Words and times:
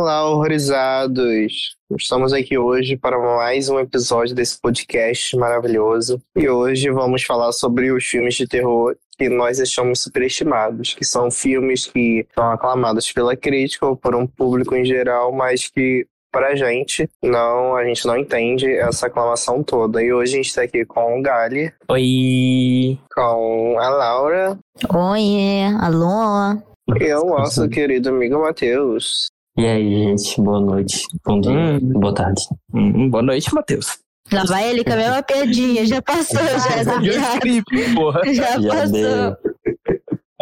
Olá, 0.00 0.30
horrorizados! 0.30 1.74
Estamos 1.98 2.32
aqui 2.32 2.56
hoje 2.56 2.96
para 2.96 3.18
mais 3.18 3.68
um 3.68 3.80
episódio 3.80 4.32
desse 4.32 4.56
podcast 4.60 5.36
maravilhoso. 5.36 6.22
E 6.36 6.48
hoje 6.48 6.88
vamos 6.88 7.24
falar 7.24 7.50
sobre 7.50 7.90
os 7.90 8.04
filmes 8.04 8.36
de 8.36 8.46
terror 8.46 8.94
que 9.18 9.28
nós 9.28 9.58
achamos 9.58 10.00
superestimados, 10.00 10.94
que 10.94 11.04
são 11.04 11.32
filmes 11.32 11.86
que 11.86 12.24
são 12.32 12.48
aclamados 12.48 13.10
pela 13.10 13.36
crítica 13.36 13.86
ou 13.86 13.96
por 13.96 14.14
um 14.14 14.24
público 14.24 14.76
em 14.76 14.84
geral, 14.84 15.32
mas 15.32 15.66
que 15.66 16.06
pra 16.30 16.54
gente, 16.54 17.10
não, 17.20 17.74
a 17.74 17.84
gente 17.84 18.06
não 18.06 18.16
entende 18.16 18.70
essa 18.70 19.08
aclamação 19.08 19.64
toda. 19.64 20.00
E 20.00 20.12
hoje 20.12 20.34
a 20.34 20.36
gente 20.36 20.54
tá 20.54 20.62
aqui 20.62 20.84
com 20.84 21.18
o 21.18 21.22
Gali. 21.22 21.72
Oi! 21.88 22.96
Com 23.12 23.76
a 23.80 23.88
Laura. 23.88 24.58
Oi, 24.94 25.64
alô! 25.80 26.56
E 27.00 27.12
o 27.14 27.24
nosso 27.24 27.68
querido 27.68 28.10
amigo 28.10 28.40
Matheus. 28.40 29.26
E 29.58 29.66
aí, 29.66 30.04
gente, 30.04 30.40
boa 30.40 30.60
noite, 30.60 31.04
bom 31.26 31.40
dia, 31.40 31.50
hum. 31.50 31.80
boa 31.80 32.14
tarde. 32.14 32.40
Hum, 32.72 33.10
boa 33.10 33.24
noite, 33.24 33.52
Matheus. 33.52 33.98
Lá 34.32 34.44
vai 34.44 34.70
ele 34.70 34.84
com 34.84 34.92
a 34.92 34.96
mesma 34.96 35.20
piadinha, 35.20 35.84
já 35.84 36.00
passou 36.00 36.38
já 36.46 36.76
essa 36.76 37.00
piada. 37.00 38.22
Já, 38.32 38.60
já 38.60 38.68
passou. 38.68 38.92
Deu. 38.92 39.36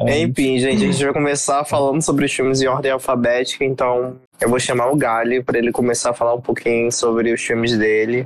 Enfim, 0.07 0.59
gente, 0.59 0.85
a 0.85 0.93
gente 0.93 1.03
vai 1.03 1.15
começar 1.15 1.65
falando 1.65 2.03
sobre 2.03 2.27
os 2.27 2.33
filmes 2.33 2.61
em 2.61 2.67
ordem 2.67 2.93
alfabética, 2.93 3.65
então 3.65 4.17
eu 4.39 4.51
vou 4.51 4.61
chamar 4.61 4.91
o 4.91 4.97
Gali 4.97 5.43
para 5.43 5.57
ele 5.57 5.73
começar 5.73 6.11
a 6.11 6.15
falar 6.15 6.35
um 6.35 6.43
pouquinho 6.43 6.93
sobre 6.93 7.33
os 7.33 7.41
filmes 7.41 7.75
dele. 7.79 8.23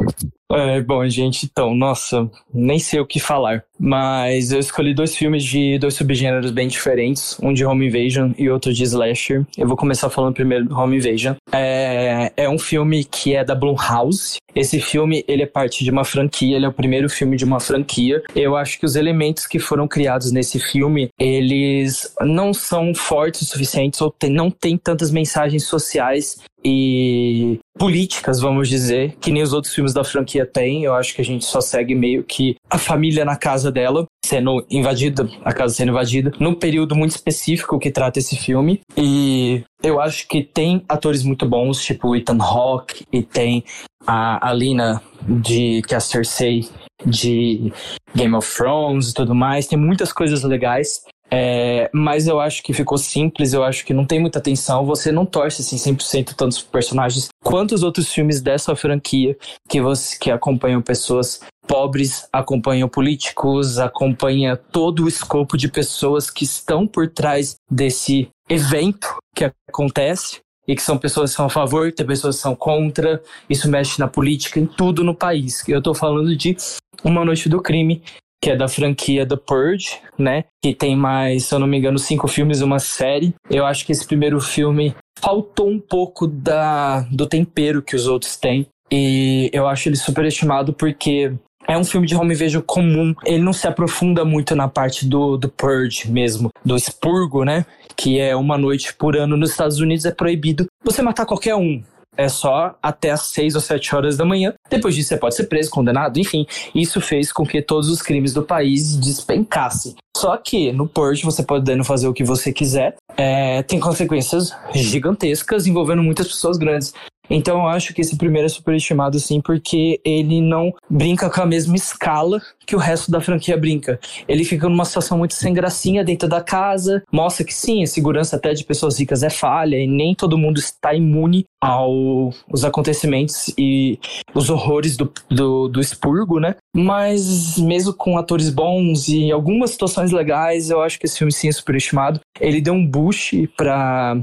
É, 0.50 0.80
bom, 0.80 1.06
gente, 1.09 1.46
então, 1.46 1.74
nossa, 1.74 2.28
nem 2.52 2.78
sei 2.78 2.98
o 3.00 3.06
que 3.06 3.20
falar. 3.20 3.64
Mas 3.78 4.52
eu 4.52 4.58
escolhi 4.58 4.92
dois 4.92 5.16
filmes 5.16 5.45
de 5.45 5.78
dois 5.78 5.95
subgêneros 5.95 6.50
bem 6.50 6.68
diferentes, 6.68 7.38
um 7.42 7.52
de 7.52 7.64
Home 7.64 7.86
Invasion 7.86 8.33
e 8.36 8.50
outro 8.50 8.75
de 8.75 8.83
Slasher. 8.83 9.47
Eu 9.56 9.66
vou 9.66 9.77
começar 9.77 10.10
falando 10.10 10.34
primeiro 10.34 10.66
do 10.66 10.77
Home 10.77 10.97
Invasion. 10.97 11.34
É, 11.52 12.33
é 12.36 12.48
um 12.48 12.58
filme 12.58 13.05
que 13.05 13.34
é 13.34 13.44
da 13.44 13.55
Blumhouse. 13.55 14.36
Esse 14.55 14.80
filme, 14.80 15.25
ele 15.28 15.44
é 15.44 15.47
parte 15.47 15.84
de 15.84 15.91
uma 15.91 16.05
franquia, 16.05 16.56
ele 16.56 16.66
é 16.66 16.69
o 16.69 16.72
primeiro 16.72 17.08
filme 17.08 17.36
de 17.36 17.44
uma 17.44 17.60
franquia. 17.60 18.22
Eu 18.34 18.56
acho 18.56 18.78
que 18.78 18.84
os 18.84 18.97
elementos 18.97 19.47
que 19.47 19.58
foram 19.58 19.86
criados 19.86 20.32
nesse 20.32 20.58
filme, 20.58 21.08
eles 21.19 22.12
não 22.20 22.53
são 22.53 22.92
fortes 22.94 23.42
o 23.42 23.44
suficiente 23.47 24.03
ou 24.03 24.10
tem, 24.10 24.30
não 24.30 24.50
tem 24.50 24.77
tantas 24.77 25.10
mensagens 25.10 25.64
sociais 25.64 26.41
e 26.64 27.59
políticas, 27.81 28.41
vamos 28.41 28.69
dizer, 28.69 29.17
que 29.19 29.33
nem 29.33 29.42
os 29.42 29.55
outros 29.55 29.75
filmes 29.75 29.95
da 29.95 30.05
franquia 30.05 30.45
têm. 30.45 30.84
Eu 30.84 30.95
acho 30.95 31.14
que 31.14 31.23
a 31.23 31.25
gente 31.25 31.47
só 31.47 31.62
segue 31.62 31.95
meio 31.95 32.22
que 32.22 32.55
a 32.69 32.77
família 32.77 33.25
na 33.25 33.37
casa 33.37 33.72
dela 33.72 34.05
sendo 34.22 34.62
invadida, 34.70 35.27
a 35.42 35.50
casa 35.50 35.72
sendo 35.72 35.89
invadida, 35.89 36.31
num 36.39 36.55
período 36.55 36.95
muito 36.95 37.12
específico 37.12 37.78
que 37.78 37.91
trata 37.91 38.19
esse 38.19 38.37
filme. 38.37 38.83
E 38.95 39.64
eu 39.83 39.98
acho 39.98 40.28
que 40.28 40.45
tem 40.45 40.84
atores 40.87 41.22
muito 41.22 41.47
bons, 41.47 41.83
tipo 41.83 42.14
Ethan 42.14 42.37
Hawke 42.39 43.06
e 43.11 43.22
tem 43.22 43.64
a 44.06 44.47
Alina 44.47 45.00
de 45.27 45.81
que 45.89 45.94
é 45.94 45.97
a 45.97 46.00
Cersei 46.00 46.69
de 47.06 47.72
Game 48.15 48.34
of 48.34 48.55
Thrones 48.55 49.09
e 49.09 49.15
tudo 49.15 49.34
mais. 49.34 49.67
Tem 49.67 49.78
muitas 49.78 50.12
coisas 50.12 50.42
legais. 50.42 51.00
É, 51.33 51.89
mas 51.95 52.27
eu 52.27 52.41
acho 52.41 52.62
que 52.62 52.73
ficou 52.73 52.98
simples, 52.98 53.53
eu 53.53 53.62
acho 53.62 53.84
que 53.84 53.95
não 53.95 54.05
tem 54.05 54.19
muita 54.19 54.41
atenção. 54.41 54.84
Você 54.84 55.12
não 55.12 55.25
torce 55.25 55.62
assim 55.62 55.77
100% 55.77 56.34
tantos 56.34 56.61
personagens 56.61 57.28
quanto 57.42 57.75
os 57.75 57.83
outros 57.83 58.12
filmes 58.12 58.41
dessa 58.41 58.75
franquia 58.75 59.37
que 59.69 59.81
você 59.81 60.19
que 60.19 60.31
acompanham 60.31 60.83
pessoas 60.83 61.41
pobres, 61.67 62.28
acompanham 62.33 62.89
políticos, 62.89 63.78
acompanha 63.78 64.56
todo 64.56 65.05
o 65.05 65.09
escopo 65.09 65.56
de 65.56 65.69
pessoas 65.69 66.28
que 66.28 66.45
estão 66.45 66.84
por 66.84 67.09
trás 67.09 67.55
desse 67.70 68.28
evento 68.48 69.17
que 69.37 69.48
acontece 69.69 70.41
e 70.67 70.75
que 70.75 70.83
são 70.83 70.98
pessoas 70.98 71.31
que 71.31 71.37
são 71.37 71.47
a 71.47 71.50
favor, 71.50 71.92
tem 71.92 72.05
pessoas 72.05 72.37
que 72.37 72.43
são 72.43 72.56
contra. 72.56 73.22
Isso 73.49 73.69
mexe 73.69 74.00
na 74.00 74.09
política, 74.09 74.59
em 74.59 74.66
tudo 74.66 75.04
no 75.04 75.15
país. 75.15 75.62
Eu 75.69 75.81
tô 75.81 75.94
falando 75.94 76.37
de 76.37 76.56
Uma 77.04 77.25
Noite 77.25 77.49
do 77.49 77.62
Crime, 77.62 78.03
que 78.43 78.51
é 78.51 78.56
da 78.56 78.69
franquia 78.69 79.27
The 79.27 79.37
Purge, 79.37 79.99
né? 80.19 80.45
Que 80.62 80.75
tem 80.75 80.97
mais, 80.97 81.45
se 81.45 81.55
eu 81.55 81.59
não 81.59 81.67
me 81.67 81.77
engano, 81.77 81.99
cinco 81.99 82.27
filmes 82.27 82.62
uma 82.62 82.78
série. 82.78 83.34
Eu 83.51 83.67
acho 83.67 83.84
que 83.84 83.93
esse 83.93 84.06
primeiro 84.06 84.41
filme 84.41 84.95
faltou 85.21 85.69
um 85.69 85.78
pouco 85.78 86.27
da, 86.27 87.01
do 87.11 87.27
tempero 87.27 87.83
que 87.83 87.95
os 87.95 88.06
outros 88.06 88.37
têm. 88.37 88.67
E 88.91 89.51
eu 89.53 89.67
acho 89.69 89.89
ele 89.89 89.97
superestimado 89.97 90.73
porque 90.73 91.33
é 91.69 91.77
um 91.77 91.84
filme 91.84 92.06
de 92.06 92.17
home 92.17 92.34
invasion 92.34 92.62
comum. 92.62 93.15
Ele 93.25 93.43
não 93.43 93.53
se 93.53 93.69
aprofunda 93.69 94.25
muito 94.25 94.57
na 94.57 94.69
parte 94.69 95.07
do, 95.07 95.37
do 95.37 95.49
purge 95.49 96.11
mesmo, 96.11 96.49
do 96.65 96.75
expurgo, 96.75 97.45
né? 97.45 97.67
Que 97.95 98.19
é 98.19 98.34
uma 98.34 98.57
noite 98.57 98.95
por 98.95 99.17
ano 99.17 99.37
nos 99.37 99.51
Estados 99.51 99.78
Unidos 99.78 100.07
é 100.07 100.11
proibido 100.11 100.67
você 100.83 101.03
matar 101.03 101.27
qualquer 101.27 101.55
um 101.55 101.83
é 102.20 102.28
só 102.28 102.76
até 102.82 103.10
as 103.10 103.22
6 103.22 103.54
ou 103.54 103.60
7 103.60 103.97
horas 103.97 104.16
da 104.16 104.25
manhã. 104.25 104.53
Depois 104.69 104.94
disso, 104.94 105.08
você 105.08 105.16
pode 105.16 105.34
ser 105.34 105.44
preso, 105.44 105.70
condenado, 105.70 106.19
enfim. 106.19 106.47
Isso 106.75 107.00
fez 107.00 107.32
com 107.32 107.47
que 107.47 107.62
todos 107.62 107.88
os 107.88 108.03
crimes 108.03 108.34
do 108.34 108.42
país 108.42 108.97
despencassem. 108.97 109.94
Só 110.20 110.36
que 110.36 110.70
no 110.70 110.86
Purge 110.86 111.25
você 111.25 111.42
podendo 111.42 111.82
fazer 111.82 112.06
o 112.06 112.12
que 112.12 112.22
você 112.22 112.53
quiser, 112.53 112.94
é, 113.16 113.62
tem 113.62 113.81
consequências 113.81 114.54
gigantescas 114.75 115.66
envolvendo 115.66 116.03
muitas 116.03 116.28
pessoas 116.28 116.58
grandes. 116.58 116.92
Então 117.31 117.60
eu 117.60 117.69
acho 117.69 117.94
que 117.94 118.00
esse 118.00 118.16
primeiro 118.16 118.47
é 118.47 118.48
superestimado, 118.48 119.19
sim, 119.20 119.41
porque 119.41 120.00
ele 120.04 120.42
não 120.42 120.75
brinca 120.91 121.30
com 121.30 121.41
a 121.41 121.47
mesma 121.47 121.76
escala 121.76 122.42
que 122.66 122.75
o 122.75 122.78
resto 122.78 123.10
da 123.10 123.20
franquia 123.20 123.56
brinca. 123.56 124.00
Ele 124.28 124.44
fica 124.44 124.69
numa 124.69 124.84
situação 124.84 125.16
muito 125.16 125.34
sem 125.34 125.54
gracinha 125.54 126.04
dentro 126.04 126.28
da 126.28 126.41
casa, 126.41 127.03
mostra 127.12 127.44
que 127.44 127.54
sim, 127.54 127.82
a 127.82 127.86
segurança 127.86 128.36
até 128.36 128.53
de 128.53 128.64
pessoas 128.64 128.98
ricas 128.98 129.22
é 129.22 129.30
falha 129.30 129.76
e 129.76 129.86
nem 129.86 130.14
todo 130.14 130.36
mundo 130.36 130.59
está 130.59 130.92
imune 130.92 131.47
aos 131.60 132.64
acontecimentos 132.64 133.53
e 133.56 133.98
os 134.34 134.50
horrores 134.50 134.97
do, 134.97 135.12
do, 135.28 135.69
do 135.69 135.80
expurgo, 135.80 136.41
né? 136.41 136.56
Mas 136.75 137.59
mesmo 137.59 137.92
com 137.92 138.19
atores 138.19 138.50
bons 138.50 139.09
e 139.09 139.30
algumas 139.30 139.70
situações 139.70 140.09
legais, 140.12 140.71
eu 140.71 140.81
acho 140.81 140.98
que 140.98 141.06
esse 141.06 141.19
filme 141.19 141.32
sim 141.32 141.48
é 141.48 141.53
superestimado. 141.53 142.21
Ele 142.41 142.60
deu 142.60 142.75
um 142.75 142.87
boost 142.87 143.48
para 143.56 144.16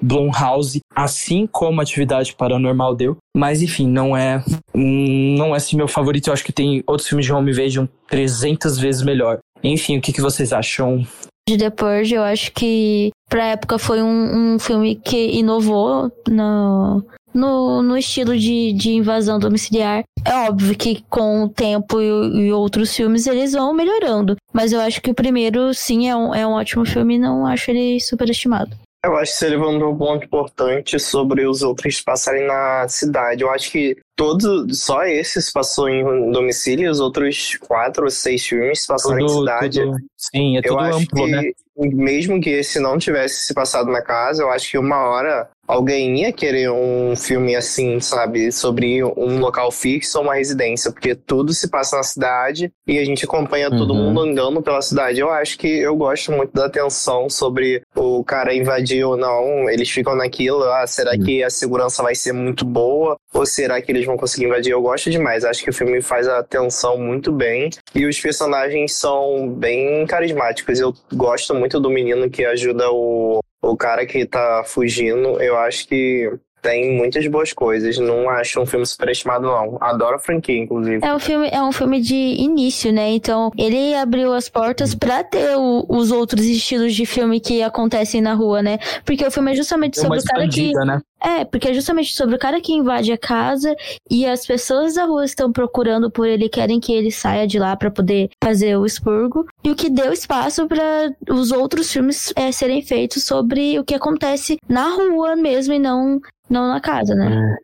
Blumhouse, 0.00 0.80
assim 0.94 1.46
como 1.46 1.80
Atividade 1.80 2.34
Paranormal 2.34 2.94
deu. 2.94 3.16
Mas 3.36 3.62
enfim, 3.62 3.88
não 3.88 4.16
é 4.16 4.44
não 4.74 5.54
é 5.54 5.56
assim 5.56 5.76
meu 5.76 5.88
favorito. 5.88 6.28
Eu 6.28 6.32
acho 6.32 6.44
que 6.44 6.52
tem 6.52 6.82
outros 6.86 7.08
filmes 7.08 7.26
de 7.26 7.32
Home 7.32 7.50
Invasion 7.50 7.86
300 8.08 8.78
vezes 8.78 9.02
melhor. 9.02 9.38
Enfim, 9.62 9.98
o 9.98 10.00
que, 10.00 10.12
que 10.12 10.20
vocês 10.20 10.52
acham? 10.52 11.06
De 11.48 11.58
The 11.58 11.70
Purge, 11.70 12.14
eu 12.14 12.22
acho 12.22 12.52
que 12.52 13.10
pra 13.28 13.48
época 13.48 13.78
foi 13.78 14.02
um, 14.02 14.54
um 14.54 14.58
filme 14.58 14.94
que 14.94 15.32
inovou 15.32 16.10
no, 16.28 17.04
no, 17.34 17.82
no 17.82 17.96
estilo 17.96 18.38
de, 18.38 18.72
de 18.72 18.92
invasão 18.92 19.38
domiciliar. 19.38 20.04
É 20.24 20.34
óbvio 20.48 20.76
que 20.76 21.04
com 21.10 21.44
o 21.44 21.48
tempo 21.48 22.00
e, 22.00 22.06
e, 22.46 22.52
outros 22.52 22.94
filmes 22.94 23.26
eles 23.26 23.52
vão 23.52 23.74
melhorando. 23.74 24.36
Mas 24.52 24.72
eu 24.72 24.80
acho 24.80 25.02
que 25.02 25.10
o 25.10 25.14
primeiro, 25.14 25.74
sim, 25.74 26.08
é 26.08 26.16
um, 26.16 26.34
é 26.34 26.46
um 26.46 26.52
ótimo 26.52 26.86
filme 26.86 27.16
e 27.16 27.18
não 27.18 27.46
acho 27.46 27.70
ele 27.70 28.00
superestimado. 28.00 28.76
Eu 29.04 29.16
acho 29.16 29.32
que 29.32 29.38
você 29.38 29.48
levantou 29.50 29.92
um 29.92 29.98
ponto 29.98 30.24
importante 30.24 30.98
sobre 30.98 31.46
os 31.46 31.62
outros 31.62 32.00
passarem 32.00 32.46
na 32.46 32.88
cidade. 32.88 33.42
Eu 33.42 33.50
acho 33.50 33.70
que 33.70 33.98
todo, 34.16 34.74
só 34.74 35.04
esse 35.04 35.42
se 35.42 35.52
passou 35.52 35.90
em 35.90 36.30
domicílio, 36.30 36.90
os 36.90 37.00
outros 37.00 37.58
quatro 37.60 38.04
ou 38.04 38.10
seis 38.10 38.46
filmes 38.46 38.86
passaram 38.86 39.18
tudo, 39.18 39.32
em 39.32 39.38
cidade. 39.40 39.80
Tudo, 39.82 39.96
sim, 40.16 40.56
é 40.56 40.62
tudo 40.62 40.72
eu 40.72 40.80
acho 40.80 40.98
amplo, 41.00 41.24
que, 41.26 41.30
né? 41.30 41.52
Mesmo 41.76 42.40
que 42.40 42.48
esse 42.48 42.80
não 42.80 42.96
tivesse 42.96 43.44
se 43.44 43.52
passado 43.52 43.90
na 43.90 44.00
casa, 44.00 44.42
eu 44.42 44.50
acho 44.50 44.70
que 44.70 44.78
uma 44.78 44.96
hora 44.96 45.50
alguém 45.66 46.20
ia 46.20 46.32
querer 46.32 46.70
um 46.70 47.16
filme 47.16 47.56
assim, 47.56 48.00
sabe? 48.00 48.52
Sobre 48.52 49.02
um 49.02 49.38
local 49.38 49.70
fixo 49.70 50.18
ou 50.18 50.24
uma 50.24 50.34
residência, 50.34 50.92
porque 50.92 51.14
tudo 51.14 51.52
se 51.52 51.68
passa 51.68 51.96
na 51.96 52.02
cidade 52.02 52.72
e 52.86 52.98
a 52.98 53.04
gente 53.04 53.24
acompanha 53.24 53.70
uhum. 53.70 53.78
todo 53.78 53.94
mundo 53.94 54.20
andando 54.20 54.62
pela 54.62 54.82
cidade. 54.82 55.20
Eu 55.20 55.30
acho 55.30 55.58
que 55.58 55.68
eu 55.68 55.96
gosto 55.96 56.32
muito 56.32 56.52
da 56.52 56.66
atenção 56.66 57.28
sobre 57.28 57.82
o 57.94 58.22
cara 58.24 58.54
invadir 58.54 59.04
ou 59.04 59.16
não. 59.16 59.68
Eles 59.68 59.90
ficam 59.90 60.14
naquilo, 60.14 60.62
ah, 60.64 60.86
será 60.86 61.12
uhum. 61.12 61.24
que 61.24 61.42
a 61.42 61.50
segurança 61.50 62.02
vai 62.02 62.14
ser 62.14 62.32
muito 62.32 62.64
boa? 62.64 63.16
Ou 63.32 63.44
será 63.44 63.80
que 63.80 63.90
eles 63.90 64.06
vão 64.06 64.16
conseguir 64.16 64.46
invadir? 64.46 64.72
Eu 64.72 64.82
gosto 64.82 65.10
demais. 65.10 65.44
Acho 65.44 65.64
que 65.64 65.70
o 65.70 65.74
filme 65.74 66.00
faz 66.00 66.28
a 66.28 66.38
atenção 66.38 66.98
muito 66.98 67.32
bem. 67.32 67.70
E 67.94 68.06
os 68.06 68.20
personagens 68.20 68.94
são 68.94 69.48
bem 69.48 70.06
carismáticos. 70.06 70.78
Eu 70.78 70.94
gosto 71.12 71.54
muito 71.54 71.80
do 71.80 71.90
menino 71.90 72.30
que 72.30 72.44
ajuda 72.44 72.90
o 72.90 73.40
o 73.70 73.76
cara 73.76 74.06
que 74.06 74.26
tá 74.26 74.62
fugindo, 74.64 75.40
eu 75.40 75.56
acho 75.58 75.86
que 75.88 76.30
tem 76.64 76.96
muitas 76.96 77.26
boas 77.26 77.52
coisas. 77.52 77.98
Não 77.98 78.28
acho 78.30 78.58
um 78.58 78.64
filme 78.64 78.86
superestimado, 78.86 79.46
não. 79.46 79.76
Adoro 79.80 80.16
a 80.16 80.18
franquia, 80.18 80.58
inclusive. 80.58 81.04
É 81.04 81.14
um 81.14 81.18
filme, 81.18 81.48
é 81.52 81.62
um 81.62 81.70
filme 81.70 82.00
de 82.00 82.14
início, 82.14 82.90
né? 82.90 83.10
Então, 83.10 83.52
ele 83.56 83.94
abriu 83.94 84.32
as 84.32 84.48
portas 84.48 84.94
pra 84.94 85.22
ter 85.22 85.56
o, 85.58 85.84
os 85.86 86.10
outros 86.10 86.42
estilos 86.46 86.94
de 86.94 87.04
filme 87.04 87.38
que 87.38 87.62
acontecem 87.62 88.22
na 88.22 88.32
rua, 88.32 88.62
né? 88.62 88.78
Porque 89.04 89.26
o 89.26 89.30
filme 89.30 89.52
é 89.52 89.54
justamente 89.54 90.00
sobre 90.00 90.18
o 90.18 90.24
cara 90.24 90.48
que. 90.48 90.72
Né? 90.72 91.00
É, 91.22 91.44
porque 91.44 91.68
é 91.68 91.74
justamente 91.74 92.14
sobre 92.14 92.34
o 92.34 92.38
cara 92.38 92.60
que 92.60 92.72
invade 92.72 93.10
a 93.10 93.16
casa 93.16 93.74
e 94.10 94.26
as 94.26 94.46
pessoas 94.46 94.94
da 94.94 95.04
rua 95.04 95.24
estão 95.24 95.50
procurando 95.50 96.10
por 96.10 96.26
ele, 96.26 96.50
querem 96.50 96.78
que 96.78 96.92
ele 96.92 97.10
saia 97.10 97.46
de 97.46 97.58
lá 97.58 97.74
para 97.76 97.90
poder 97.90 98.28
fazer 98.42 98.76
o 98.76 98.84
expurgo. 98.84 99.46
E 99.62 99.70
o 99.70 99.74
que 99.74 99.88
deu 99.88 100.12
espaço 100.12 100.66
para 100.66 101.14
os 101.30 101.50
outros 101.50 101.90
filmes 101.90 102.30
é, 102.36 102.52
serem 102.52 102.82
feitos 102.82 103.24
sobre 103.24 103.78
o 103.78 103.84
que 103.84 103.94
acontece 103.94 104.58
na 104.68 104.90
rua 104.90 105.34
mesmo 105.34 105.72
e 105.72 105.78
não 105.78 106.20
não 106.48 106.68
na 106.68 106.80
casa, 106.80 107.14
né? 107.14 107.56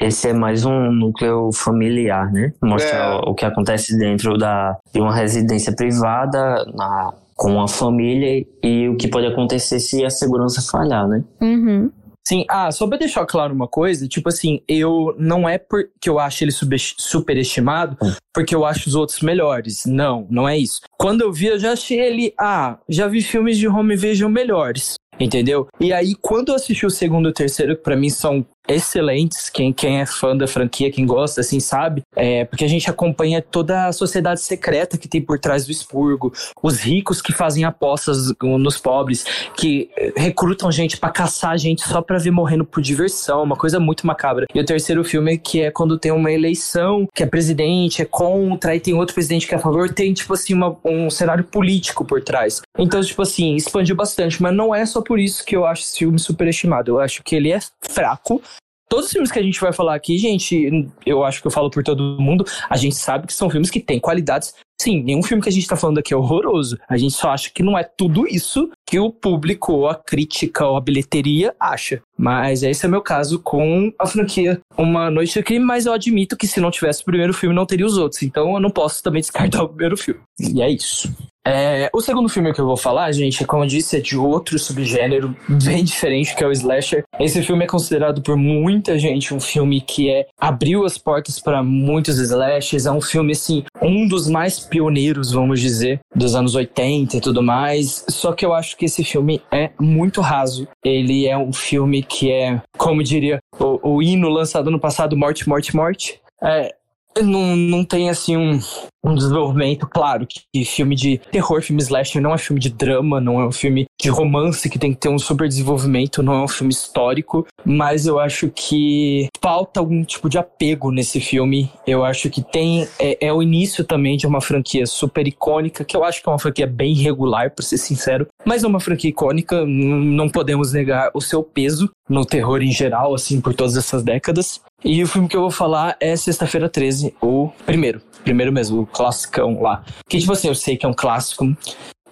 É. 0.00 0.06
Esse 0.06 0.28
é 0.28 0.32
mais 0.32 0.64
um 0.64 0.90
núcleo 0.90 1.50
familiar, 1.52 2.32
né? 2.32 2.52
Mostra 2.62 2.96
é. 2.96 3.20
o 3.28 3.34
que 3.34 3.44
acontece 3.44 3.96
dentro 3.96 4.36
da, 4.36 4.78
de 4.92 5.00
uma 5.00 5.14
residência 5.14 5.74
privada 5.74 6.64
na, 6.74 7.14
com 7.34 7.60
a 7.60 7.68
família 7.68 8.44
e 8.62 8.88
o 8.88 8.96
que 8.96 9.08
pode 9.08 9.26
acontecer 9.26 9.80
se 9.80 10.04
a 10.04 10.10
segurança 10.10 10.62
falhar, 10.62 11.06
né? 11.08 11.22
Uhum. 11.40 11.90
Sim, 12.24 12.44
ah, 12.48 12.70
só 12.70 12.86
pra 12.86 12.96
deixar 12.96 13.26
claro 13.26 13.52
uma 13.52 13.66
coisa, 13.66 14.06
tipo 14.06 14.28
assim, 14.28 14.60
eu 14.68 15.14
não 15.18 15.48
é 15.48 15.58
porque 15.58 16.08
eu 16.08 16.20
acho 16.20 16.44
ele 16.44 16.52
superestimado, 16.52 17.96
hum. 18.00 18.14
porque 18.32 18.54
eu 18.54 18.64
acho 18.64 18.88
os 18.88 18.94
outros 18.94 19.20
melhores. 19.20 19.82
Não, 19.86 20.26
não 20.30 20.48
é 20.48 20.56
isso. 20.56 20.80
Quando 20.96 21.22
eu 21.22 21.32
vi, 21.32 21.46
eu 21.46 21.58
já 21.58 21.72
achei 21.72 22.00
ele, 22.00 22.32
ah, 22.38 22.78
já 22.88 23.08
vi 23.08 23.22
filmes 23.22 23.58
de 23.58 23.66
home 23.66 23.94
invasion 23.94 24.30
melhores. 24.30 24.94
Entendeu? 25.20 25.68
E 25.78 25.92
aí, 25.92 26.14
quando 26.20 26.48
eu 26.48 26.54
assisti 26.54 26.86
o 26.86 26.90
segundo 26.90 27.28
e 27.28 27.30
o 27.30 27.34
terceiro, 27.34 27.76
que 27.76 27.82
pra 27.82 27.96
mim 27.96 28.10
são 28.10 28.44
excelentes. 28.68 29.48
Quem, 29.50 29.72
quem 29.72 30.00
é 30.00 30.06
fã 30.06 30.36
da 30.36 30.46
franquia, 30.46 30.90
quem 30.90 31.06
gosta, 31.06 31.40
assim, 31.40 31.60
sabe? 31.60 32.02
É, 32.14 32.44
porque 32.44 32.64
a 32.64 32.68
gente 32.68 32.88
acompanha 32.88 33.42
toda 33.42 33.86
a 33.86 33.92
sociedade 33.92 34.40
secreta 34.40 34.98
que 34.98 35.08
tem 35.08 35.20
por 35.20 35.38
trás 35.38 35.66
do 35.66 35.72
expurgo, 35.72 36.32
os 36.62 36.80
ricos 36.80 37.20
que 37.20 37.32
fazem 37.32 37.64
apostas 37.64 38.32
nos 38.42 38.78
pobres, 38.78 39.24
que 39.56 39.90
recrutam 40.16 40.70
gente 40.70 40.96
para 40.96 41.10
caçar 41.10 41.56
gente 41.58 41.82
só 41.86 42.00
pra 42.00 42.18
ver 42.18 42.30
morrendo 42.30 42.64
por 42.64 42.82
diversão, 42.82 43.42
uma 43.42 43.56
coisa 43.56 43.78
muito 43.78 44.06
macabra. 44.06 44.46
E 44.54 44.60
o 44.60 44.64
terceiro 44.64 45.04
filme 45.04 45.38
que 45.38 45.60
é 45.60 45.70
quando 45.70 45.98
tem 45.98 46.12
uma 46.12 46.30
eleição, 46.30 47.06
que 47.14 47.22
é 47.22 47.26
presidente, 47.26 48.02
é 48.02 48.04
contra, 48.04 48.74
e 48.74 48.80
tem 48.80 48.94
outro 48.94 49.14
presidente 49.14 49.46
que 49.46 49.54
é 49.54 49.56
a 49.56 49.60
favor, 49.60 49.92
tem, 49.92 50.12
tipo 50.12 50.32
assim, 50.32 50.54
uma, 50.54 50.76
um 50.84 51.10
cenário 51.10 51.44
político 51.44 52.04
por 52.04 52.22
trás. 52.22 52.60
Então, 52.78 53.00
tipo 53.00 53.22
assim, 53.22 53.54
expandiu 53.54 53.96
bastante, 53.96 54.42
mas 54.42 54.54
não 54.54 54.74
é 54.74 54.84
só 54.86 55.00
por 55.00 55.18
isso 55.18 55.44
que 55.44 55.56
eu 55.56 55.66
acho 55.66 55.82
esse 55.82 55.98
filme 55.98 56.18
superestimado. 56.18 56.92
Eu 56.92 57.00
acho 57.00 57.22
que 57.22 57.34
ele 57.36 57.52
é 57.52 57.58
fraco, 57.80 58.42
Todos 58.92 59.06
os 59.06 59.12
filmes 59.12 59.32
que 59.32 59.38
a 59.38 59.42
gente 59.42 59.58
vai 59.58 59.72
falar 59.72 59.94
aqui, 59.94 60.18
gente, 60.18 60.86
eu 61.06 61.24
acho 61.24 61.40
que 61.40 61.46
eu 61.46 61.50
falo 61.50 61.70
por 61.70 61.82
todo 61.82 62.20
mundo, 62.20 62.44
a 62.68 62.76
gente 62.76 62.94
sabe 62.94 63.26
que 63.26 63.32
são 63.32 63.48
filmes 63.48 63.70
que 63.70 63.80
têm 63.80 63.98
qualidades. 63.98 64.52
Sim, 64.78 65.02
nenhum 65.02 65.22
filme 65.22 65.42
que 65.42 65.48
a 65.48 65.52
gente 65.52 65.66
tá 65.66 65.76
falando 65.76 65.96
aqui 65.96 66.12
é 66.12 66.16
horroroso. 66.16 66.76
A 66.90 66.98
gente 66.98 67.14
só 67.14 67.30
acha 67.30 67.50
que 67.50 67.62
não 67.62 67.78
é 67.78 67.84
tudo 67.84 68.26
isso 68.28 68.70
que 68.86 69.00
o 69.00 69.10
público, 69.10 69.72
ou 69.72 69.88
a 69.88 69.94
crítica, 69.94 70.66
ou 70.66 70.76
a 70.76 70.80
bilheteria 70.82 71.54
acha. 71.58 72.02
Mas 72.18 72.62
esse 72.62 72.84
é 72.84 72.88
meu 72.88 73.00
caso 73.00 73.40
com 73.40 73.90
a 73.98 74.06
franquia 74.06 74.60
Uma 74.76 75.10
Noite 75.10 75.32
de 75.32 75.42
Crime, 75.42 75.64
mas 75.64 75.86
eu 75.86 75.94
admito 75.94 76.36
que 76.36 76.46
se 76.46 76.60
não 76.60 76.70
tivesse 76.70 77.00
o 77.00 77.06
primeiro 77.06 77.32
filme, 77.32 77.56
não 77.56 77.64
teria 77.64 77.86
os 77.86 77.96
outros. 77.96 78.22
Então 78.22 78.52
eu 78.52 78.60
não 78.60 78.70
posso 78.70 79.02
também 79.02 79.22
descartar 79.22 79.62
o 79.62 79.68
primeiro 79.68 79.96
filme. 79.96 80.20
E 80.38 80.60
é 80.60 80.68
isso. 80.68 81.10
É, 81.44 81.90
o 81.92 82.00
segundo 82.00 82.28
filme 82.28 82.52
que 82.52 82.60
eu 82.60 82.66
vou 82.66 82.76
falar, 82.76 83.10
gente, 83.12 83.42
é 83.42 83.46
como 83.46 83.64
eu 83.64 83.68
disse, 83.68 83.96
é 83.96 84.00
de 84.00 84.16
outro 84.16 84.58
subgênero 84.58 85.36
bem 85.64 85.82
diferente 85.82 86.34
que 86.34 86.44
é 86.44 86.46
o 86.46 86.52
slasher. 86.52 87.04
Esse 87.18 87.42
filme 87.42 87.64
é 87.64 87.66
considerado 87.66 88.22
por 88.22 88.36
muita 88.36 88.98
gente 88.98 89.34
um 89.34 89.40
filme 89.40 89.80
que 89.80 90.08
é 90.08 90.26
abriu 90.40 90.84
as 90.84 90.96
portas 90.96 91.40
para 91.40 91.62
muitos 91.62 92.18
slashers. 92.18 92.86
É 92.86 92.92
um 92.92 93.00
filme 93.00 93.32
assim, 93.32 93.64
um 93.80 94.06
dos 94.06 94.28
mais 94.28 94.60
pioneiros, 94.60 95.32
vamos 95.32 95.60
dizer, 95.60 96.00
dos 96.14 96.34
anos 96.34 96.54
80 96.54 97.16
e 97.16 97.20
tudo 97.20 97.42
mais. 97.42 98.04
Só 98.08 98.32
que 98.32 98.46
eu 98.46 98.54
acho 98.54 98.76
que 98.76 98.84
esse 98.84 99.02
filme 99.02 99.42
é 99.50 99.70
muito 99.80 100.20
raso. 100.20 100.68
Ele 100.84 101.26
é 101.26 101.36
um 101.36 101.52
filme 101.52 102.02
que 102.02 102.30
é, 102.30 102.60
como 102.78 103.02
diria 103.02 103.38
o, 103.58 103.96
o 103.96 104.02
hino 104.02 104.28
lançado 104.28 104.70
no 104.70 104.78
passado, 104.78 105.16
Morte, 105.16 105.48
Morte, 105.48 105.74
Morte. 105.74 106.20
É, 106.42 106.74
não, 107.20 107.56
não 107.56 107.84
tem 107.84 108.08
assim 108.08 108.36
um, 108.36 108.58
um 109.04 109.14
desenvolvimento, 109.14 109.86
claro, 109.86 110.26
que 110.26 110.64
filme 110.64 110.94
de 110.94 111.18
terror, 111.30 111.60
filme 111.60 111.82
slasher 111.82 112.22
não 112.22 112.32
é 112.32 112.38
filme 112.38 112.60
de 112.60 112.70
drama, 112.70 113.20
não 113.20 113.40
é 113.40 113.46
um 113.46 113.52
filme 113.52 113.86
de 114.00 114.08
romance 114.08 114.68
que 114.70 114.78
tem 114.78 114.92
que 114.92 115.00
ter 115.00 115.08
um 115.08 115.18
super 115.18 115.48
desenvolvimento, 115.48 116.22
não 116.22 116.34
é 116.34 116.44
um 116.44 116.48
filme 116.48 116.72
histórico, 116.72 117.46
mas 117.64 118.06
eu 118.06 118.18
acho 118.18 118.48
que 118.48 119.28
falta 119.42 119.80
algum 119.80 120.04
tipo 120.04 120.28
de 120.28 120.38
apego 120.38 120.90
nesse 120.90 121.20
filme. 121.20 121.70
Eu 121.86 122.04
acho 122.04 122.30
que 122.30 122.42
tem 122.42 122.86
é, 122.98 123.26
é 123.26 123.32
o 123.32 123.42
início 123.42 123.84
também 123.84 124.16
de 124.16 124.26
uma 124.26 124.40
franquia 124.40 124.86
super 124.86 125.26
icônica, 125.26 125.84
que 125.84 125.96
eu 125.96 126.04
acho 126.04 126.22
que 126.22 126.28
é 126.28 126.32
uma 126.32 126.38
franquia 126.38 126.66
bem 126.66 126.94
regular, 126.94 127.50
para 127.50 127.64
ser 127.64 127.78
sincero, 127.78 128.26
mas 128.44 128.62
é 128.62 128.66
uma 128.66 128.80
franquia 128.80 129.10
icônica, 129.10 129.64
não 129.66 130.28
podemos 130.28 130.72
negar 130.72 131.10
o 131.12 131.20
seu 131.20 131.42
peso 131.42 131.90
no 132.12 132.26
terror 132.26 132.62
em 132.62 132.70
geral, 132.70 133.14
assim, 133.14 133.40
por 133.40 133.54
todas 133.54 133.76
essas 133.76 134.02
décadas. 134.02 134.60
E 134.84 135.02
o 135.02 135.08
filme 135.08 135.28
que 135.28 135.36
eu 135.36 135.40
vou 135.40 135.50
falar 135.50 135.96
é 135.98 136.14
Sexta-feira 136.14 136.68
13, 136.68 137.14
o 137.22 137.50
primeiro. 137.64 138.02
Primeiro 138.22 138.52
mesmo, 138.52 138.82
o 138.82 138.86
classicão 138.86 139.60
lá. 139.62 139.82
Que, 140.08 140.18
tipo 140.18 140.32
assim, 140.32 140.48
eu 140.48 140.54
sei 140.54 140.76
que 140.76 140.84
é 140.84 140.88
um 140.88 140.94
clássico. 140.94 141.56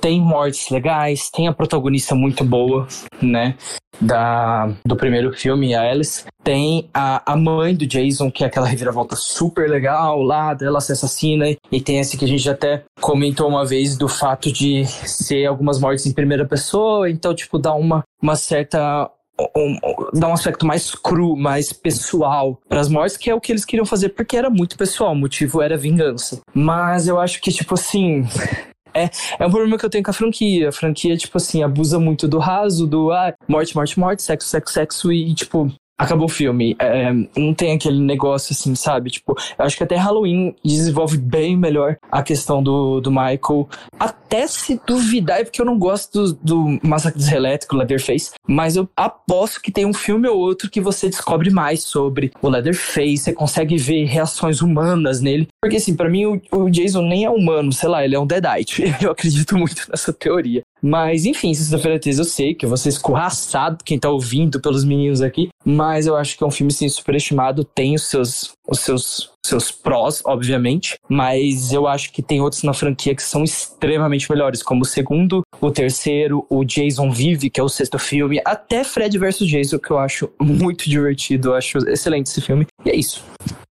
Tem 0.00 0.19
mortes 0.19 0.70
legais, 0.70 1.29
tem 1.31 1.47
a 1.47 1.52
protagonista 1.52 2.14
muito 2.14 2.43
boa, 2.43 2.88
né? 3.20 3.55
Da, 4.00 4.73
do 4.87 4.97
primeiro 4.97 5.31
filme, 5.35 5.75
a 5.75 5.82
Alice. 5.82 6.25
Tem 6.43 6.88
a, 6.94 7.23
a 7.31 7.37
mãe 7.37 7.75
do 7.75 7.87
Jason, 7.87 8.31
que 8.31 8.43
é 8.43 8.47
aquela 8.47 8.67
reviravolta 8.67 9.14
super 9.14 9.69
legal 9.69 10.23
lá, 10.23 10.55
dela 10.55 10.81
se 10.81 10.93
assassina. 10.93 11.44
E 11.70 11.81
tem 11.82 11.99
esse 11.99 12.17
que 12.17 12.25
a 12.25 12.29
gente 12.29 12.49
até 12.49 12.85
comentou 12.99 13.47
uma 13.47 13.67
vez 13.67 13.99
do 13.99 14.08
fato 14.08 14.50
de 14.50 14.87
ser 14.87 15.44
algumas 15.44 15.79
mortes 15.79 16.06
em 16.06 16.14
primeira 16.14 16.47
pessoa. 16.47 17.11
Então, 17.11 17.35
tipo, 17.35 17.58
dá 17.58 17.75
uma, 17.75 18.02
uma 18.23 18.37
certa 18.37 19.11
um, 19.56 19.78
dar 20.12 20.28
um 20.28 20.32
aspecto 20.32 20.66
mais 20.66 20.94
cru, 20.94 21.37
mais 21.37 21.72
pessoal 21.72 22.58
para 22.69 22.81
as 22.81 22.88
mortes, 22.88 23.16
que 23.16 23.31
é 23.31 23.34
o 23.34 23.40
que 23.40 23.52
eles 23.52 23.64
queriam 23.64 23.87
fazer, 23.87 24.10
porque 24.10 24.37
era 24.37 24.50
muito 24.50 24.76
pessoal, 24.76 25.12
o 25.12 25.16
motivo 25.16 25.62
era 25.62 25.76
vingança. 25.76 26.40
Mas 26.54 27.06
eu 27.08 27.19
acho 27.19 27.40
que, 27.40 27.50
tipo 27.50 27.75
assim. 27.75 28.25
É, 28.92 29.08
é 29.38 29.46
um 29.46 29.50
problema 29.50 29.78
que 29.78 29.84
eu 29.84 29.90
tenho 29.90 30.02
com 30.02 30.10
a 30.10 30.14
franquia. 30.14 30.69
A 30.69 30.72
franquia, 30.72 31.16
tipo 31.16 31.37
assim, 31.37 31.62
abusa 31.62 31.98
muito 31.98 32.26
do 32.26 32.38
raso, 32.38 32.88
do 32.88 33.12
ah, 33.12 33.32
morte, 33.46 33.75
morte, 33.75 33.98
morte, 33.98 34.20
sexo, 34.20 34.48
sexo, 34.48 34.75
sexo, 34.75 35.12
e, 35.12 35.32
tipo, 35.32 35.72
acabou 36.00 36.25
o 36.25 36.31
filme. 36.31 36.75
É, 36.79 37.12
não 37.37 37.52
tem 37.52 37.73
aquele 37.73 38.00
negócio 38.00 38.52
assim, 38.52 38.75
sabe? 38.75 39.11
Tipo, 39.11 39.37
eu 39.58 39.64
acho 39.64 39.76
que 39.76 39.85
até 39.85 39.97
Halloween 39.97 40.55
desenvolve 40.64 41.19
bem 41.19 41.56
melhor 41.56 41.99
a 42.11 42.23
questão 42.23 42.62
do, 42.62 43.00
do 43.00 43.11
Michael. 43.11 43.69
Até 43.99 44.47
se 44.47 44.81
duvidar, 44.87 45.41
é 45.41 45.44
porque 45.44 45.61
eu 45.61 45.67
não 45.67 45.79
gosto 45.79 46.32
do, 46.32 46.38
do 46.43 46.81
Massacre 46.82 47.20
Elétrico, 47.35 47.76
Leatherface, 47.76 48.32
mas 48.49 48.76
eu 48.76 48.88
aposto 48.97 49.61
que 49.61 49.70
tem 49.70 49.85
um 49.85 49.93
filme 49.93 50.26
ou 50.26 50.38
outro 50.38 50.70
que 50.70 50.81
você 50.81 51.08
descobre 51.08 51.50
mais 51.50 51.82
sobre 51.82 52.32
o 52.41 52.49
Leatherface, 52.49 53.19
você 53.19 53.32
consegue 53.32 53.76
ver 53.76 54.05
reações 54.05 54.62
humanas 54.62 55.20
nele. 55.20 55.49
Porque 55.62 55.76
assim, 55.76 55.94
para 55.94 56.08
mim 56.08 56.25
o, 56.25 56.41
o, 56.52 56.70
Jason 56.70 57.02
nem 57.02 57.25
é 57.25 57.31
humano, 57.31 57.73
sei 57.73 57.88
lá, 57.88 58.05
ele 58.05 58.14
é 58.14 58.19
um 58.19 58.26
Deadite. 58.26 58.85
Eu 59.02 59.11
acredito 59.11 59.58
muito 59.58 59.87
nessa 59.91 60.12
teoria. 60.12 60.62
Mas, 60.82 61.25
enfim, 61.25 61.52
sexta-feira 61.52 61.99
13 61.99 62.18
eu 62.18 62.25
sei 62.25 62.54
que 62.54 62.64
eu 62.64 62.68
vou 62.68 62.76
ser 62.76 62.88
escorraçado 62.88 63.84
quem 63.84 63.99
tá 63.99 64.08
ouvindo 64.08 64.60
pelos 64.60 64.84
meninos 64.84 65.20
aqui, 65.20 65.49
mas 65.64 66.06
eu 66.06 66.16
acho 66.16 66.37
que 66.37 66.44
é 66.44 66.46
um 66.46 66.50
filme, 66.50 66.72
sim, 66.72 66.88
superestimado, 66.88 67.64
tem 67.64 67.94
os 67.94 68.04
seus, 68.08 68.52
os 68.68 68.80
seus, 68.80 69.30
seus 69.44 69.70
prós, 69.70 70.22
obviamente, 70.25 70.99
mas 71.08 71.72
eu 71.72 71.87
acho 71.87 72.12
que 72.12 72.22
tem 72.22 72.40
outros 72.40 72.62
na 72.62 72.72
franquia 72.72 73.14
que 73.14 73.22
são 73.22 73.44
extremamente 73.44 74.30
melhores, 74.30 74.62
como 74.62 74.82
o 74.82 74.87
segundo, 74.87 75.42
o 75.60 75.70
terceiro, 75.70 76.46
o 76.49 76.64
Jason 76.64 77.10
Vive, 77.10 77.50
que 77.50 77.60
é 77.60 77.62
o 77.62 77.68
sexto 77.68 77.99
filme, 77.99 78.40
até 78.44 78.82
Fred 78.84 79.18
vs 79.18 79.38
Jason, 79.40 79.78
que 79.78 79.90
eu 79.90 79.99
acho 79.99 80.30
muito 80.40 80.88
divertido, 80.88 81.50
eu 81.50 81.54
acho 81.54 81.78
excelente 81.88 82.26
esse 82.26 82.40
filme, 82.40 82.66
e 82.84 82.90
é 82.90 82.96
isso. 82.96 83.22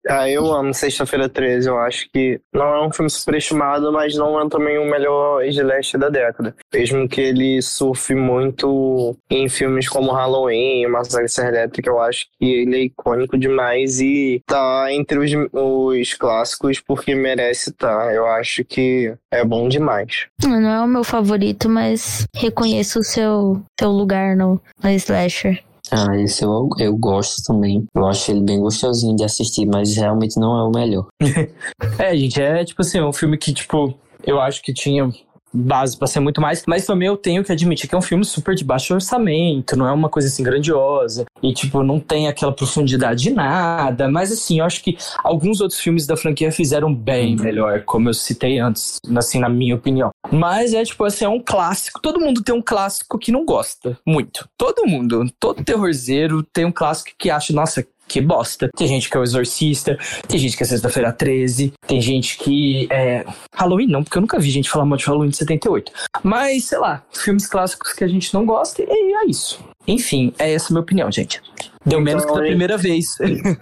Ah, 0.09 0.27
eu 0.27 0.51
amo 0.51 0.73
Sexta-feira 0.73 1.29
13. 1.29 1.69
Eu 1.69 1.77
acho 1.77 2.09
que 2.11 2.41
não 2.51 2.65
é 2.65 2.87
um 2.87 2.91
filme 2.91 3.09
superestimado, 3.09 3.91
mas 3.91 4.15
não 4.15 4.41
é 4.41 4.49
também 4.49 4.79
o 4.79 4.89
melhor 4.89 5.45
slash 5.45 5.97
da 5.99 6.09
década. 6.09 6.55
Mesmo 6.73 7.07
que 7.07 7.21
ele 7.21 7.61
surfe 7.61 8.15
muito 8.15 9.15
em 9.29 9.47
filmes 9.47 9.87
como 9.87 10.11
Halloween, 10.11 10.87
Massacre 10.87 11.29
Elétrica, 11.47 11.91
eu 11.91 11.99
acho 11.99 12.25
que 12.39 12.45
ele 12.45 12.75
é 12.75 12.83
icônico 12.85 13.37
demais 13.37 14.01
e 14.01 14.41
tá 14.47 14.87
entre 14.91 15.19
os, 15.19 15.31
os 15.53 16.13
clássicos 16.15 16.79
porque 16.79 17.13
merece. 17.13 17.71
Tá. 17.71 18.11
Eu 18.11 18.25
acho 18.25 18.65
que 18.65 19.13
é 19.31 19.45
bom 19.45 19.69
demais. 19.69 20.25
Não 20.43 20.69
é 20.69 20.81
o 20.81 20.87
meu 20.87 21.03
favorito, 21.03 21.69
mas 21.69 22.25
reconheço 22.35 22.99
o 22.99 23.03
seu, 23.03 23.61
seu 23.79 23.91
lugar 23.91 24.35
no, 24.35 24.59
no 24.83 24.89
slasher. 24.89 25.63
Ah, 25.91 26.15
esse 26.17 26.43
eu, 26.43 26.69
eu 26.77 26.95
gosto 26.95 27.41
também. 27.43 27.85
Eu 27.95 28.05
acho 28.05 28.31
ele 28.31 28.41
bem 28.41 28.59
gostosinho 28.59 29.15
de 29.15 29.23
assistir, 29.23 29.65
mas 29.65 29.95
realmente 29.95 30.39
não 30.39 30.57
é 30.57 30.63
o 30.63 30.71
melhor. 30.71 31.07
é, 31.99 32.15
gente, 32.15 32.41
é 32.41 32.63
tipo 32.63 32.81
assim, 32.81 33.01
um 33.01 33.13
filme 33.13 33.37
que, 33.37 33.53
tipo, 33.53 33.93
eu 34.25 34.39
acho 34.39 34.61
que 34.61 34.73
tinha 34.73 35.09
base 35.53 35.97
para 35.97 36.07
ser 36.07 36.19
muito 36.19 36.41
mais, 36.41 36.63
mas 36.67 36.85
também 36.85 37.07
eu 37.07 37.17
tenho 37.17 37.43
que 37.43 37.51
admitir 37.51 37.87
que 37.87 37.95
é 37.95 37.97
um 37.97 38.01
filme 38.01 38.23
super 38.23 38.55
de 38.55 38.63
baixo 38.63 38.93
orçamento, 38.93 39.75
não 39.75 39.87
é 39.87 39.91
uma 39.91 40.09
coisa 40.09 40.27
assim 40.27 40.43
grandiosa 40.43 41.25
e 41.41 41.53
tipo 41.53 41.83
não 41.83 41.99
tem 41.99 42.27
aquela 42.27 42.51
profundidade 42.51 43.23
de 43.23 43.31
nada, 43.31 44.09
mas 44.09 44.31
assim, 44.31 44.59
eu 44.59 44.65
acho 44.65 44.83
que 44.83 44.97
alguns 45.23 45.61
outros 45.61 45.79
filmes 45.79 46.05
da 46.05 46.15
franquia 46.15 46.51
fizeram 46.51 46.93
bem 46.93 47.35
melhor, 47.35 47.83
como 47.83 48.09
eu 48.09 48.13
citei 48.13 48.59
antes, 48.59 48.97
assim 49.15 49.39
na 49.39 49.49
minha 49.49 49.75
opinião. 49.75 50.09
Mas 50.31 50.73
é 50.73 50.83
tipo 50.83 51.03
assim, 51.03 51.25
é 51.25 51.29
um 51.29 51.41
clássico, 51.41 51.99
todo 52.01 52.19
mundo 52.19 52.43
tem 52.43 52.53
um 52.53 52.61
clássico 52.61 53.17
que 53.17 53.31
não 53.31 53.45
gosta 53.45 53.97
muito. 54.05 54.47
Todo 54.57 54.85
mundo, 54.85 55.25
todo 55.39 55.63
terrorzeiro 55.63 56.43
tem 56.43 56.65
um 56.65 56.71
clássico 56.71 57.11
que 57.17 57.29
acha, 57.29 57.53
nossa, 57.53 57.85
que 58.09 58.19
bosta. 58.19 58.69
Tem 58.75 58.87
gente 58.87 59.09
que 59.09 59.15
é 59.15 59.19
o 59.19 59.23
Exorcista, 59.23 59.97
tem 60.27 60.39
gente 60.39 60.57
que 60.57 60.63
é 60.63 60.65
Sexta-feira 60.65 61.13
13, 61.13 61.71
tem 61.87 62.01
gente 62.01 62.37
que 62.39 62.87
é. 62.91 63.23
Halloween 63.53 63.87
não, 63.87 64.03
porque 64.03 64.17
eu 64.17 64.21
nunca 64.21 64.39
vi 64.39 64.49
gente 64.49 64.69
falar 64.69 64.85
mal 64.85 64.97
de 64.97 65.05
Halloween 65.05 65.29
de 65.29 65.37
78. 65.37 65.91
Mas, 66.23 66.65
sei 66.65 66.79
lá, 66.79 67.05
filmes 67.13 67.47
clássicos 67.47 67.93
que 67.93 68.03
a 68.03 68.07
gente 68.07 68.33
não 68.33 68.45
gosta, 68.45 68.81
e 68.81 69.13
é 69.13 69.25
isso. 69.25 69.63
Enfim, 69.87 70.33
é 70.39 70.51
essa 70.53 70.67
a 70.67 70.71
minha 70.73 70.81
opinião, 70.81 71.11
gente. 71.11 71.41
Deu 71.85 72.01
menos 72.01 72.23
então, 72.23 72.35
que 72.35 72.41
da 72.41 72.47
primeira 72.47 72.77
vez. 72.77 73.05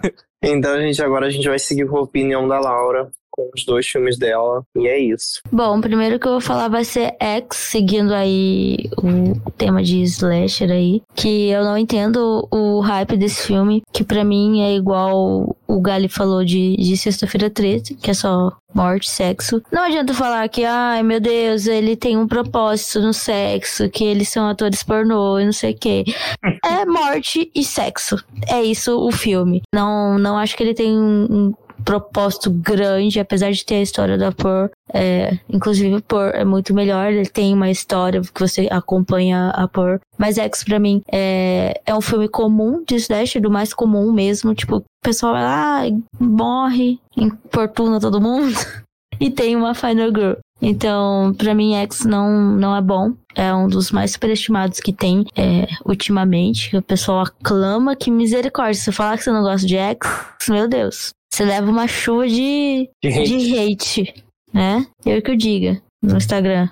então, 0.42 0.80
gente, 0.80 1.02
agora 1.02 1.26
a 1.26 1.30
gente 1.30 1.48
vai 1.48 1.58
seguir 1.58 1.86
com 1.86 1.98
a 1.98 2.02
opinião 2.02 2.48
da 2.48 2.58
Laura 2.58 3.10
com 3.38 3.50
os 3.54 3.64
dois 3.64 3.86
filmes 3.86 4.18
dela. 4.18 4.64
E 4.76 4.88
é 4.88 4.98
isso. 4.98 5.40
Bom, 5.52 5.78
o 5.78 5.80
primeiro 5.80 6.18
que 6.18 6.26
eu 6.26 6.32
vou 6.32 6.40
falar 6.40 6.68
vai 6.68 6.84
ser 6.84 7.14
X, 7.20 7.56
seguindo 7.56 8.12
aí 8.12 8.90
o 8.96 9.50
tema 9.52 9.80
de 9.80 10.02
slasher 10.02 10.72
aí. 10.72 11.00
Que 11.14 11.50
eu 11.50 11.62
não 11.62 11.78
entendo 11.78 12.48
o 12.50 12.80
hype 12.80 13.16
desse 13.16 13.46
filme, 13.46 13.84
que 13.92 14.02
para 14.02 14.24
mim 14.24 14.62
é 14.62 14.74
igual 14.74 15.56
o 15.68 15.80
Gali 15.80 16.08
falou 16.08 16.44
de, 16.44 16.76
de 16.76 16.96
Sexta-feira 16.96 17.48
13, 17.48 17.94
que 17.94 18.10
é 18.10 18.14
só 18.14 18.52
morte, 18.74 19.08
sexo. 19.08 19.62
Não 19.72 19.82
adianta 19.82 20.12
falar 20.12 20.48
que, 20.48 20.64
ai 20.64 21.02
meu 21.02 21.20
Deus, 21.20 21.66
ele 21.66 21.96
tem 21.96 22.16
um 22.16 22.26
propósito 22.26 23.00
no 23.00 23.12
sexo, 23.12 23.88
que 23.88 24.04
eles 24.04 24.28
são 24.28 24.48
atores 24.48 24.82
pornô 24.82 25.38
e 25.38 25.44
não 25.44 25.52
sei 25.52 25.72
o 25.72 25.78
quê. 25.78 26.04
É 26.64 26.84
morte 26.84 27.50
e 27.54 27.64
sexo. 27.64 28.16
É 28.48 28.62
isso 28.62 28.98
o 28.98 29.10
filme. 29.10 29.62
Não, 29.74 30.18
não 30.18 30.36
acho 30.36 30.56
que 30.56 30.62
ele 30.62 30.74
tem 30.74 30.98
um, 30.98 31.52
propósito 31.88 32.50
grande, 32.50 33.18
apesar 33.18 33.50
de 33.50 33.64
ter 33.64 33.76
a 33.76 33.82
história 33.82 34.18
da 34.18 34.30
Por. 34.30 34.70
É, 34.92 35.38
inclusive, 35.48 36.02
Por 36.02 36.34
é 36.34 36.44
muito 36.44 36.74
melhor, 36.74 37.10
ele 37.10 37.26
tem 37.26 37.54
uma 37.54 37.70
história 37.70 38.20
que 38.20 38.40
você 38.40 38.68
acompanha 38.70 39.48
a 39.54 39.66
Por. 39.66 39.98
Mas 40.18 40.36
X, 40.36 40.62
pra 40.64 40.78
mim, 40.78 41.02
é, 41.10 41.80
é 41.86 41.94
um 41.94 42.02
filme 42.02 42.28
comum 42.28 42.84
de 42.86 42.96
Slash, 42.96 43.40
do 43.40 43.50
mais 43.50 43.72
comum 43.72 44.12
mesmo. 44.12 44.54
Tipo, 44.54 44.76
o 44.76 44.84
pessoal 45.02 45.32
vai 45.32 45.42
lá, 45.42 45.80
morre, 46.20 47.00
importuna 47.16 47.98
todo 47.98 48.20
mundo. 48.20 48.54
e 49.18 49.30
tem 49.30 49.56
uma 49.56 49.74
Final 49.74 50.08
Girl. 50.08 50.34
Então, 50.60 51.32
para 51.38 51.54
mim, 51.54 51.74
X 51.74 52.04
não, 52.04 52.54
não 52.54 52.76
é 52.76 52.82
bom. 52.82 53.14
É 53.34 53.54
um 53.54 53.66
dos 53.66 53.90
mais 53.90 54.12
superestimados 54.12 54.80
que 54.80 54.92
tem 54.92 55.24
é, 55.34 55.66
ultimamente. 55.86 56.76
O 56.76 56.82
pessoal 56.82 57.20
aclama 57.20 57.96
que 57.96 58.10
misericórdia. 58.10 58.74
Se 58.74 58.84
você 58.84 58.92
falar 58.92 59.16
que 59.16 59.24
você 59.24 59.30
não 59.30 59.42
gosta 59.42 59.66
de 59.66 59.76
X, 59.76 60.06
meu 60.50 60.68
Deus. 60.68 61.14
Você 61.38 61.44
leva 61.44 61.70
uma 61.70 61.86
chuva 61.86 62.26
de, 62.26 62.90
de, 63.00 63.08
hate. 63.10 63.38
de 63.38 63.58
hate, 63.60 64.24
né? 64.52 64.84
Eu 65.06 65.22
que 65.22 65.30
eu 65.30 65.36
diga 65.36 65.80
no 66.02 66.16
Instagram. 66.16 66.68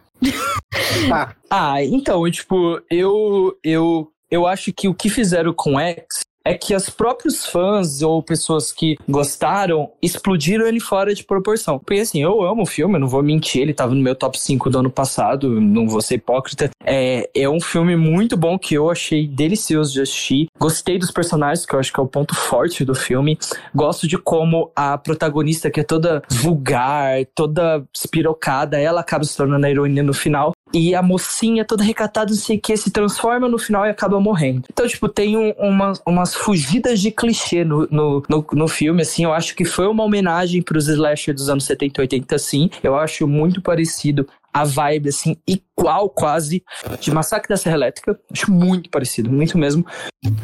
ah, 1.09 1.37
ah, 1.49 1.85
então, 1.85 2.29
tipo, 2.29 2.83
eu, 2.91 3.57
eu, 3.63 4.11
eu 4.29 4.45
acho 4.45 4.73
que 4.73 4.89
o 4.89 4.95
que 4.95 5.09
fizeram 5.09 5.55
com 5.55 5.79
X 5.79 6.19
é 6.47 6.55
que 6.55 6.75
os 6.75 6.89
próprios 6.89 7.45
fãs 7.47 8.03
ou 8.03 8.23
pessoas 8.23 8.73
que 8.73 8.97
gostaram 9.09 9.91
explodiram 10.01 10.67
ele 10.67 10.81
fora 10.81 11.15
de 11.15 11.25
proporção. 11.25 11.79
Porque 11.79 12.01
assim, 12.01 12.23
eu 12.23 12.43
amo 12.43 12.63
o 12.63 12.67
filme, 12.67 12.95
eu 12.95 13.01
não 13.01 13.09
vou 13.09 13.23
mentir, 13.23 13.63
ele 13.63 13.75
tava 13.75 13.95
no 13.95 14.01
meu 14.01 14.15
top 14.15 14.39
5 14.39 14.71
do 14.71 14.79
ano 14.79 14.91
passado, 14.91 15.61
não 15.61 15.89
vou 15.89 16.01
ser 16.01 16.15
hipócrita. 16.15 16.71
É, 16.85 17.29
é 17.35 17.49
um 17.49 17.61
filme 17.61 17.97
muito 17.97 18.37
bom 18.37 18.59
que 18.59 18.75
eu 18.75 18.91
achei 18.91 19.27
delicioso 19.27 19.93
de 19.93 20.03
assistir. 20.03 20.47
Gostei 20.59 20.99
dos 20.99 21.11
personagens, 21.11 21.67
que 21.67 21.75
eu 21.75 21.81
acho 21.81 21.93
que 21.93 21.99
é 21.99 22.03
o 22.03 22.07
ponto 22.07 22.35
forte 22.35 22.85
do 22.85 22.95
filme. 22.95 23.39
Gosto 23.75 24.07
de 24.07 24.17
como 24.17 24.71
a 24.77 24.97
protagonista, 24.97 25.71
que 25.71 25.81
é 25.81 25.85
toda 25.85 26.23
vulgar, 26.31 27.25
toda 27.35 27.85
espirocada, 27.95 28.79
ela 28.79 29.01
acaba 29.01 29.25
se 29.25 29.37
tornando 29.37 29.67
a 29.67 29.71
heroína 29.71 30.03
no 30.03 30.15
final. 30.15 30.53
E 30.73 30.95
a 30.95 31.03
mocinha 31.03 31.65
toda 31.65 31.85
recatada, 31.85 32.31
não 32.31 32.37
sei 32.37 32.57
o 32.57 32.61
que, 32.61 32.77
se 32.77 32.91
transforma 32.91 33.49
no 33.49 33.59
final 33.59 33.87
e 33.87 33.91
acaba 33.91 34.21
morrendo. 34.21 34.65
Então, 34.71 34.87
tipo, 34.87 35.09
tem 35.09 35.37
um, 35.37 35.51
uma, 35.59 35.93
umas 36.05 36.36
fugidas 36.45 37.01
de 37.01 37.11
clichê 37.11 37.65
no, 37.65 37.87
no, 37.91 38.23
no, 38.29 38.47
no, 38.53 38.69
filme, 38.69 39.03
assim. 39.03 39.25
Eu 39.25 39.33
acho 39.33 39.55
que 39.55 39.65
foi 39.65 39.87
uma 39.87 40.05
homenagem 40.05 40.63
pros 40.63 40.89
slasher 40.89 41.35
dos 41.35 41.49
anos 41.49 41.65
70 41.65 42.01
e 42.01 42.03
80, 42.03 42.39
sim. 42.39 42.71
Eu 42.83 42.97
acho 42.97 43.27
muito 43.27 43.61
parecido 43.61 44.27
a 44.57 44.65
vibe, 44.65 45.11
assim, 45.11 45.37
igual 45.47 46.09
quase 46.09 46.65
de 46.99 47.11
Massacre 47.11 47.47
da 47.47 47.59
Serra 47.59 47.77
Elétrica. 47.77 48.19
Acho 48.33 48.51
muito 48.51 48.89
parecido, 48.89 49.31
muito 49.31 49.59
mesmo. 49.59 49.85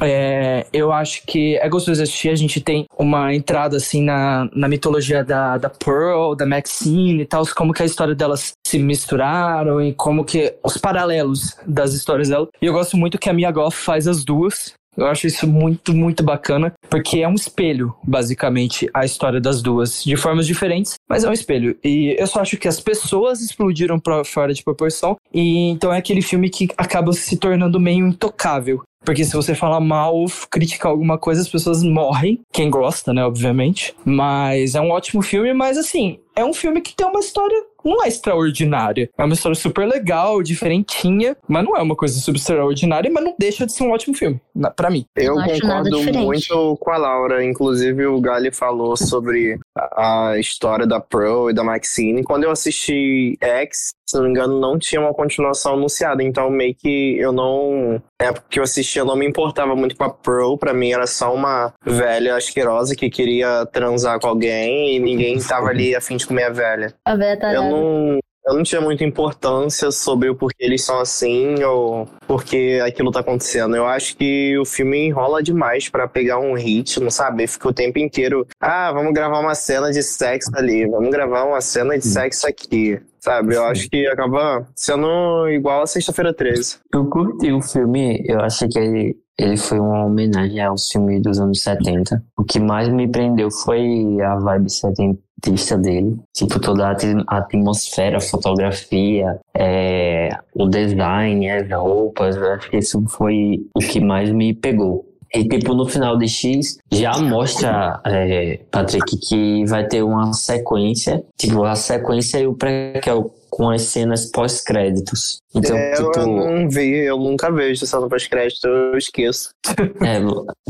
É, 0.02 0.66
eu 0.70 0.92
acho 0.92 1.24
que 1.26 1.56
é 1.56 1.66
gostoso 1.66 1.96
de 1.96 2.02
assistir. 2.02 2.28
A 2.28 2.34
gente 2.34 2.60
tem 2.60 2.86
uma 2.98 3.34
entrada, 3.34 3.78
assim, 3.78 4.02
na, 4.02 4.50
na 4.54 4.68
mitologia 4.68 5.24
da, 5.24 5.56
da 5.56 5.70
Pearl, 5.70 6.34
da 6.34 6.44
Maxine 6.44 7.22
e 7.22 7.26
tal, 7.26 7.42
como 7.56 7.72
que 7.72 7.82
a 7.82 7.86
história 7.86 8.14
delas 8.14 8.52
se 8.66 8.78
misturaram 8.78 9.80
e 9.80 9.94
como 9.94 10.26
que 10.26 10.56
os 10.62 10.76
paralelos 10.76 11.56
das 11.66 11.94
histórias 11.94 12.28
dela. 12.28 12.48
E 12.60 12.66
eu 12.66 12.72
gosto 12.74 12.98
muito 12.98 13.18
que 13.18 13.30
a 13.30 13.32
Mia 13.32 13.50
Goff 13.50 13.78
faz 13.78 14.06
as 14.06 14.22
duas. 14.24 14.74
Eu 14.96 15.06
acho 15.06 15.26
isso 15.26 15.46
muito, 15.46 15.94
muito 15.94 16.22
bacana, 16.22 16.72
porque 16.90 17.20
é 17.20 17.28
um 17.28 17.34
espelho, 17.34 17.94
basicamente, 18.04 18.88
a 18.92 19.04
história 19.04 19.40
das 19.40 19.62
duas, 19.62 20.04
de 20.04 20.16
formas 20.16 20.46
diferentes, 20.46 20.94
mas 21.08 21.24
é 21.24 21.30
um 21.30 21.32
espelho. 21.32 21.76
E 21.82 22.14
eu 22.18 22.26
só 22.26 22.40
acho 22.40 22.56
que 22.58 22.68
as 22.68 22.80
pessoas 22.80 23.40
explodiram 23.40 23.98
pra 23.98 24.24
fora 24.24 24.52
de 24.52 24.62
proporção, 24.62 25.16
e 25.32 25.70
então 25.70 25.92
é 25.92 25.98
aquele 25.98 26.20
filme 26.20 26.50
que 26.50 26.68
acaba 26.76 27.12
se 27.12 27.36
tornando 27.36 27.80
meio 27.80 28.06
intocável. 28.06 28.82
Porque 29.04 29.24
se 29.24 29.34
você 29.34 29.54
falar 29.54 29.80
mal, 29.80 30.24
criticar 30.50 30.90
alguma 30.90 31.18
coisa, 31.18 31.40
as 31.40 31.48
pessoas 31.48 31.82
morrem. 31.82 32.40
Quem 32.52 32.70
gosta, 32.70 33.12
né, 33.12 33.24
obviamente. 33.24 33.94
Mas 34.04 34.74
é 34.74 34.80
um 34.80 34.90
ótimo 34.90 35.22
filme, 35.22 35.52
mas 35.52 35.76
assim, 35.76 36.18
é 36.34 36.44
um 36.44 36.54
filme 36.54 36.80
que 36.80 36.94
tem 36.94 37.06
uma 37.06 37.20
história 37.20 37.62
não 37.84 38.04
é 38.04 38.08
extraordinária. 38.08 39.10
É 39.18 39.24
uma 39.24 39.34
história 39.34 39.54
super 39.54 39.86
legal, 39.86 40.42
diferentinha, 40.42 41.36
mas 41.48 41.64
não 41.64 41.76
é 41.76 41.82
uma 41.82 41.96
coisa 41.96 42.18
super 42.20 42.38
extraordinária, 42.38 43.10
mas 43.10 43.24
não 43.24 43.34
deixa 43.38 43.66
de 43.66 43.72
ser 43.72 43.84
um 43.84 43.90
ótimo 43.90 44.16
filme, 44.16 44.40
para 44.76 44.90
mim. 44.90 45.04
Eu 45.16 45.34
concordo 45.34 46.02
muito 46.22 46.76
com 46.80 46.90
a 46.90 46.96
Laura. 46.96 47.44
Inclusive, 47.44 48.06
o 48.06 48.20
Gali 48.20 48.52
falou 48.52 48.96
sobre 48.96 49.58
a 49.76 50.34
história 50.38 50.86
da 50.86 51.00
Pro 51.00 51.50
e 51.50 51.54
da 51.54 51.64
Maxine. 51.64 52.22
Quando 52.22 52.44
eu 52.44 52.50
assisti 52.50 53.36
X, 53.40 53.90
se 54.12 54.16
não 54.16 54.24
me 54.24 54.30
engano, 54.30 54.60
não 54.60 54.78
tinha 54.78 55.00
uma 55.00 55.14
continuação 55.14 55.74
anunciada. 55.74 56.22
Então, 56.22 56.50
meio 56.50 56.74
que 56.74 57.16
eu 57.18 57.32
não. 57.32 58.02
Na 58.20 58.28
época 58.28 58.46
que 58.48 58.58
eu 58.58 58.62
assistia, 58.62 59.02
eu 59.02 59.06
não 59.06 59.16
me 59.16 59.26
importava 59.26 59.74
muito 59.74 59.96
com 59.96 60.04
a 60.04 60.10
Pro. 60.10 60.58
Pra 60.58 60.74
mim, 60.74 60.92
era 60.92 61.06
só 61.06 61.34
uma 61.34 61.72
velha 61.84 62.36
asquerosa 62.36 62.94
que 62.94 63.10
queria 63.10 63.66
transar 63.66 64.20
com 64.20 64.28
alguém 64.28 64.96
e 64.96 65.00
ninguém 65.00 65.38
tava 65.38 65.68
ali 65.68 65.94
a 65.94 66.00
fim 66.00 66.16
de 66.16 66.26
comer 66.26 66.44
a 66.44 66.50
velha. 66.50 66.94
A 67.04 67.16
velha 67.16 67.38
tá 67.38 67.52
eu 67.52 67.62
não, 67.62 68.18
eu 68.46 68.54
não 68.54 68.62
tinha 68.62 68.80
muita 68.80 69.04
importância 69.04 69.90
sobre 69.90 70.28
o 70.28 70.34
porquê 70.34 70.64
eles 70.64 70.84
são 70.84 70.98
assim 70.98 71.62
ou 71.62 72.08
porque 72.26 72.80
aquilo 72.84 73.12
tá 73.12 73.20
acontecendo. 73.20 73.76
Eu 73.76 73.86
acho 73.86 74.16
que 74.16 74.58
o 74.58 74.64
filme 74.64 75.06
enrola 75.06 75.42
demais 75.42 75.88
para 75.88 76.08
pegar 76.08 76.38
um 76.38 76.54
ritmo, 76.54 77.10
sabe? 77.10 77.46
Fica 77.46 77.68
o 77.68 77.72
tempo 77.72 77.98
inteiro, 77.98 78.46
ah, 78.60 78.92
vamos 78.92 79.12
gravar 79.12 79.38
uma 79.38 79.54
cena 79.54 79.90
de 79.90 80.02
sexo 80.02 80.50
ali, 80.54 80.86
vamos 80.86 81.10
gravar 81.10 81.44
uma 81.44 81.60
cena 81.60 81.96
de 81.96 82.04
sexo 82.04 82.46
aqui. 82.46 83.00
Sabe, 83.22 83.54
eu 83.54 83.64
acho 83.64 83.88
que 83.88 84.06
acaba 84.08 84.66
sendo 84.74 85.48
igual 85.48 85.82
a 85.82 85.86
Sexta-feira 85.86 86.34
13. 86.34 86.80
Eu 86.92 87.06
curti 87.06 87.52
o 87.52 87.62
filme, 87.62 88.20
eu 88.26 88.40
acho 88.40 88.66
que 88.68 88.78
ele, 88.78 89.16
ele 89.38 89.56
foi 89.56 89.78
uma 89.78 90.06
homenagem 90.06 90.60
ao 90.60 90.74
filme 90.76 91.20
dos 91.20 91.38
anos 91.38 91.62
70. 91.62 92.20
O 92.36 92.42
que 92.42 92.58
mais 92.58 92.88
me 92.88 93.06
prendeu 93.06 93.48
foi 93.50 94.20
a 94.20 94.36
vibe 94.36 94.68
70 94.68 95.18
artista 95.42 95.76
dele. 95.76 96.16
Tipo, 96.32 96.60
toda 96.60 96.88
a 96.88 97.36
atmosfera, 97.36 98.18
a 98.18 98.20
fotografia, 98.20 99.40
é, 99.54 100.30
o 100.54 100.66
design, 100.68 101.50
as 101.50 101.70
roupas. 101.70 102.36
Acho 102.36 102.70
que 102.70 102.78
isso 102.78 103.02
foi 103.08 103.66
o 103.74 103.80
que 103.80 104.00
mais 104.00 104.30
me 104.30 104.54
pegou. 104.54 105.11
E, 105.34 105.48
tipo, 105.48 105.74
no 105.74 105.86
final 105.86 106.18
de 106.18 106.28
X, 106.28 106.78
já 106.92 107.18
mostra, 107.18 108.00
é, 108.04 108.60
Patrick, 108.70 109.16
que 109.18 109.64
vai 109.66 109.86
ter 109.86 110.02
uma 110.02 110.32
sequência. 110.32 111.24
Tipo, 111.38 111.64
a 111.64 111.74
sequência 111.74 112.38
e 112.38 112.46
o 112.46 112.54
pré, 112.54 113.00
que 113.02 113.08
é 113.08 113.14
o 113.14 113.30
com 113.52 113.68
as 113.68 113.82
cenas 113.82 114.30
pós-créditos. 114.30 115.36
Então, 115.54 115.76
é, 115.76 115.92
tipo, 115.92 116.18
eu 116.18 116.26
não 116.26 116.70
vi, 116.70 117.04
eu 117.04 117.18
nunca 117.18 117.52
vejo 117.52 117.84
cena 117.84 118.08
pós-crédito, 118.08 118.66
eu 118.66 118.96
esqueço. 118.96 119.50
É, 120.02 120.18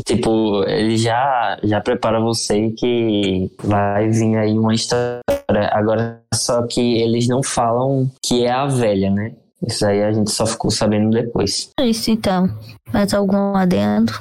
tipo, 0.05 0.63
ele 0.65 0.97
já, 0.97 1.57
já 1.63 1.79
prepara 1.79 2.19
você 2.19 2.69
que 2.71 3.49
vai 3.63 4.09
vir 4.09 4.35
aí 4.37 4.51
uma 4.51 4.73
história. 4.73 5.21
Agora, 5.71 6.21
só 6.33 6.67
que 6.67 7.01
eles 7.01 7.27
não 7.27 7.41
falam 7.41 8.09
que 8.21 8.45
é 8.45 8.51
a 8.51 8.67
velha, 8.67 9.09
né? 9.09 9.33
Isso 9.65 9.85
aí 9.85 10.03
a 10.03 10.11
gente 10.11 10.31
só 10.31 10.45
ficou 10.45 10.69
sabendo 10.69 11.09
depois. 11.09 11.69
É 11.79 11.87
isso 11.87 12.11
então. 12.11 12.49
Mais 12.93 13.13
algum 13.13 13.55
adendo? 13.55 14.11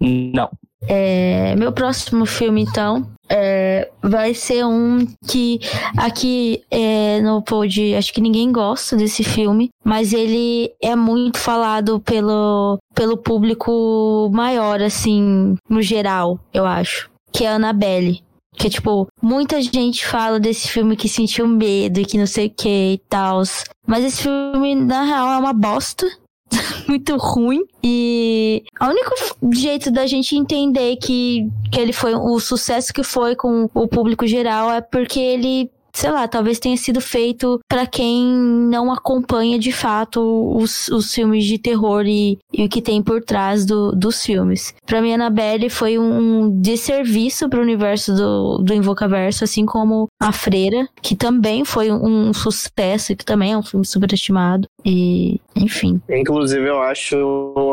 Não. 0.00 0.50
É, 0.86 1.56
meu 1.56 1.72
próximo 1.72 2.24
filme, 2.24 2.62
então, 2.62 3.10
é, 3.28 3.90
vai 4.02 4.32
ser 4.32 4.64
um 4.64 5.06
que 5.26 5.60
aqui 5.96 6.62
é, 6.70 7.20
no 7.20 7.42
pod 7.42 7.94
acho 7.94 8.12
que 8.12 8.20
ninguém 8.20 8.52
gosta 8.52 8.96
desse 8.96 9.24
filme, 9.24 9.70
mas 9.84 10.12
ele 10.12 10.72
é 10.82 10.94
muito 10.94 11.38
falado 11.38 12.00
pelo, 12.00 12.78
pelo 12.94 13.16
público 13.16 14.30
maior, 14.32 14.80
assim, 14.80 15.56
no 15.68 15.82
geral, 15.82 16.38
eu 16.54 16.64
acho. 16.64 17.10
Que 17.32 17.44
é 17.44 17.48
Annabelle. 17.48 18.22
Que, 18.54 18.68
tipo, 18.68 19.06
muita 19.22 19.62
gente 19.62 20.04
fala 20.04 20.40
desse 20.40 20.68
filme 20.68 20.96
que 20.96 21.08
sentiu 21.08 21.46
medo 21.46 22.00
e 22.00 22.04
que 22.04 22.18
não 22.18 22.26
sei 22.26 22.46
o 22.46 22.50
que 22.50 22.94
e 22.94 22.98
tal. 23.08 23.42
Mas 23.86 24.04
esse 24.04 24.22
filme, 24.22 24.74
na 24.74 25.04
real, 25.04 25.28
é 25.28 25.36
uma 25.38 25.52
bosta. 25.52 26.06
muito 26.88 27.16
ruim. 27.16 27.64
E 27.82 28.62
o 28.80 28.86
único 28.86 29.14
jeito 29.52 29.90
da 29.90 30.06
gente 30.06 30.36
entender 30.36 30.96
que, 30.96 31.48
que 31.70 31.80
ele 31.80 31.92
foi 31.92 32.14
o 32.14 32.38
sucesso 32.40 32.92
que 32.92 33.02
foi 33.02 33.36
com 33.36 33.68
o 33.74 33.86
público 33.86 34.26
geral 34.26 34.70
é 34.70 34.80
porque 34.80 35.20
ele 35.20 35.70
sei 35.98 36.12
lá, 36.12 36.28
talvez 36.28 36.60
tenha 36.60 36.76
sido 36.76 37.00
feito 37.00 37.58
para 37.68 37.84
quem 37.84 38.24
não 38.24 38.92
acompanha 38.92 39.58
de 39.58 39.72
fato 39.72 40.20
os, 40.56 40.86
os 40.88 41.12
filmes 41.12 41.44
de 41.44 41.58
terror 41.58 42.04
e, 42.06 42.38
e 42.52 42.64
o 42.64 42.68
que 42.68 42.80
tem 42.80 43.02
por 43.02 43.20
trás 43.20 43.66
do, 43.66 43.90
dos 43.90 44.24
filmes. 44.24 44.72
Para 44.86 45.02
mim, 45.02 45.14
Annabelle 45.14 45.68
foi 45.68 45.98
um 45.98 46.60
desserviço 46.60 47.48
pro 47.48 47.60
universo 47.60 48.14
do, 48.14 48.58
do 48.58 48.72
Invocaverso, 48.72 49.42
assim 49.42 49.66
como 49.66 50.06
A 50.22 50.30
Freira, 50.30 50.88
que 51.02 51.16
também 51.16 51.64
foi 51.64 51.90
um, 51.90 52.32
sucesso, 52.32 53.16
que 53.16 53.24
também 53.24 53.52
é 53.52 53.58
um 53.58 53.62
filme 53.62 53.84
superestimado. 53.84 54.68
E, 54.84 55.40
enfim. 55.56 56.00
Inclusive, 56.08 56.64
eu 56.64 56.80
acho 56.80 57.16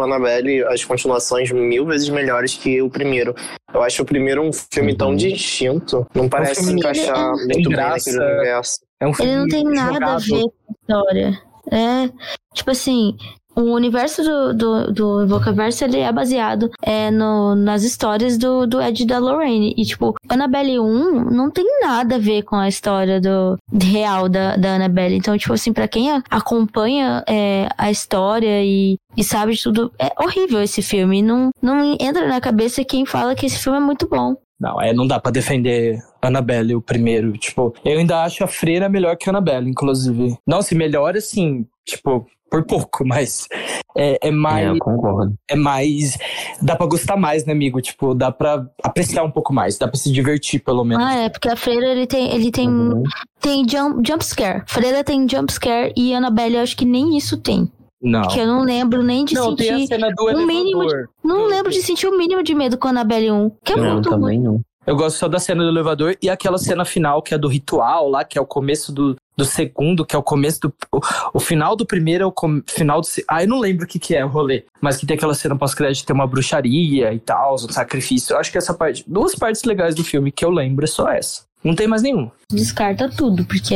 Annabelle, 0.02 0.64
as 0.64 0.84
continuações 0.84 1.52
mil 1.52 1.86
vezes 1.86 2.10
melhores 2.10 2.56
que 2.56 2.82
o 2.82 2.90
primeiro. 2.90 3.36
Eu 3.76 3.84
acho 3.84 4.04
o 4.04 4.06
primeiro 4.06 4.42
um 4.42 4.54
filme 4.54 4.96
tão 4.96 5.10
uhum. 5.10 5.16
distinto. 5.18 6.08
Não 6.16 6.30
parece 6.30 6.64
se 6.64 6.72
encaixar 6.72 7.18
é, 7.18 7.32
muito 7.32 7.70
bem 7.70 7.78
naquele 7.78 8.18
universo. 8.18 8.80
É 9.02 9.08
um 9.08 9.12
ele 9.20 9.36
não 9.36 9.48
tem 9.48 9.64
nada 9.66 10.14
a 10.14 10.18
ver 10.18 10.44
com 10.44 10.54
a 10.70 10.74
história. 10.82 11.42
É, 11.72 12.10
tipo 12.54 12.72
assim, 12.72 13.18
o 13.56 13.74
universo 13.74 14.24
do, 14.24 14.54
do, 14.54 14.92
do 14.92 15.24
Invocaverso, 15.24 15.84
ele 15.84 16.00
é 16.00 16.12
baseado 16.12 16.70
é, 16.82 17.10
no, 17.10 17.56
nas 17.56 17.84
histórias 17.84 18.38
do, 18.38 18.68
do 18.68 18.82
Ed 18.82 19.02
e 19.02 19.06
da 19.06 19.18
Lorraine. 19.18 19.74
E, 19.78 19.86
tipo, 19.86 20.14
Annabelle 20.28 20.80
1 20.80 21.32
não 21.32 21.50
tem 21.50 21.66
nada 21.82 22.16
a 22.16 22.20
ver 22.20 22.44
com 22.44 22.56
a 22.56 22.68
história 22.68 23.22
do 23.22 23.58
real 23.82 24.28
da, 24.28 24.56
da 24.56 24.76
Annabelle. 24.76 25.16
Então, 25.16 25.38
tipo 25.38 25.54
assim, 25.54 25.72
pra 25.72 25.88
quem 25.88 26.12
acompanha 26.30 27.24
é, 27.28 27.70
a 27.78 27.90
história 27.90 28.64
e, 28.64 28.98
e 29.16 29.24
sabe 29.24 29.54
de 29.54 29.64
tudo, 29.64 29.92
é 29.98 30.12
horrível 30.22 30.62
esse 30.62 30.82
filme. 30.82 31.22
Não, 31.22 31.50
não 31.62 31.96
entra 32.00 32.28
na 32.28 32.42
cabeça 32.42 32.84
quem 32.84 33.06
fala 33.06 33.36
que 33.36 33.46
esse 33.46 33.60
filme 33.60 33.78
é 33.78 33.82
muito 33.82 34.08
bom. 34.08 34.36
Não, 34.60 34.82
é, 34.82 34.94
não 34.94 35.06
dá 35.06 35.20
para 35.20 35.32
defender 35.32 36.00
Annabelle, 36.22 36.76
o 36.76 36.82
primeiro. 36.82 37.34
Tipo, 37.34 37.74
eu 37.84 38.00
ainda 38.00 38.24
acho 38.24 38.44
a 38.44 38.48
Freira 38.48 38.88
melhor 38.88 39.18
que 39.18 39.30
a 39.30 39.32
Annabelle, 39.32 39.70
inclusive. 39.70 40.38
Não, 40.48 40.62
se 40.62 40.74
melhor 40.74 41.16
assim, 41.16 41.66
tipo, 41.86 42.26
por 42.64 42.64
pouco, 42.64 43.06
mas 43.06 43.48
é, 43.96 44.18
é 44.22 44.32
mais. 44.32 44.66
É, 44.66 44.70
eu 44.70 44.80
concordo. 44.80 45.34
É 45.50 45.56
mais. 45.56 46.18
Dá 46.62 46.76
pra 46.76 46.88
gostar 46.88 47.18
mais, 47.18 47.46
né, 47.46 47.54
amigo? 47.54 47.82
Tipo, 47.82 48.14
dá 48.14 48.32
pra 48.32 48.66
apreciar 48.84 49.24
um 49.24 49.32
pouco 49.32 49.54
mais, 49.54 49.78
dá 49.78 49.88
pra 49.88 49.98
se 49.98 50.12
divertir, 50.12 50.64
pelo 50.64 50.84
menos. 50.84 51.04
Ah, 51.04 51.16
é, 51.16 51.30
porque 51.30 51.50
a 51.50 51.56
Freira 51.56 51.88
ele 51.88 52.08
tem. 52.08 52.34
Ele 52.34 52.52
tem. 52.52 52.70
Uhum. 52.70 53.04
Tem 53.40 53.68
jump, 53.68 54.08
jump 54.08 54.24
scare. 54.24 54.64
Freira 54.68 55.04
tem 55.04 55.28
jump 55.30 55.52
scare 55.52 55.94
e 55.96 56.14
Annabelle 56.14 56.56
eu 56.56 56.62
acho 56.62 56.76
que 56.76 56.86
nem 56.86 57.18
isso 57.18 57.38
tem. 57.38 57.72
Não. 58.02 58.28
Que 58.28 58.40
eu 58.40 58.48
não 58.48 58.64
lembro 58.64 59.02
nem 59.02 59.26
de 59.26 59.34
não, 59.34 59.50
sentir. 59.50 59.68
Tem 59.68 59.84
a 59.84 59.88
cena 59.88 60.10
do 60.16 60.30
um 60.30 60.46
mínimo 60.46 60.86
de, 60.86 61.06
Não 61.24 61.46
lembro 61.46 61.72
de 61.72 61.82
sentir 61.82 62.08
o 62.08 62.14
um 62.14 62.18
mínimo 62.18 62.44
de 62.44 62.54
medo 62.54 62.78
com 62.78 62.88
a 62.88 62.92
Annabelle 62.92 63.32
1. 63.32 63.52
Que 63.64 63.74
é 63.74 63.76
não, 63.76 63.94
muito 63.94 64.10
também 64.10 64.40
não. 64.40 64.62
Eu 64.86 64.96
gosto 64.96 65.18
só 65.18 65.28
da 65.28 65.40
cena 65.40 65.64
do 65.64 65.70
elevador 65.70 66.16
e 66.22 66.30
aquela 66.30 66.60
cena 66.60 66.86
final, 66.86 67.22
que 67.22 67.34
é 67.34 67.38
do 67.38 67.48
ritual 67.48 68.08
lá, 68.08 68.24
que 68.24 68.38
é 68.38 68.42
o 68.42 68.46
começo 68.46 68.92
do, 68.94 69.16
do 69.36 69.46
segundo, 69.46 70.06
que 70.06 70.16
é 70.16 70.20
o 70.20 70.24
começo 70.24 70.62
do. 70.62 70.74
O, 70.92 71.00
o 71.34 71.40
final 71.40 71.76
do 71.76 71.86
primeiro 71.86 72.24
é 72.24 72.28
o 72.28 72.32
com, 72.32 72.62
final 72.68 73.02
do. 73.02 73.08
Ah, 73.28 73.44
eu 73.44 73.48
não 73.48 73.60
lembro 73.60 73.86
o 73.86 73.88
que, 73.88 74.00
que 74.00 74.16
é 74.16 74.24
o 74.24 74.30
rolê. 74.30 74.66
Mas 74.82 74.98
que 74.98 75.06
tem 75.06 75.16
aquela 75.16 75.34
cena 75.34 75.58
pós-crédito, 75.58 76.06
tem 76.06 76.16
uma 76.16 76.28
bruxaria 76.28 77.14
e 77.14 77.20
tal, 77.20 77.56
um 77.56 77.58
sacrifício. 77.58 78.34
Eu 78.34 78.40
acho 78.40 78.52
que 78.52 78.58
essa 78.58 78.74
parte. 78.74 79.04
Duas 79.08 79.36
partes 79.36 79.64
legais 79.64 79.96
do 79.96 80.04
filme 80.04 80.32
que 80.32 80.46
eu 80.46 80.50
lembro 80.50 80.86
é 80.86 80.88
só 80.88 81.10
essa. 81.10 81.44
Não 81.64 81.76
tem 81.76 81.88
mais 81.88 82.02
nenhum. 82.02 82.30
Descarta 82.52 83.10
tudo, 83.10 83.46
porque. 83.46 83.76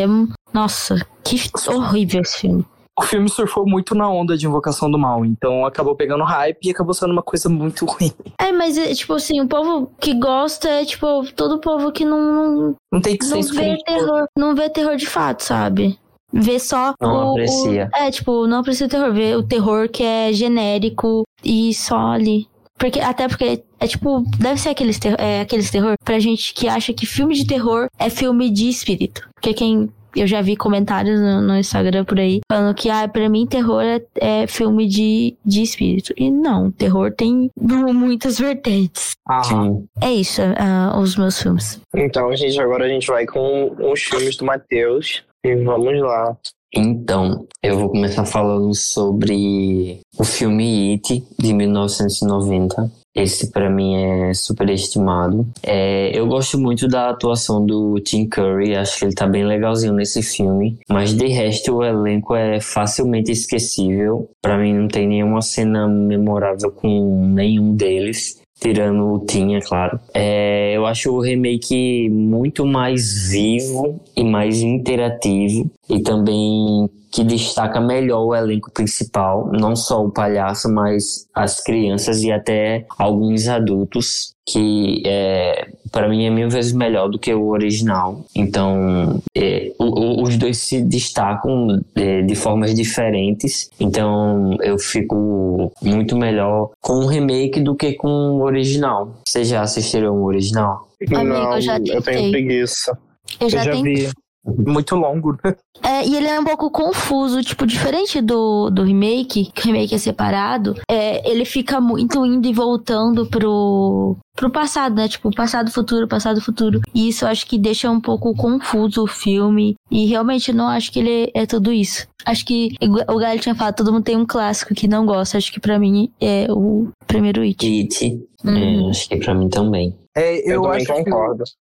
Nossa, 0.53 1.05
que 1.23 1.39
horrível 1.67 2.21
esse 2.21 2.41
filme 2.41 2.65
o 2.99 3.01
filme 3.01 3.29
surfou 3.29 3.65
muito 3.65 3.95
na 3.95 4.09
onda 4.09 4.37
de 4.37 4.45
Invocação 4.45 4.91
do 4.91 4.99
Mal, 4.99 5.25
então 5.25 5.65
acabou 5.65 5.95
pegando 5.95 6.23
hype 6.25 6.65
e 6.65 6.71
acabou 6.71 6.93
sendo 6.93 7.13
uma 7.13 7.23
coisa 7.23 7.47
muito 7.47 7.85
ruim. 7.87 8.11
É, 8.37 8.51
mas 8.51 8.77
é, 8.77 8.93
tipo 8.93 9.13
assim, 9.13 9.39
o 9.39 9.47
povo 9.47 9.89
que 9.99 10.13
gosta 10.13 10.67
é 10.67 10.85
tipo 10.85 11.25
todo 11.33 11.59
povo 11.59 11.91
que 11.91 12.03
não 12.03 12.19
não, 12.19 12.75
não 12.91 13.01
tem 13.01 13.17
que 13.17 13.25
não 13.25 13.41
vê 13.41 13.77
terror, 13.85 14.25
não 14.37 14.55
vê 14.55 14.69
terror 14.69 14.97
de 14.97 15.07
fato, 15.07 15.43
sabe? 15.43 15.97
Vê 16.31 16.59
só 16.59 16.93
não 17.01 17.29
o, 17.29 17.31
aprecia. 17.31 17.89
O, 17.91 17.97
é, 17.97 18.11
tipo, 18.11 18.45
não 18.45 18.59
aprecia 18.59 18.85
o 18.85 18.89
terror, 18.89 19.13
vê 19.13 19.35
o 19.35 19.43
terror 19.43 19.89
que 19.89 20.03
é 20.03 20.31
genérico 20.33 21.23
e 21.43 21.73
só 21.73 22.11
ali. 22.11 22.47
Porque, 22.77 22.99
até 22.99 23.27
porque 23.27 23.63
é 23.79 23.87
tipo, 23.87 24.23
deve 24.37 24.59
ser 24.59 24.69
aqueles, 24.69 24.99
ter, 24.99 25.19
é, 25.19 25.41
aqueles 25.41 25.71
terror 25.71 25.95
pra 26.03 26.19
gente 26.19 26.53
que 26.53 26.67
acha 26.67 26.93
que 26.93 27.05
filme 27.05 27.33
de 27.33 27.47
terror 27.47 27.87
é 27.97 28.09
filme 28.09 28.49
de 28.49 28.69
espírito. 28.69 29.27
Porque 29.33 29.53
quem 29.53 29.89
eu 30.15 30.27
já 30.27 30.41
vi 30.41 30.55
comentários 30.55 31.19
no, 31.19 31.41
no, 31.41 31.57
Instagram 31.57 32.05
por 32.05 32.19
aí 32.19 32.39
falando 32.51 32.75
que, 32.75 32.89
ah, 32.89 33.07
pra 33.07 33.29
mim, 33.29 33.45
terror 33.45 33.83
é, 33.83 34.01
é, 34.15 34.47
filme 34.47 34.87
de, 34.87 35.35
de 35.45 35.61
espírito. 35.61 36.13
E 36.17 36.29
não, 36.31 36.71
terror 36.71 37.11
tem 37.11 37.49
muitas 37.59 38.39
vertentes. 38.39 39.15
Aham. 39.29 39.83
É 40.01 40.11
isso, 40.11 40.41
uh, 40.41 40.99
os 40.99 41.15
meus 41.15 41.41
filmes. 41.41 41.79
Então, 41.95 42.35
gente, 42.35 42.59
agora 42.59 42.85
a 42.85 42.89
gente 42.89 43.07
vai 43.07 43.25
com 43.25 43.75
os 43.91 44.01
filmes 44.01 44.35
do 44.37 44.45
Matheus. 44.45 45.23
E 45.45 45.55
vamos 45.55 46.01
lá. 46.01 46.35
Então, 46.73 47.47
eu 47.63 47.79
vou 47.79 47.89
começar 47.89 48.25
falando 48.25 48.75
sobre 48.75 49.99
o 50.17 50.23
filme 50.23 50.93
It, 50.93 51.23
de 51.39 51.53
1990. 51.53 52.91
Esse 53.21 53.51
para 53.51 53.69
mim 53.69 53.95
é 53.95 54.33
superestimado. 54.33 55.47
É, 55.61 56.17
eu 56.17 56.27
gosto 56.27 56.57
muito 56.57 56.87
da 56.87 57.09
atuação 57.09 57.65
do 57.65 57.99
Tim 57.99 58.27
Curry, 58.27 58.75
acho 58.75 58.99
que 58.99 59.05
ele 59.05 59.13
tá 59.13 59.27
bem 59.27 59.45
legalzinho 59.45 59.93
nesse 59.93 60.21
filme, 60.21 60.79
mas 60.89 61.13
de 61.13 61.27
resto 61.27 61.75
o 61.75 61.83
elenco 61.83 62.35
é 62.35 62.59
facilmente 62.61 63.31
esquecível. 63.31 64.29
Para 64.41 64.57
mim 64.57 64.73
não 64.73 64.87
tem 64.87 65.07
nenhuma 65.07 65.41
cena 65.41 65.87
memorável 65.87 66.71
com 66.71 67.33
nenhum 67.33 67.75
deles 67.75 68.38
tirando 68.59 69.13
o 69.13 69.25
é 69.55 69.61
claro. 69.61 69.99
É, 70.13 70.73
eu 70.75 70.85
acho 70.85 71.11
o 71.11 71.21
remake 71.21 72.09
muito 72.09 72.65
mais 72.65 73.29
vivo 73.29 73.99
e 74.15 74.23
mais 74.23 74.61
interativo 74.61 75.69
e 75.89 76.01
também 76.01 76.89
que 77.11 77.23
destaca 77.23 77.81
melhor 77.81 78.23
o 78.23 78.35
elenco 78.35 78.71
principal, 78.71 79.49
não 79.51 79.75
só 79.75 80.03
o 80.03 80.11
palhaço, 80.11 80.69
mas 80.71 81.27
as 81.33 81.59
crianças 81.63 82.21
e 82.21 82.31
até 82.31 82.85
alguns 82.97 83.47
adultos 83.47 84.35
que 84.51 85.03
é, 85.05 85.69
para 85.91 86.09
mim 86.09 86.25
é 86.25 86.29
mil 86.29 86.49
vezes 86.49 86.73
melhor 86.73 87.07
do 87.07 87.19
que 87.19 87.33
o 87.33 87.49
original. 87.49 88.25
Então, 88.35 89.21
é, 89.35 89.71
o, 89.77 89.85
o, 89.85 90.23
os 90.23 90.37
dois 90.37 90.57
se 90.57 90.81
destacam 90.81 91.79
é, 91.95 92.21
de 92.21 92.35
formas 92.35 92.73
diferentes. 92.73 93.69
Então, 93.79 94.57
eu 94.61 94.79
fico 94.79 95.71
muito 95.81 96.17
melhor 96.17 96.71
com 96.81 96.93
o 96.93 97.07
remake 97.07 97.59
do 97.59 97.75
que 97.75 97.93
com 97.93 98.07
o 98.07 98.41
original. 98.41 99.15
Vocês 99.25 99.47
já 99.47 99.61
assistiram 99.61 100.15
o 100.15 100.25
original? 100.25 100.87
Amigo, 101.13 101.33
eu 101.35 101.61
já 101.61 101.77
eu 101.77 102.01
tenho 102.01 102.31
preguiça. 102.31 102.97
Eu 103.39 103.49
já, 103.49 103.59
eu 103.59 103.63
já 103.63 103.71
tenho... 103.71 103.83
vi 103.83 104.09
muito 104.45 104.95
longo. 104.95 105.37
É, 105.81 106.05
e 106.05 106.13
ele 106.13 106.27
é 106.27 106.37
um 106.37 106.43
pouco 106.43 106.69
confuso, 106.69 107.41
tipo, 107.41 107.65
diferente 107.65 108.19
do, 108.19 108.69
do 108.69 108.83
remake, 108.83 109.49
que 109.53 109.61
o 109.61 109.65
remake 109.65 109.95
é 109.95 109.97
separado, 109.97 110.75
é, 110.91 111.27
ele 111.29 111.45
fica 111.45 111.79
muito 111.79 112.25
indo 112.25 112.45
e 112.45 112.53
voltando 112.53 113.25
pro, 113.27 114.17
pro 114.35 114.51
passado, 114.51 114.95
né? 114.95 115.07
Tipo, 115.07 115.33
passado, 115.33 115.71
futuro, 115.71 116.05
passado, 116.05 116.41
futuro. 116.41 116.81
E 116.93 117.07
isso 117.07 117.23
eu 117.23 117.29
acho 117.29 117.47
que 117.47 117.57
deixa 117.57 117.89
um 117.89 118.01
pouco 118.01 118.35
confuso 118.35 119.03
o 119.03 119.07
filme. 119.07 119.75
E 119.89 120.05
realmente 120.05 120.51
não 120.51 120.67
acho 120.67 120.91
que 120.91 120.99
ele 120.99 121.31
é 121.33 121.45
tudo 121.45 121.71
isso. 121.71 122.05
Acho 122.25 122.45
que 122.45 122.75
o 123.07 123.17
Galho 123.17 123.39
tinha 123.39 123.55
falado, 123.55 123.75
todo 123.75 123.93
mundo 123.93 124.03
tem 124.03 124.17
um 124.17 124.25
clássico 124.25 124.75
que 124.75 124.87
não 124.87 125.05
gosta. 125.05 125.37
Acho 125.37 125.51
que 125.51 125.61
para 125.61 125.79
mim 125.79 126.11
é 126.19 126.45
o 126.49 126.89
primeiro 127.07 127.41
It. 127.41 127.65
It. 127.65 128.19
Uhum. 128.43 128.87
É, 128.87 128.89
acho 128.89 129.07
que 129.07 129.15
pra 129.15 129.33
mim 129.33 129.47
também. 129.47 129.97
É, 130.15 130.39
eu, 130.39 130.63
eu 130.63 130.67
acho 130.67 130.87
concordo. 130.87 131.43
Que 131.45 131.68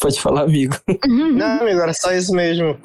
Pode 0.00 0.20
falar, 0.20 0.42
amigo. 0.42 0.76
Não, 1.06 1.60
amigo, 1.60 1.80
era 1.80 1.94
só 1.94 2.12
isso 2.12 2.32
mesmo. 2.32 2.76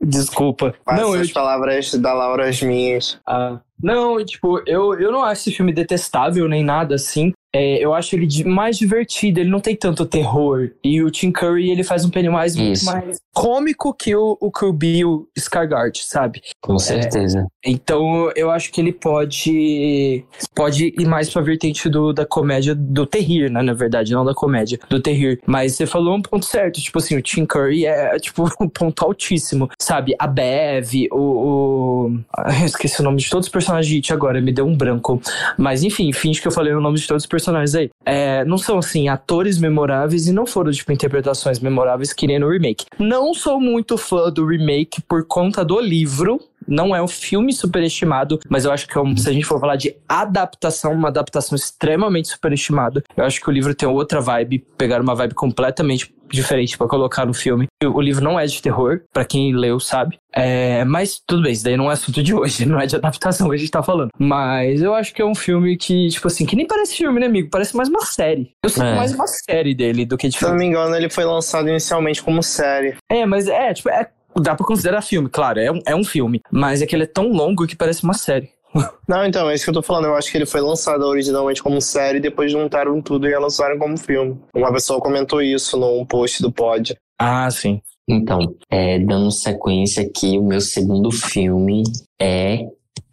Desculpa. 0.00 0.74
Passa 0.84 1.02
não, 1.02 1.12
as 1.12 1.28
eu... 1.28 1.34
palavras 1.34 1.94
da 1.94 2.12
Laura 2.12 2.48
as 2.48 2.62
minhas. 2.62 3.18
Ah, 3.26 3.60
não, 3.82 4.24
tipo, 4.24 4.62
eu, 4.66 4.98
eu 4.98 5.10
não 5.10 5.24
acho 5.24 5.42
esse 5.42 5.56
filme 5.56 5.72
detestável 5.72 6.48
nem 6.48 6.64
nada 6.64 6.94
assim. 6.94 7.32
É, 7.54 7.82
eu 7.82 7.94
acho 7.94 8.14
ele 8.14 8.44
mais 8.44 8.76
divertido, 8.76 9.40
ele 9.40 9.48
não 9.48 9.60
tem 9.60 9.74
tanto 9.74 10.04
terror. 10.04 10.70
E 10.84 11.02
o 11.02 11.10
Tim 11.10 11.32
Curry, 11.32 11.70
ele 11.70 11.82
faz 11.82 12.04
um 12.04 12.10
Pennywise 12.10 12.58
muito 12.58 12.84
mais 12.84 13.18
cômico 13.38 13.94
que 13.94 14.16
o, 14.16 14.36
o 14.40 14.50
Kirby 14.50 14.98
e 14.98 15.04
o 15.04 15.28
Scargard, 15.38 15.96
sabe? 16.02 16.42
Com 16.60 16.76
certeza. 16.76 17.46
É, 17.64 17.70
então, 17.70 18.32
eu 18.34 18.50
acho 18.50 18.72
que 18.72 18.80
ele 18.80 18.92
pode 18.92 20.24
pode 20.54 20.92
ir 20.98 21.06
mais 21.06 21.30
pra 21.30 21.40
vertente 21.40 21.88
do, 21.88 22.12
da 22.12 22.26
comédia, 22.26 22.74
do 22.74 23.06
terrir, 23.06 23.50
né? 23.50 23.62
Na 23.62 23.74
verdade, 23.74 24.12
não 24.12 24.24
da 24.24 24.34
comédia, 24.34 24.80
do 24.90 25.00
terrir. 25.00 25.40
Mas 25.46 25.74
você 25.74 25.86
falou 25.86 26.16
um 26.16 26.22
ponto 26.22 26.44
certo, 26.44 26.80
tipo 26.80 26.98
assim, 26.98 27.16
o 27.16 27.22
Tim 27.22 27.46
Curry 27.46 27.86
é, 27.86 28.18
tipo, 28.18 28.44
um 28.60 28.68
ponto 28.68 29.04
altíssimo, 29.04 29.70
sabe? 29.80 30.14
A 30.18 30.26
Bev, 30.26 31.08
o... 31.12 31.16
o... 31.16 32.20
Eu 32.60 32.66
esqueci 32.66 33.00
o 33.00 33.04
nome 33.04 33.18
de 33.18 33.30
todos 33.30 33.46
os 33.46 33.52
personagens 33.52 33.86
de 33.86 33.96
It 33.96 34.12
agora, 34.12 34.40
me 34.40 34.52
deu 34.52 34.66
um 34.66 34.76
branco. 34.76 35.22
Mas, 35.56 35.84
enfim, 35.84 36.12
finge 36.12 36.40
que 36.42 36.48
eu 36.48 36.52
falei 36.52 36.74
o 36.74 36.80
nome 36.80 36.98
de 36.98 37.06
todos 37.06 37.22
os 37.22 37.26
personagens 37.26 37.37
personagens 37.38 37.74
aí. 37.74 37.90
É, 38.04 38.44
não 38.44 38.58
são, 38.58 38.78
assim, 38.78 39.08
atores 39.08 39.58
memoráveis 39.58 40.26
e 40.26 40.32
não 40.32 40.46
foram, 40.46 40.70
tipo, 40.72 40.92
interpretações 40.92 41.60
memoráveis 41.60 42.12
que 42.12 42.26
nem 42.26 42.38
no 42.38 42.50
remake. 42.50 42.86
Não 42.98 43.32
sou 43.32 43.60
muito 43.60 43.96
fã 43.96 44.30
do 44.30 44.44
remake 44.46 45.00
por 45.02 45.24
conta 45.26 45.64
do 45.64 45.80
livro, 45.80 46.40
não 46.68 46.94
é 46.94 47.02
um 47.02 47.08
filme 47.08 47.52
superestimado, 47.52 48.38
mas 48.48 48.64
eu 48.64 48.72
acho 48.72 48.86
que 48.86 48.96
é 48.96 49.00
um, 49.00 49.16
se 49.16 49.28
a 49.28 49.32
gente 49.32 49.46
for 49.46 49.58
falar 49.58 49.76
de 49.76 49.96
adaptação, 50.08 50.92
uma 50.92 51.08
adaptação 51.08 51.56
extremamente 51.56 52.28
superestimada. 52.28 53.02
Eu 53.16 53.24
acho 53.24 53.40
que 53.40 53.48
o 53.48 53.52
livro 53.52 53.74
tem 53.74 53.88
outra 53.88 54.20
vibe, 54.20 54.64
pegar 54.76 55.00
uma 55.00 55.14
vibe 55.14 55.34
completamente 55.34 56.12
diferente 56.30 56.76
para 56.76 56.86
colocar 56.86 57.24
no 57.24 57.34
filme. 57.34 57.66
O 57.82 58.00
livro 58.00 58.22
não 58.22 58.38
é 58.38 58.46
de 58.46 58.60
terror, 58.60 59.00
para 59.12 59.24
quem 59.24 59.54
leu 59.54 59.80
sabe. 59.80 60.18
É, 60.34 60.84
mas 60.84 61.20
tudo 61.26 61.42
bem, 61.42 61.52
isso 61.52 61.64
daí 61.64 61.76
não 61.76 61.90
é 61.90 61.94
assunto 61.94 62.22
de 62.22 62.34
hoje, 62.34 62.64
não 62.66 62.78
é 62.78 62.86
de 62.86 62.96
adaptação 62.96 63.48
que 63.48 63.54
a 63.54 63.58
gente 63.58 63.70
tá 63.70 63.82
falando. 63.82 64.10
Mas 64.18 64.82
eu 64.82 64.94
acho 64.94 65.14
que 65.14 65.22
é 65.22 65.24
um 65.24 65.34
filme 65.34 65.76
que, 65.76 66.08
tipo 66.08 66.26
assim, 66.26 66.44
que 66.44 66.54
nem 66.54 66.66
parece 66.66 66.96
filme, 66.96 67.18
né, 67.18 67.26
amigo? 67.26 67.48
Parece 67.50 67.76
mais 67.76 67.88
uma 67.88 68.02
série. 68.02 68.52
Eu 68.62 68.70
sinto 68.70 68.86
é. 68.86 68.94
mais 68.94 69.14
uma 69.14 69.26
série 69.26 69.74
dele 69.74 70.04
do 70.04 70.16
que 70.16 70.28
de 70.28 70.38
filme. 70.38 70.52
Se 70.52 70.56
não 70.56 70.58
me 70.58 70.66
engano, 70.66 70.94
ele 70.94 71.08
foi 71.08 71.24
lançado 71.24 71.68
inicialmente 71.68 72.22
como 72.22 72.42
série. 72.42 72.96
É, 73.10 73.24
mas 73.24 73.48
é, 73.48 73.72
tipo, 73.72 73.88
é, 73.88 74.08
dá 74.40 74.54
pra 74.54 74.66
considerar 74.66 75.02
filme, 75.02 75.28
claro, 75.28 75.60
é 75.60 75.70
um, 75.70 75.80
é 75.86 75.94
um 75.94 76.04
filme. 76.04 76.40
Mas 76.50 76.82
é 76.82 76.86
que 76.86 76.94
ele 76.94 77.04
é 77.04 77.06
tão 77.06 77.28
longo 77.28 77.66
que 77.66 77.76
parece 77.76 78.04
uma 78.04 78.14
série. 78.14 78.50
Não, 79.08 79.24
então, 79.24 79.48
é 79.50 79.54
isso 79.54 79.64
que 79.64 79.70
eu 79.70 79.74
tô 79.74 79.82
falando. 79.82 80.06
Eu 80.06 80.16
acho 80.16 80.30
que 80.30 80.36
ele 80.36 80.46
foi 80.46 80.60
lançado 80.60 81.02
originalmente 81.02 81.62
como 81.62 81.80
série, 81.80 82.20
depois 82.20 82.52
juntaram 82.52 83.00
tudo 83.00 83.26
e 83.26 83.38
lançaram 83.38 83.78
como 83.78 83.96
filme. 83.96 84.38
Uma 84.54 84.72
pessoa 84.72 85.00
comentou 85.00 85.40
isso 85.40 85.78
num 85.78 86.04
post 86.04 86.42
do 86.42 86.52
pod. 86.52 86.96
Ah, 87.18 87.50
sim. 87.50 87.80
Então, 88.08 88.38
é, 88.70 88.98
dando 88.98 89.30
sequência 89.30 90.02
aqui, 90.02 90.38
o 90.38 90.42
meu 90.42 90.60
segundo 90.60 91.10
filme 91.10 91.82
é 92.20 92.60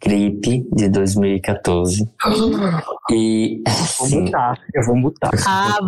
Creep, 0.00 0.64
de 0.72 0.88
2014. 0.88 2.08
e. 3.10 3.62
Assim, 3.66 4.10
vou 4.10 4.20
mutar, 4.22 4.58
eu 4.74 4.82
vou 4.84 4.96
mutar. 4.96 5.30
Ah, 5.46 5.78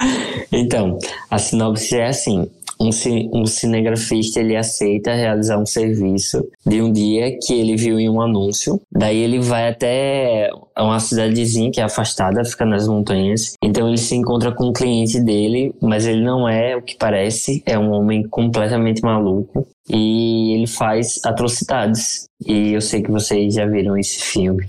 Então, 0.50 0.98
a 1.30 1.38
sinopse 1.38 1.94
é 1.96 2.06
assim: 2.06 2.50
um, 2.80 2.90
um 3.40 3.46
cinegrafista 3.46 4.40
ele 4.40 4.56
aceita 4.56 5.12
realizar 5.12 5.58
um 5.58 5.66
serviço 5.66 6.48
de 6.66 6.80
um 6.80 6.90
dia 6.90 7.36
que 7.38 7.52
ele 7.52 7.76
viu 7.76 8.00
em 8.00 8.08
um 8.08 8.20
anúncio. 8.20 8.80
Daí 8.90 9.18
ele 9.18 9.38
vai 9.38 9.68
até 9.68 10.50
uma 10.78 10.98
cidadezinha 10.98 11.70
que 11.70 11.80
é 11.80 11.84
afastada, 11.84 12.44
fica 12.44 12.64
nas 12.64 12.88
montanhas. 12.88 13.54
Então 13.62 13.86
ele 13.86 13.98
se 13.98 14.14
encontra 14.14 14.52
com 14.52 14.68
um 14.68 14.72
cliente 14.72 15.20
dele, 15.20 15.74
mas 15.82 16.06
ele 16.06 16.22
não 16.22 16.48
é 16.48 16.74
o 16.74 16.82
que 16.82 16.96
parece, 16.96 17.62
é 17.66 17.78
um 17.78 17.90
homem 17.90 18.26
completamente 18.26 19.02
maluco 19.02 19.66
e 19.88 20.54
ele 20.54 20.66
faz 20.66 21.20
atrocidades. 21.24 22.28
E 22.46 22.72
eu 22.72 22.80
sei 22.80 23.02
que 23.02 23.10
vocês 23.10 23.54
já 23.54 23.66
viram 23.66 23.96
esse 23.98 24.20
filme. 24.20 24.66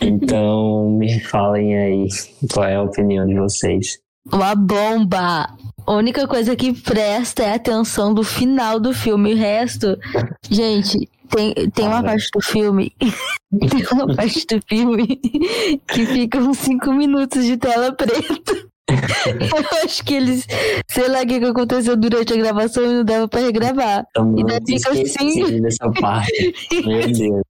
Então 0.00 0.90
me 0.90 1.18
falem 1.20 1.76
aí 1.76 2.08
qual 2.52 2.66
é 2.66 2.76
a 2.76 2.82
opinião 2.82 3.26
de 3.26 3.34
vocês. 3.34 3.98
Uma 4.30 4.54
bomba! 4.54 5.48
A 5.88 5.94
única 5.94 6.28
coisa 6.28 6.54
que 6.54 6.70
presta 6.74 7.42
é 7.42 7.52
a 7.52 7.54
atenção 7.54 8.12
do 8.12 8.22
final 8.22 8.78
do 8.78 8.92
filme. 8.92 9.32
O 9.32 9.36
resto, 9.38 9.98
gente, 10.50 11.08
tem, 11.30 11.54
tem 11.70 11.86
uma 11.86 12.02
parte 12.02 12.28
do 12.30 12.42
filme. 12.42 12.92
tem 13.50 13.86
uma 13.92 14.14
parte 14.14 14.46
do 14.46 14.60
filme 14.68 15.18
que 15.88 16.04
fica 16.04 16.38
uns 16.40 16.58
5 16.58 16.92
minutos 16.92 17.42
de 17.46 17.56
tela 17.56 17.90
preta. 17.90 18.68
Eu 18.90 19.82
acho 19.82 20.04
que 20.04 20.12
eles, 20.12 20.46
sei 20.86 21.08
lá 21.08 21.22
o 21.22 21.26
que, 21.26 21.36
aconteceu 21.36 21.96
durante 21.96 22.34
a 22.34 22.36
gravação 22.36 22.84
e 22.84 22.94
não 22.96 23.04
dava 23.04 23.26
pra 23.26 23.40
regravar. 23.40 24.06
e 24.36 24.44
daí 24.44 24.60
fica 24.66 24.90
assim. 24.90 25.62
Dessa 25.62 25.90
parte. 25.92 26.54
Meu 26.84 27.00
Deus. 27.10 27.42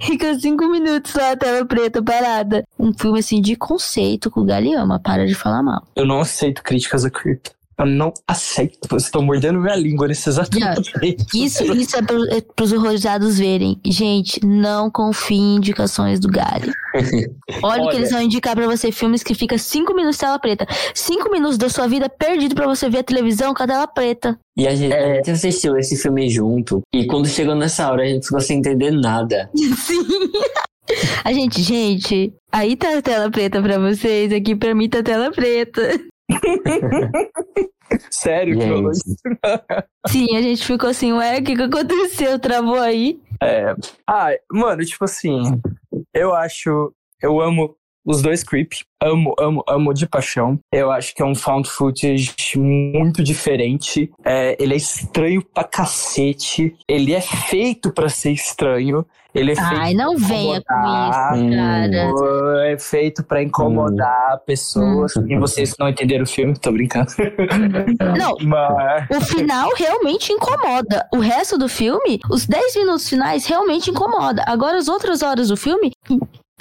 Fica 0.00 0.38
cinco 0.38 0.66
minutos 0.68 1.12
só 1.12 1.32
a 1.32 1.36
tela 1.36 1.66
preta 1.66 2.02
parada. 2.02 2.64
Um 2.78 2.92
filme 2.94 3.18
assim 3.18 3.42
de 3.42 3.54
conceito 3.54 4.30
com 4.30 4.40
o 4.40 4.44
Galeama, 4.44 4.98
para 4.98 5.26
de 5.26 5.34
falar 5.34 5.62
mal. 5.62 5.86
Eu 5.94 6.06
não 6.06 6.20
aceito 6.20 6.62
críticas 6.62 7.04
a 7.04 7.10
Creep. 7.10 7.48
Eu 7.78 7.86
não 7.86 8.12
aceito. 8.26 8.88
Vocês 8.88 9.04
estão 9.04 9.22
mordendo 9.22 9.60
minha 9.60 9.76
língua 9.76 10.08
nesse 10.08 10.28
exato 10.28 10.58
momento. 10.58 10.90
Isso, 11.34 11.62
isso 11.74 11.96
é 11.96 12.02
para 12.02 12.64
os 12.64 12.72
horrorizados 12.72 13.38
verem. 13.38 13.78
Gente, 13.84 14.44
não 14.44 14.90
confie 14.90 15.36
em 15.36 15.56
indicações 15.56 16.18
do 16.18 16.28
Galho. 16.28 16.72
Olha, 17.62 17.84
o 17.84 17.90
que 17.90 17.96
eles 17.96 18.10
vão 18.10 18.22
indicar 18.22 18.54
para 18.54 18.66
você 18.66 18.90
filmes 18.90 19.22
que 19.22 19.34
fica 19.34 19.58
cinco 19.58 19.94
minutos 19.94 20.16
tela 20.16 20.38
preta. 20.38 20.66
Cinco 20.94 21.30
minutos 21.30 21.58
da 21.58 21.68
sua 21.68 21.86
vida 21.86 22.08
perdido 22.08 22.54
para 22.54 22.66
você 22.66 22.88
ver 22.88 22.98
a 22.98 23.04
televisão 23.04 23.52
com 23.52 23.62
a 23.62 23.66
tela 23.66 23.86
preta. 23.86 24.38
E 24.56 24.66
a 24.66 24.74
gente, 24.74 24.92
é. 24.92 25.12
a 25.12 25.14
gente 25.16 25.30
assistiu 25.32 25.76
esse 25.76 25.96
filme 25.96 26.30
junto. 26.30 26.80
E 26.94 27.06
quando 27.06 27.28
chegou 27.28 27.54
nessa 27.54 27.90
hora, 27.90 28.02
a 28.02 28.06
gente 28.06 28.24
ficou 28.24 28.40
sem 28.40 28.58
entender 28.58 28.90
nada. 28.90 29.50
Sim. 29.54 30.06
A 31.24 31.32
gente, 31.32 31.60
gente, 31.62 32.32
aí 32.52 32.76
tá 32.76 32.96
a 32.96 33.02
tela 33.02 33.30
preta 33.30 33.60
pra 33.60 33.78
vocês, 33.78 34.32
aqui 34.32 34.54
pra 34.54 34.74
mim 34.74 34.88
tá 34.88 35.00
a 35.00 35.02
tela 35.02 35.30
preta. 35.32 36.00
Sério 38.10 38.90
isso? 38.90 39.16
Sim, 40.08 40.36
a 40.36 40.42
gente 40.42 40.64
ficou 40.64 40.90
assim, 40.90 41.12
ué, 41.12 41.38
o 41.38 41.44
que, 41.44 41.54
que 41.54 41.62
aconteceu? 41.62 42.38
Travou 42.38 42.80
aí? 42.80 43.20
É. 43.42 43.74
Ah, 44.06 44.30
mano, 44.50 44.84
tipo 44.84 45.04
assim, 45.04 45.60
eu 46.14 46.34
acho. 46.34 46.92
Eu 47.22 47.40
amo 47.40 47.76
os 48.06 48.22
dois 48.22 48.44
Creep. 48.44 48.72
Amo, 49.02 49.34
amo, 49.38 49.64
amo 49.68 49.92
de 49.92 50.06
paixão. 50.06 50.58
Eu 50.72 50.90
acho 50.90 51.14
que 51.14 51.22
é 51.22 51.24
um 51.24 51.34
found 51.34 51.68
footage 51.68 52.34
muito 52.56 53.22
diferente. 53.22 54.10
É, 54.24 54.56
ele 54.62 54.74
é 54.74 54.76
estranho 54.76 55.42
pra 55.42 55.64
cacete. 55.64 56.76
Ele 56.88 57.12
é 57.12 57.20
feito 57.20 57.92
para 57.92 58.08
ser 58.08 58.30
estranho. 58.30 59.04
Ele 59.36 59.52
é 59.52 59.54
Ai, 59.58 59.92
não 59.92 60.16
venha 60.16 60.62
com 60.62 60.74
isso, 60.80 61.56
cara. 61.56 62.70
É 62.70 62.78
feito 62.78 63.22
para 63.22 63.42
incomodar 63.42 64.36
hum. 64.36 64.40
pessoas. 64.46 65.14
Hum. 65.16 65.26
E 65.28 65.38
vocês 65.38 65.74
não 65.78 65.88
entenderam 65.88 66.24
o 66.24 66.26
filme, 66.26 66.58
tô 66.58 66.72
brincando. 66.72 67.10
Não, 68.18 68.36
Mas... 68.42 69.10
o 69.10 69.20
final 69.20 69.68
realmente 69.76 70.32
incomoda. 70.32 71.06
O 71.12 71.18
resto 71.18 71.58
do 71.58 71.68
filme, 71.68 72.18
os 72.30 72.46
10 72.46 72.76
minutos 72.76 73.08
finais 73.08 73.46
realmente 73.46 73.90
incomoda. 73.90 74.42
Agora, 74.46 74.78
as 74.78 74.88
outras 74.88 75.22
horas 75.22 75.48
do 75.48 75.56
filme, 75.56 75.92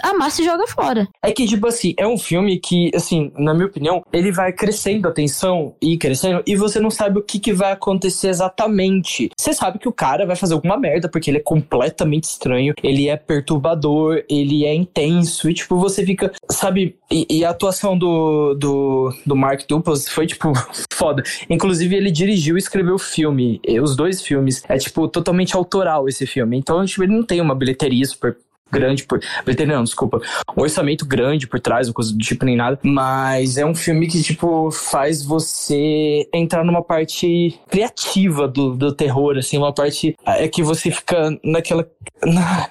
amassa 0.01 0.41
e 0.41 0.45
joga 0.45 0.67
fora. 0.67 1.08
É 1.23 1.31
que, 1.31 1.45
tipo 1.45 1.67
assim, 1.67 1.93
é 1.97 2.08
um 2.08 2.17
filme 2.17 2.60
que, 2.60 2.91
assim, 2.95 3.31
na 3.38 3.53
minha 3.53 3.67
opinião, 3.67 4.03
ele 4.12 4.31
vai 4.31 4.51
crescendo 4.51 5.08
a 5.08 5.12
tensão 5.12 5.75
e 5.81 5.97
crescendo, 5.97 6.43
e 6.45 6.55
você 6.55 6.79
não 6.79 6.89
sabe 6.91 7.19
o 7.19 7.23
que, 7.23 7.39
que 7.39 7.53
vai 7.53 7.71
acontecer 7.71 8.29
exatamente. 8.29 9.29
Você 9.38 9.53
sabe 9.53 9.79
que 9.79 9.88
o 9.88 9.93
cara 9.93 10.25
vai 10.25 10.36
fazer 10.36 10.53
alguma 10.53 10.77
merda, 10.77 11.10
porque 11.10 11.29
ele 11.29 11.38
é 11.38 11.41
completamente 11.41 12.25
estranho, 12.25 12.73
ele 12.84 13.08
é 13.08 13.17
perturbador, 13.17 14.23
ele 14.29 14.65
é 14.65 14.73
intenso, 14.73 15.49
e, 15.49 15.53
tipo, 15.53 15.77
você 15.77 16.05
fica, 16.05 16.31
sabe, 16.49 16.97
e, 17.10 17.25
e 17.29 17.45
a 17.45 17.49
atuação 17.49 17.97
do, 17.97 18.53
do, 18.55 19.13
do 19.25 19.36
Mark 19.36 19.62
Duplass 19.67 20.08
foi, 20.08 20.27
tipo, 20.27 20.53
foda. 20.91 21.23
Inclusive, 21.49 21.95
ele 21.95 22.12
dirigiu 22.12 22.55
e 22.55 22.60
escreveu 22.60 22.95
o 22.95 22.99
filme, 22.99 23.62
os 23.81 23.95
dois 23.95 24.21
filmes. 24.21 24.63
É, 24.67 24.77
tipo, 24.77 25.08
totalmente 25.08 25.55
autoral 25.55 26.08
esse 26.08 26.25
filme. 26.25 26.58
Então, 26.58 26.86
tipo, 26.86 27.03
ele 27.03 27.15
não 27.15 27.23
tem 27.23 27.41
uma 27.41 27.55
bilheteria 27.55 28.05
super 28.05 28.38
grande 28.71 29.04
por. 29.04 29.19
Não, 29.67 29.84
desculpa. 29.84 30.21
Um 30.56 30.62
orçamento 30.62 31.06
grande 31.06 31.47
por 31.47 31.60
trás, 31.60 31.89
coisa 31.91 32.12
do 32.12 32.19
tipo, 32.19 32.45
nem 32.45 32.56
nada. 32.56 32.80
Mas 32.84 33.58
é 33.58 33.65
um 33.65 33.75
filme 33.75 34.08
que, 34.08 34.21
tipo, 34.21 34.69
faz 34.71 35.23
você 35.23 36.28
entrar 36.34 36.63
numa 36.63 36.84
parte 36.84 37.60
criativa 37.69 38.47
do, 38.47 38.75
do 38.75 38.93
terror, 38.93 39.38
assim, 39.38 39.58
uma 39.58 39.73
parte. 39.73 40.15
É 40.25 40.47
que 40.47 40.63
você 40.63 40.91
fica 40.91 41.38
naquela. 41.43 41.88
Na, 42.23 42.69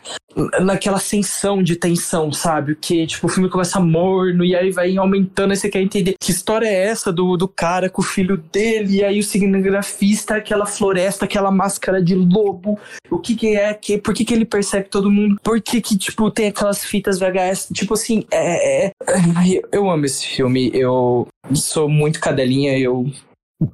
naquela 0.60 0.96
ascensão 0.96 1.62
de 1.62 1.76
tensão, 1.76 2.32
sabe? 2.32 2.74
Que, 2.74 3.06
tipo, 3.06 3.26
o 3.26 3.30
filme 3.30 3.48
começa 3.48 3.78
morno 3.80 4.44
e 4.44 4.54
aí 4.54 4.70
vai 4.70 4.96
aumentando 4.96 5.52
e 5.52 5.56
você 5.56 5.68
quer 5.68 5.80
entender 5.80 6.14
que 6.20 6.30
história 6.30 6.66
é 6.66 6.86
essa 6.86 7.12
do, 7.12 7.36
do 7.36 7.46
cara 7.46 7.88
com 7.88 8.02
o 8.02 8.04
filho 8.04 8.36
dele, 8.36 8.96
e 8.96 9.04
aí 9.04 9.18
o 9.18 9.22
cinegrafista, 9.22 10.36
aquela 10.36 10.66
floresta, 10.66 11.24
aquela 11.24 11.50
máscara 11.50 12.02
de 12.02 12.14
lobo, 12.14 12.78
o 13.10 13.18
que 13.18 13.34
que 13.34 13.56
é, 13.56 13.72
que, 13.74 13.98
por 13.98 14.12
que 14.12 14.24
que 14.24 14.34
ele 14.34 14.44
percebe 14.44 14.88
todo 14.88 15.10
mundo, 15.10 15.38
por 15.42 15.60
que 15.60 15.80
que, 15.84 15.98
tipo, 15.98 16.30
tem 16.30 16.48
aquelas 16.48 16.84
fitas 16.84 17.18
VHS, 17.18 17.68
tipo 17.72 17.94
assim, 17.94 18.24
é, 18.30 18.86
é, 18.86 18.86
é 18.86 19.60
eu 19.70 19.90
amo 19.90 20.06
esse 20.06 20.26
filme, 20.26 20.70
eu 20.72 21.28
sou 21.52 21.88
muito 21.88 22.20
cadelinha, 22.20 22.78
eu 22.78 23.06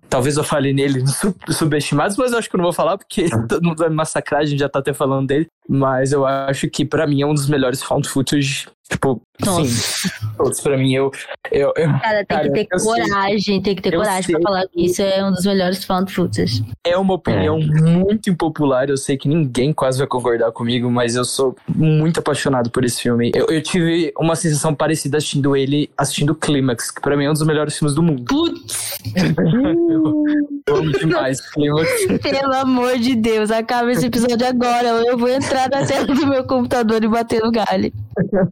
Talvez 0.09 0.37
eu 0.37 0.45
fale 0.45 0.73
nele 0.73 1.03
subestimados, 1.51 2.17
mas 2.17 2.33
eu 2.33 2.39
acho 2.39 2.49
que 2.49 2.55
eu 2.55 2.59
não 2.59 2.65
vou 2.65 2.73
falar 2.73 2.99
porque 2.99 3.29
todo 3.49 3.65
mundo 3.65 3.79
vai 3.79 3.89
me 3.89 3.95
massacrar, 3.95 4.43
a 4.43 4.45
gente 4.45 4.59
já 4.59 4.69
tá 4.69 4.79
até 4.79 4.93
falando 4.93 5.27
dele. 5.27 5.47
Mas 5.69 6.13
eu 6.13 6.27
acho 6.27 6.69
que 6.69 6.85
para 6.85 7.07
mim 7.07 7.23
é 7.23 7.27
um 7.27 7.35
dos 7.35 7.49
melhores 7.49 7.83
found 7.83 8.07
footage 8.09 8.69
Tipo, 8.91 9.23
Nossa. 9.45 9.65
sim. 9.65 10.09
Todos 10.37 10.61
pra 10.61 10.77
mim, 10.77 10.93
eu. 10.93 11.13
eu, 11.53 11.73
eu 11.77 11.89
cara, 12.01 12.25
tem 12.25 12.27
cara, 12.27 12.51
que 12.51 12.65
ter 12.65 12.83
coragem, 12.83 13.41
sei. 13.41 13.61
tem 13.63 13.77
que 13.77 13.83
ter 13.83 13.95
eu 13.95 14.01
coragem 14.01 14.23
sei. 14.25 14.35
pra 14.35 14.43
falar 14.43 14.67
que 14.67 14.85
isso 14.85 15.01
é 15.01 15.25
um 15.25 15.31
dos 15.31 15.45
melhores 15.45 15.85
found 15.85 16.13
footage. 16.13 16.65
É 16.85 16.97
uma 16.97 17.15
opinião 17.15 17.57
é. 17.57 17.65
muito 17.65 18.29
impopular, 18.29 18.91
eu 18.91 18.97
sei 18.97 19.17
que 19.17 19.29
ninguém 19.29 19.73
quase 19.73 19.99
vai 19.99 20.09
concordar 20.09 20.51
comigo, 20.51 20.91
mas 20.91 21.15
eu 21.15 21.25
sou 21.25 21.55
muito 21.69 22.19
apaixonado 22.19 22.69
por 22.71 22.85
esse 22.85 23.01
filme. 23.01 23.31
Eu, 23.33 23.47
eu 23.47 23.63
tive 23.63 24.13
uma 24.19 24.35
sensação 24.35 24.75
parecida 24.75 25.19
assistindo 25.19 25.57
ele, 25.57 25.89
assistindo 25.97 26.35
Clímax, 26.35 26.91
que 26.91 27.01
pra 27.01 27.17
mim 27.17 27.27
é 27.27 27.31
um 27.31 27.35
dos 27.35 27.47
melhores 27.47 27.79
filmes 27.79 27.95
do 27.95 28.03
mundo. 28.03 28.25
Putz! 28.25 28.99
eu, 30.67 30.75
eu 30.75 30.83
amo 30.83 30.93
demais. 30.93 31.41
Pelo 32.23 32.55
amor 32.55 32.99
de 32.99 33.15
Deus, 33.15 33.51
acaba 33.51 33.91
esse 33.93 34.07
episódio 34.07 34.47
agora, 34.47 34.89
eu 35.07 35.17
vou 35.17 35.29
entrar 35.29 35.69
na 35.71 35.87
tela 35.87 36.07
do 36.07 36.27
meu 36.27 36.45
computador 36.45 37.03
e 37.03 37.09
bater 37.09 37.43
no 37.43 37.51
galho. 37.51 37.93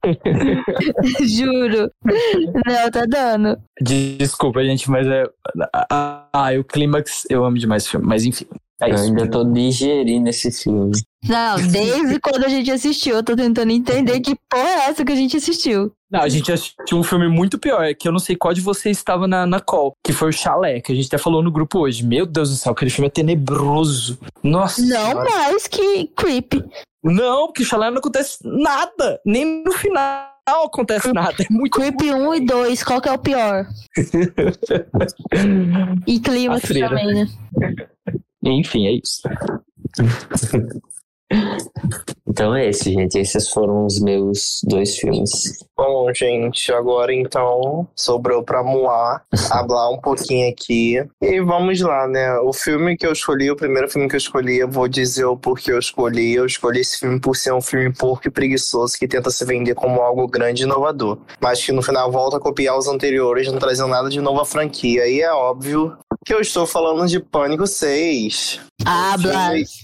Juro. 1.27 1.90
Não, 2.66 2.90
tá 2.90 3.05
dando. 3.09 3.59
Desculpa, 3.81 4.64
gente, 4.64 4.90
mas 4.90 5.07
é. 5.07 5.25
Ah, 5.90 6.51
o 6.59 6.64
clímax, 6.64 7.27
eu 7.31 7.44
amo 7.44 7.59
demais 7.59 7.83
esse 7.83 7.90
filme, 7.90 8.07
mas 8.07 8.25
enfim. 8.25 8.47
É 8.80 8.90
eu 8.90 8.96
ainda 8.96 9.28
tô 9.28 9.44
digerindo 9.44 10.28
esse 10.28 10.52
filme. 10.52 10.92
Não, 11.28 11.56
desde 11.56 12.18
quando 12.22 12.44
a 12.44 12.48
gente 12.48 12.70
assistiu, 12.70 13.16
eu 13.16 13.24
tô 13.24 13.34
tentando 13.34 13.72
entender 13.72 14.20
que 14.20 14.36
porra 14.48 14.68
é 14.68 14.90
essa 14.90 15.04
que 15.04 15.10
a 15.10 15.16
gente 15.16 15.36
assistiu. 15.36 15.92
Não, 16.10 16.20
a 16.20 16.28
gente 16.28 16.52
assistiu 16.52 16.96
um 16.96 17.02
filme 17.02 17.28
muito 17.28 17.58
pior, 17.58 17.92
que 17.94 18.06
eu 18.06 18.12
não 18.12 18.20
sei 18.20 18.36
qual 18.36 18.54
de 18.54 18.60
vocês 18.60 18.96
estava 18.96 19.26
na, 19.26 19.44
na 19.44 19.60
call, 19.60 19.94
que 20.04 20.12
foi 20.12 20.28
o 20.28 20.32
Chalé, 20.32 20.80
que 20.80 20.92
a 20.92 20.94
gente 20.94 21.08
até 21.08 21.18
falou 21.18 21.42
no 21.42 21.50
grupo 21.50 21.80
hoje. 21.80 22.06
Meu 22.06 22.24
Deus 22.24 22.50
do 22.50 22.56
céu, 22.56 22.72
aquele 22.72 22.90
filme 22.90 23.08
é 23.08 23.10
tenebroso. 23.10 24.18
Nossa. 24.42 24.80
Não 24.80 24.88
senhora. 24.88 25.28
mais 25.28 25.66
que 25.66 26.06
Creep. 26.16 26.52
Não, 27.02 27.46
porque 27.46 27.62
o 27.62 27.66
Chalé 27.66 27.90
não 27.90 27.98
acontece 27.98 28.38
nada, 28.44 29.20
nem 29.26 29.64
no 29.64 29.72
final 29.72 30.28
acontece 30.46 31.12
nada. 31.12 31.42
É 31.42 31.46
muito 31.50 31.72
Creep 31.72 32.00
1 32.00 32.34
e 32.34 32.46
2, 32.46 32.84
qual 32.84 33.00
que 33.00 33.08
é 33.08 33.12
o 33.12 33.18
pior? 33.18 33.66
e 36.06 36.20
clima 36.20 36.60
também, 36.60 37.14
né? 37.14 37.28
Enfim, 38.42 38.87
é 38.87 38.92
isso. 38.92 39.22
Então 42.27 42.55
é 42.55 42.68
esse, 42.68 42.92
gente. 42.92 43.18
Esses 43.18 43.51
foram 43.51 43.85
os 43.85 44.01
meus 44.01 44.61
dois 44.64 44.96
filmes. 44.96 45.31
Bom, 45.77 46.12
gente, 46.14 46.72
agora 46.72 47.12
então 47.12 47.88
sobrou 47.96 48.42
pra 48.42 48.62
Moá 48.62 49.22
falar 49.48 49.90
um 49.90 49.98
pouquinho 49.98 50.48
aqui. 50.51 51.05
E 51.20 51.40
vamos 51.40 51.81
lá, 51.81 52.07
né? 52.07 52.38
O 52.38 52.53
filme 52.53 52.96
que 52.96 53.07
eu 53.07 53.12
escolhi, 53.12 53.51
o 53.51 53.57
primeiro 53.57 53.88
filme 53.88 54.09
que 54.09 54.14
eu 54.14 54.18
escolhi, 54.18 54.59
eu 54.59 54.70
vou 54.70 54.88
dizer 54.88 55.24
o 55.24 55.37
porquê 55.37 55.72
eu 55.72 55.79
escolhi. 55.79 56.35
Eu 56.35 56.46
escolhi 56.46 56.81
esse 56.81 57.01
filme 57.01 57.20
por 57.20 57.35
ser 57.35 57.53
um 57.53 57.61
filme 57.61 57.92
porco 57.92 58.29
e 58.29 58.31
preguiçoso 58.31 58.96
que 58.98 59.09
tenta 59.09 59.31
se 59.31 59.44
vender 59.44 59.74
como 59.74 60.01
algo 60.01 60.27
grande 60.29 60.62
e 60.62 60.64
inovador. 60.64 61.18
Mas 61.40 61.64
que 61.64 61.72
no 61.72 61.83
final 61.83 62.11
volta 62.11 62.37
a 62.37 62.40
copiar 62.40 62.79
os 62.79 62.87
anteriores, 62.87 63.51
não 63.51 63.59
trazendo 63.59 63.88
nada 63.88 64.09
de 64.09 64.20
novo 64.20 64.40
à 64.40 64.44
franquia. 64.44 65.09
E 65.09 65.20
é 65.20 65.33
óbvio 65.33 65.96
que 66.28 66.34
eu 66.34 66.40
estou 66.42 66.66
falando 66.66 67.08
de 67.08 67.18
Pânico 67.18 67.66
6. 67.66 68.60
Ah, 68.84 69.16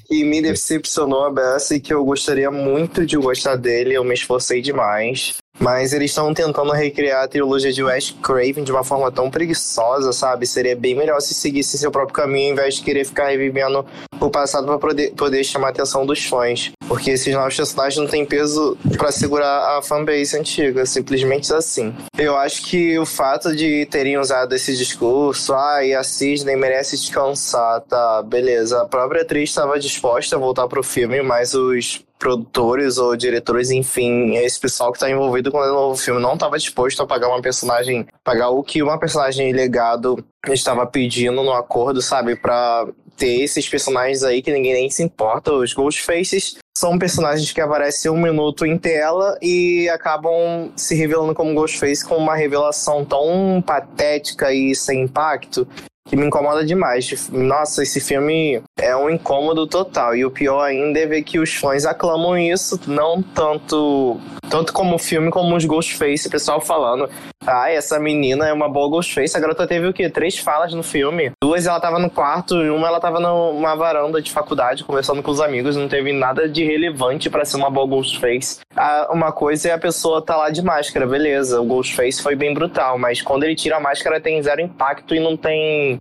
Que 0.06 0.22
me 0.24 0.42
decepcionou 0.42 1.24
a 1.24 1.30
beça 1.30 1.74
e 1.74 1.80
que 1.80 1.92
eu 1.92 2.04
gostaria 2.04 2.50
muito 2.50 3.06
de 3.06 3.16
gostar 3.16 3.56
dele. 3.56 3.94
Eu 3.94 4.04
me 4.04 4.12
esforcei 4.12 4.60
demais. 4.60 5.38
Mas 5.58 5.92
eles 5.92 6.10
estão 6.10 6.34
tentando 6.34 6.72
recriar 6.72 7.24
a 7.24 7.28
trilogia 7.28 7.72
de 7.72 7.82
Wes 7.82 8.10
Craven 8.22 8.64
de 8.64 8.72
uma 8.72 8.84
forma 8.84 9.10
tão 9.10 9.30
preguiçosa, 9.30 10.12
sabe? 10.12 10.46
Seria 10.46 10.74
bem 10.74 10.94
melhor 10.94 11.20
se 11.20 11.32
seguisse 11.32 11.78
seu 11.78 11.90
próprio 11.90 12.14
caminho, 12.14 12.48
ao 12.48 12.52
invés 12.52 12.76
de 12.76 12.82
querer 12.82 13.04
ficar 13.04 13.28
revivendo 13.28 13.86
o 14.20 14.30
passado 14.30 14.66
para 14.66 14.78
poder, 14.78 15.12
poder 15.12 15.44
chamar 15.44 15.68
a 15.68 15.70
atenção 15.70 16.04
dos 16.04 16.24
fãs. 16.24 16.72
Porque 16.88 17.12
esses 17.12 17.32
novos 17.32 17.56
personagens 17.56 17.96
não 17.96 18.06
têm 18.06 18.24
peso 18.24 18.76
para 18.96 19.10
segurar 19.12 19.78
a 19.78 19.82
fanbase 19.82 20.36
antiga, 20.36 20.84
simplesmente 20.84 21.52
assim. 21.52 21.94
Eu 22.18 22.36
acho 22.36 22.62
que 22.64 22.98
o 22.98 23.06
fato 23.06 23.54
de 23.54 23.86
terem 23.86 24.18
usado 24.18 24.54
esse 24.54 24.76
discurso, 24.76 25.54
ah, 25.54 25.84
e 25.84 25.94
a 25.94 26.02
Sidney 26.02 26.56
merece 26.56 26.96
descansar, 26.96 27.80
tá, 27.82 28.22
beleza. 28.22 28.82
A 28.82 28.86
própria 28.86 29.22
atriz 29.22 29.50
estava 29.50 29.78
disposta 29.78 30.36
a 30.36 30.38
voltar 30.38 30.68
pro 30.68 30.82
filme, 30.82 31.22
mas 31.22 31.54
os 31.54 32.04
produtores 32.24 32.96
ou 32.96 33.14
diretores, 33.14 33.70
enfim, 33.70 34.34
esse 34.36 34.58
pessoal 34.58 34.90
que 34.90 34.96
está 34.96 35.10
envolvido 35.10 35.52
com 35.52 35.58
o 35.58 35.66
novo 35.66 35.94
filme 35.94 36.18
não 36.22 36.32
estava 36.32 36.56
disposto 36.56 37.02
a 37.02 37.06
pagar 37.06 37.28
uma 37.28 37.42
personagem, 37.42 38.06
pagar 38.24 38.48
o 38.48 38.62
que 38.62 38.82
uma 38.82 38.98
personagem 38.98 39.52
legado 39.52 40.24
estava 40.48 40.86
pedindo 40.86 41.42
no 41.42 41.52
acordo, 41.52 42.00
sabe, 42.00 42.34
para 42.34 42.88
ter 43.14 43.42
esses 43.42 43.68
personagens 43.68 44.22
aí 44.22 44.40
que 44.40 44.50
ninguém 44.50 44.72
nem 44.72 44.90
se 44.90 45.02
importa, 45.02 45.52
os 45.52 45.74
Ghostfaces 45.74 46.56
são 46.74 46.98
personagens 46.98 47.52
que 47.52 47.60
aparecem 47.60 48.10
um 48.10 48.16
minuto 48.16 48.64
em 48.64 48.78
tela 48.78 49.36
e 49.42 49.86
acabam 49.90 50.72
se 50.74 50.94
revelando 50.94 51.34
como 51.34 51.54
Ghostface 51.54 52.08
com 52.08 52.16
uma 52.16 52.34
revelação 52.34 53.04
tão 53.04 53.62
patética 53.64 54.50
e 54.50 54.74
sem 54.74 55.02
impacto 55.02 55.68
que 56.06 56.16
me 56.16 56.26
incomoda 56.26 56.64
demais. 56.64 57.28
Nossa, 57.30 57.82
esse 57.82 58.00
filme 58.00 58.62
é 58.78 58.94
um 58.94 59.08
incômodo 59.08 59.66
total. 59.66 60.14
E 60.14 60.24
o 60.24 60.30
pior 60.30 60.62
ainda 60.62 60.98
é 60.98 61.06
ver 61.06 61.22
que 61.22 61.38
os 61.38 61.54
fãs 61.54 61.86
aclamam 61.86 62.36
isso, 62.36 62.78
não 62.86 63.22
tanto 63.22 64.20
tanto 64.50 64.72
como 64.72 64.94
o 64.94 64.98
filme 64.98 65.30
como 65.30 65.56
os 65.56 65.64
Ghostface, 65.64 66.28
o 66.28 66.30
pessoal 66.30 66.60
falando, 66.60 67.08
ah, 67.46 67.70
essa 67.70 67.98
menina 67.98 68.48
é 68.48 68.52
uma 68.52 68.68
boa 68.68 68.88
Ghostface. 68.88 69.36
A 69.36 69.40
garota 69.40 69.66
teve 69.66 69.86
o 69.86 69.92
quê? 69.92 70.08
Três 70.08 70.38
falas 70.38 70.72
no 70.72 70.82
filme. 70.82 71.32
Duas 71.42 71.66
ela 71.66 71.80
tava 71.80 71.98
no 71.98 72.10
quarto 72.10 72.56
e 72.56 72.70
uma 72.70 72.86
ela 72.86 73.00
tava 73.00 73.20
numa 73.20 73.74
varanda 73.74 74.20
de 74.20 74.30
faculdade 74.30 74.84
conversando 74.84 75.22
com 75.22 75.30
os 75.30 75.40
amigos. 75.40 75.76
Não 75.76 75.88
teve 75.88 76.12
nada 76.12 76.48
de 76.48 76.64
relevante 76.64 77.28
para 77.28 77.44
ser 77.44 77.56
uma 77.56 77.70
boa 77.70 77.86
Ghostface. 77.86 78.60
Ah, 78.76 79.08
uma 79.10 79.32
coisa 79.32 79.68
é 79.68 79.72
a 79.72 79.78
pessoa 79.78 80.22
tá 80.22 80.36
lá 80.36 80.50
de 80.50 80.62
máscara, 80.62 81.06
beleza. 81.06 81.60
O 81.60 81.64
Ghostface 81.64 82.22
foi 82.22 82.34
bem 82.34 82.54
brutal, 82.54 82.98
mas 82.98 83.20
quando 83.20 83.44
ele 83.44 83.54
tira 83.54 83.76
a 83.76 83.80
máscara 83.80 84.20
tem 84.20 84.42
zero 84.42 84.60
impacto 84.60 85.14
e 85.14 85.20
não 85.20 85.36
tem 85.36 85.98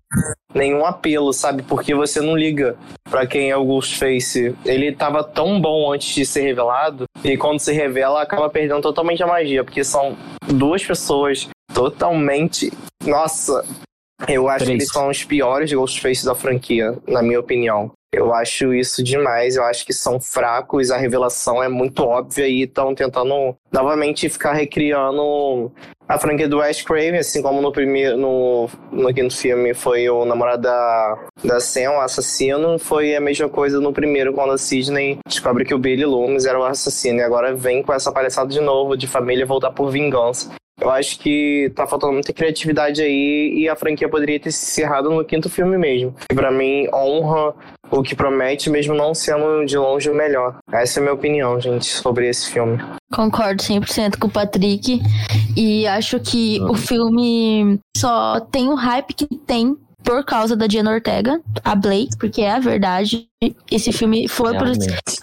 nenhum 0.53 0.85
apelo, 0.85 1.33
sabe? 1.33 1.63
Porque 1.63 1.95
você 1.95 2.21
não 2.21 2.37
liga 2.37 2.75
para 3.09 3.25
quem 3.25 3.49
é 3.49 3.57
o 3.57 3.65
Ghostface. 3.65 4.55
Ele 4.65 4.91
tava 4.91 5.23
tão 5.23 5.59
bom 5.59 5.91
antes 5.91 6.13
de 6.13 6.25
ser 6.25 6.41
revelado 6.41 7.05
e 7.23 7.35
quando 7.37 7.59
se 7.59 7.73
revela 7.73 8.21
acaba 8.21 8.49
perdendo 8.49 8.81
totalmente 8.81 9.23
a 9.23 9.27
magia, 9.27 9.63
porque 9.63 9.83
são 9.83 10.15
duas 10.47 10.83
pessoas 10.83 11.32
totalmente. 11.73 12.71
Nossa, 13.05 13.63
eu 14.27 14.47
acho 14.47 14.65
que 14.65 14.71
eles 14.71 14.89
são 14.89 15.09
os 15.09 15.23
piores 15.23 15.71
Ghostface 15.71 16.25
da 16.25 16.35
franquia, 16.35 16.97
na 17.07 17.21
minha 17.21 17.39
opinião. 17.39 17.91
Eu 18.13 18.31
acho 18.31 18.71
isso 18.75 19.03
demais, 19.03 19.55
eu 19.55 19.63
acho 19.63 19.83
que 19.83 19.91
são 19.91 20.21
fracos, 20.21 20.91
a 20.91 20.97
revelação 20.97 21.63
é 21.63 21.67
muito 21.67 22.03
óbvia 22.03 22.47
e 22.47 22.61
estão 22.61 22.93
tentando 22.93 23.55
novamente 23.71 24.29
ficar 24.29 24.53
recriando 24.53 25.71
a 26.07 26.19
franquia 26.19 26.47
do 26.47 26.59
Wes 26.59 26.83
Craven, 26.83 27.17
assim 27.17 27.41
como 27.41 27.59
no 27.59 27.71
primeiro, 27.71 28.15
no, 28.15 28.69
no 28.91 29.11
quinto 29.11 29.35
filme 29.35 29.73
foi 29.73 30.07
o 30.09 30.25
namorado 30.25 30.61
da, 30.61 31.25
da 31.43 31.59
Sam, 31.59 31.93
o 31.93 32.01
assassino, 32.01 32.77
foi 32.77 33.15
a 33.15 33.19
mesma 33.19 33.49
coisa 33.49 33.79
no 33.79 33.91
primeiro, 33.91 34.31
quando 34.31 34.53
a 34.53 34.59
Sidney 34.59 35.17
descobre 35.27 35.65
que 35.65 35.73
o 35.73 35.79
Billy 35.79 36.05
Loomis 36.05 36.45
era 36.45 36.59
o 36.59 36.63
assassino, 36.63 37.17
e 37.17 37.23
agora 37.23 37.55
vem 37.55 37.81
com 37.81 37.93
essa 37.93 38.11
palhaçada 38.11 38.49
de 38.49 38.59
novo, 38.59 38.95
de 38.95 39.07
família 39.07 39.43
voltar 39.43 39.71
por 39.71 39.89
vingança. 39.89 40.51
Eu 40.83 40.91
acho 40.91 41.17
que 41.17 41.71
tá 41.73 41.87
faltando 41.87 42.11
muita 42.11 42.33
criatividade 42.33 43.01
aí 43.01 43.53
e 43.57 43.69
a 43.69 43.75
franquia 43.75 44.09
poderia 44.09 44.37
ter 44.37 44.51
se 44.51 44.65
encerrado 44.65 45.09
no 45.09 45.23
quinto 45.23 45.49
filme 45.49 45.77
mesmo. 45.77 46.13
E 46.29 46.35
pra 46.35 46.51
mim, 46.51 46.89
honra 46.93 47.53
o 47.89 48.03
que 48.03 48.13
promete, 48.13 48.69
mesmo 48.69 48.93
não 48.93 49.13
sendo 49.13 49.63
de 49.65 49.77
longe 49.77 50.09
o 50.09 50.13
melhor. 50.13 50.57
Essa 50.71 50.99
é 50.99 51.01
a 51.01 51.03
minha 51.03 51.13
opinião, 51.13 51.59
gente, 51.61 51.85
sobre 51.85 52.27
esse 52.27 52.51
filme. 52.51 52.77
Concordo 53.13 53.63
100% 53.63 54.17
com 54.19 54.27
o 54.27 54.31
Patrick. 54.31 54.99
E 55.55 55.87
acho 55.87 56.19
que 56.19 56.59
o 56.63 56.73
filme 56.73 57.79
só 57.95 58.41
tem 58.41 58.67
o 58.67 58.75
hype 58.75 59.13
que 59.13 59.27
tem 59.47 59.77
por 60.03 60.25
causa 60.25 60.55
da 60.55 60.67
Diana 60.67 60.91
Ortega, 60.91 61.39
a 61.63 61.75
Blake, 61.75 62.17
porque 62.19 62.41
é 62.41 62.51
a 62.51 62.59
verdade. 62.59 63.25
Esse 63.71 63.91
filme 63.91 64.27
foi 64.27 64.55
pro, 64.57 64.71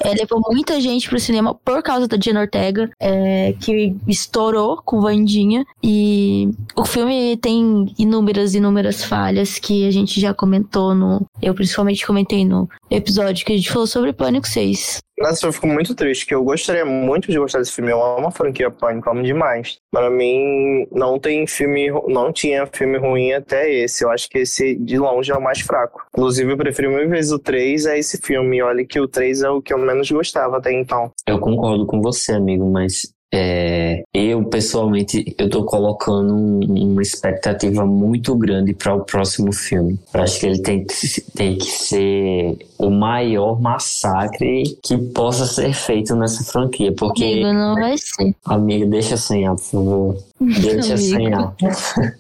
é, 0.04 0.14
levou 0.14 0.40
muita 0.50 0.80
gente 0.80 1.08
pro 1.08 1.20
cinema 1.20 1.54
por 1.54 1.82
causa 1.82 2.06
da 2.06 2.16
Diana 2.16 2.40
Ortega, 2.40 2.90
é, 3.00 3.54
que 3.60 3.94
estourou 4.06 4.80
com 4.84 5.00
Vandinha. 5.00 5.64
E 5.82 6.50
o 6.76 6.84
filme 6.84 7.36
tem 7.36 7.92
inúmeras, 7.98 8.54
inúmeras 8.54 9.04
falhas 9.04 9.58
que 9.58 9.86
a 9.86 9.90
gente 9.90 10.20
já 10.20 10.34
comentou 10.34 10.94
no. 10.94 11.26
Eu 11.40 11.54
principalmente 11.54 12.06
comentei 12.06 12.44
no 12.44 12.68
episódio 12.90 13.44
que 13.44 13.52
a 13.52 13.56
gente 13.56 13.70
falou 13.70 13.86
sobre 13.86 14.12
Pânico 14.12 14.46
6. 14.46 15.00
Nossa, 15.20 15.46
eu 15.46 15.52
fico 15.52 15.66
muito 15.66 15.94
triste, 15.94 16.24
que 16.24 16.34
eu 16.34 16.42
gostaria 16.42 16.82
muito 16.82 17.30
de 17.30 17.38
gostar 17.38 17.58
desse 17.58 17.72
filme. 17.72 17.90
Eu 17.90 18.02
amo 18.02 18.28
a 18.28 18.30
franquia 18.30 18.70
Pânico, 18.70 19.10
amo 19.10 19.22
demais. 19.22 19.78
Para 19.92 20.08
mim, 20.08 20.86
não 20.90 21.18
tem 21.18 21.46
filme, 21.46 21.90
não 22.08 22.32
tinha 22.32 22.66
filme 22.66 22.96
ruim 22.96 23.34
até 23.34 23.70
esse. 23.70 24.02
Eu 24.02 24.10
acho 24.10 24.30
que 24.30 24.38
esse, 24.38 24.76
de 24.76 24.98
longe, 24.98 25.30
é 25.30 25.36
o 25.36 25.42
mais 25.42 25.60
fraco. 25.60 26.00
Inclusive, 26.14 26.50
eu 26.50 26.56
prefiro 26.56 26.90
mil 26.90 27.06
vezes 27.06 27.32
o 27.32 27.38
3 27.38 27.84
a 27.84 27.98
esse 27.98 28.09
filme. 28.18 28.62
Olha 28.62 28.84
que 28.86 28.98
o 29.00 29.06
3 29.06 29.42
é 29.42 29.50
o 29.50 29.60
que 29.60 29.72
eu 29.72 29.78
menos 29.78 30.10
gostava 30.10 30.56
até 30.56 30.72
então. 30.72 31.10
Eu 31.26 31.38
concordo 31.38 31.86
com 31.86 32.00
você, 32.00 32.32
amigo, 32.32 32.70
mas 32.70 33.14
é, 33.32 34.02
eu, 34.12 34.44
pessoalmente, 34.44 35.34
eu 35.38 35.48
tô 35.48 35.64
colocando 35.64 36.34
uma 36.34 37.00
expectativa 37.00 37.86
muito 37.86 38.34
grande 38.34 38.72
para 38.74 38.94
o 38.94 39.04
próximo 39.04 39.52
filme. 39.52 39.98
Eu 40.12 40.22
acho 40.22 40.40
que 40.40 40.46
ele 40.46 40.60
tem 40.60 40.84
que, 40.84 41.20
tem 41.36 41.56
que 41.56 41.70
ser 41.70 42.58
o 42.76 42.90
maior 42.90 43.60
massacre 43.60 44.64
que 44.82 44.98
possa 44.98 45.46
ser 45.46 45.72
feito 45.72 46.16
nessa 46.16 46.42
franquia. 46.42 46.92
Porque. 46.92 47.24
Amigo, 47.24 47.52
não 47.52 47.74
vai 47.74 47.96
ser. 47.98 48.34
Amigo, 48.44 48.90
deixa 48.90 49.16
sem 49.16 49.46
por 49.46 49.58
favor. 49.58 50.16
Deixa 50.40 50.96
sem 50.96 51.32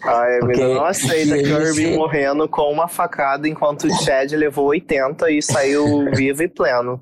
Ai, 0.04 0.38
amigo, 0.40 0.60
não 0.74 0.84
aceita 0.84 1.36
Kirby 1.36 1.96
morrendo 1.96 2.46
com 2.48 2.70
uma 2.70 2.86
facada 2.86 3.48
enquanto 3.48 3.86
o 3.86 4.04
Chad 4.04 4.30
levou 4.32 4.66
80 4.66 5.30
e 5.30 5.42
saiu 5.42 6.04
vivo 6.14 6.42
e 6.42 6.48
pleno. 6.48 7.00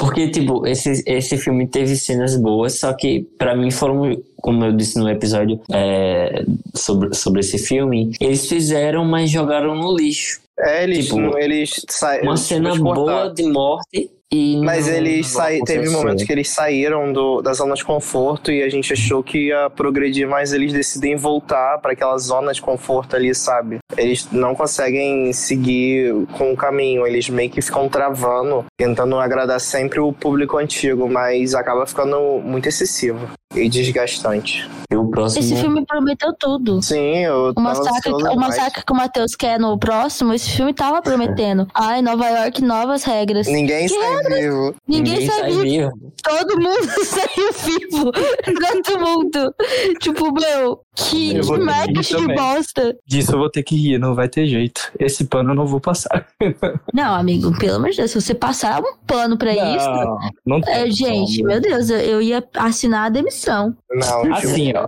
Porque, 0.00 0.30
tipo, 0.30 0.66
esse, 0.66 1.02
esse 1.06 1.36
filme 1.36 1.66
teve 1.66 1.94
cenas 1.94 2.34
boas, 2.34 2.78
só 2.78 2.94
que 2.94 3.20
para 3.36 3.54
mim 3.54 3.70
foram, 3.70 4.16
como 4.36 4.64
eu 4.64 4.72
disse 4.72 4.98
no 4.98 5.10
episódio 5.10 5.60
é, 5.70 6.42
sobre, 6.74 7.14
sobre 7.14 7.40
esse 7.40 7.58
filme, 7.58 8.10
eles 8.18 8.48
fizeram, 8.48 9.04
mas 9.04 9.30
jogaram 9.30 9.74
no 9.74 9.94
lixo. 9.94 10.40
É, 10.58 10.84
eles, 10.84 11.06
tipo, 11.06 11.36
eles 11.36 11.84
saem. 11.86 12.22
Uma 12.22 12.38
cena 12.38 12.74
boa 12.74 13.28
de 13.28 13.42
morte 13.42 14.10
e 14.32 14.56
Mas 14.58 14.86
eles 14.86 15.26
saíram. 15.26 15.64
Teve 15.64 15.88
momentos 15.90 16.22
que 16.22 16.32
eles 16.32 16.48
saíram 16.48 17.12
do, 17.12 17.42
da 17.42 17.52
zona 17.52 17.74
de 17.74 17.84
conforto 17.84 18.52
e 18.52 18.62
a 18.62 18.68
gente 18.68 18.92
achou 18.92 19.24
que 19.24 19.48
ia 19.48 19.68
progredir, 19.70 20.28
mas 20.28 20.52
eles 20.52 20.72
decidem 20.72 21.16
voltar 21.16 21.78
para 21.78 21.92
aquela 21.92 22.16
zona 22.16 22.52
de 22.52 22.62
conforto 22.62 23.16
ali, 23.16 23.34
sabe? 23.34 23.78
Eles 23.96 24.28
não 24.30 24.54
conseguem 24.54 25.32
seguir 25.32 26.14
com 26.38 26.52
o 26.52 26.56
caminho, 26.56 27.04
eles 27.04 27.28
meio 27.28 27.50
que 27.50 27.60
ficam 27.60 27.88
travando, 27.88 28.64
tentando 28.76 29.16
agradar 29.18 29.60
sempre 29.60 29.98
o 29.98 30.12
público 30.12 30.56
antigo, 30.58 31.08
mas 31.08 31.52
acaba 31.54 31.84
ficando 31.84 32.40
muito 32.44 32.68
excessivo 32.68 33.28
e 33.54 33.68
desgastante. 33.68 34.70
E 34.90 34.96
o 34.96 35.08
próximo... 35.08 35.44
Esse 35.44 35.56
filme 35.56 35.84
prometeu 35.84 36.32
tudo. 36.38 36.80
Sim, 36.82 37.18
eu 37.18 37.52
o 37.56 37.60
massacre, 37.60 38.12
o 38.12 38.36
massacre 38.36 38.84
que 38.84 38.92
o 38.92 38.96
Matheus 38.96 39.34
quer 39.34 39.58
no 39.58 39.76
próximo, 39.78 40.32
esse 40.32 40.50
filme 40.50 40.72
tava 40.72 41.02
prometendo. 41.02 41.66
Ai, 41.74 42.00
Nova 42.00 42.28
York, 42.28 42.62
novas 42.62 43.02
regras. 43.02 43.48
Ninguém 43.48 43.88
que 43.88 43.94
vivo. 44.28 44.74
Ninguém, 44.86 45.18
Ninguém 45.18 45.30
sai, 45.30 45.50
vivo. 45.50 45.62
vivo. 45.62 46.12
Todo 46.22 46.60
mundo 46.60 46.88
saiu 47.04 47.52
vivo. 47.52 48.12
Todo 48.12 49.00
mundo. 49.00 49.54
Tipo, 50.00 50.32
meu, 50.32 50.80
que, 50.94 51.40
que 51.40 51.58
marketing 51.58 52.26
de 52.26 52.34
bosta. 52.34 52.96
Disso 53.06 53.32
eu 53.32 53.38
vou 53.38 53.50
ter 53.50 53.62
que 53.62 53.76
rir, 53.76 53.98
não 53.98 54.14
vai 54.14 54.28
ter 54.28 54.46
jeito. 54.46 54.92
Esse 54.98 55.24
pano 55.24 55.50
eu 55.50 55.54
não 55.54 55.66
vou 55.66 55.80
passar. 55.80 56.26
não, 56.92 57.14
amigo, 57.14 57.56
pelo 57.58 57.76
amor 57.76 57.90
de 57.90 57.98
Deus, 57.98 58.10
se 58.10 58.20
você 58.20 58.34
passar 58.34 58.80
um 58.80 58.96
pano 59.06 59.36
pra 59.36 59.54
não, 59.54 59.76
isso. 59.76 60.34
Não 60.46 60.60
tem 60.60 60.74
é, 60.74 60.90
gente, 60.90 61.42
meu 61.42 61.60
Deus, 61.60 61.90
eu 61.90 62.20
ia 62.20 62.46
assinar 62.56 63.06
a 63.06 63.10
demissão. 63.10 63.76
Não, 63.90 64.34
assim, 64.34 64.72
ó. 64.74 64.86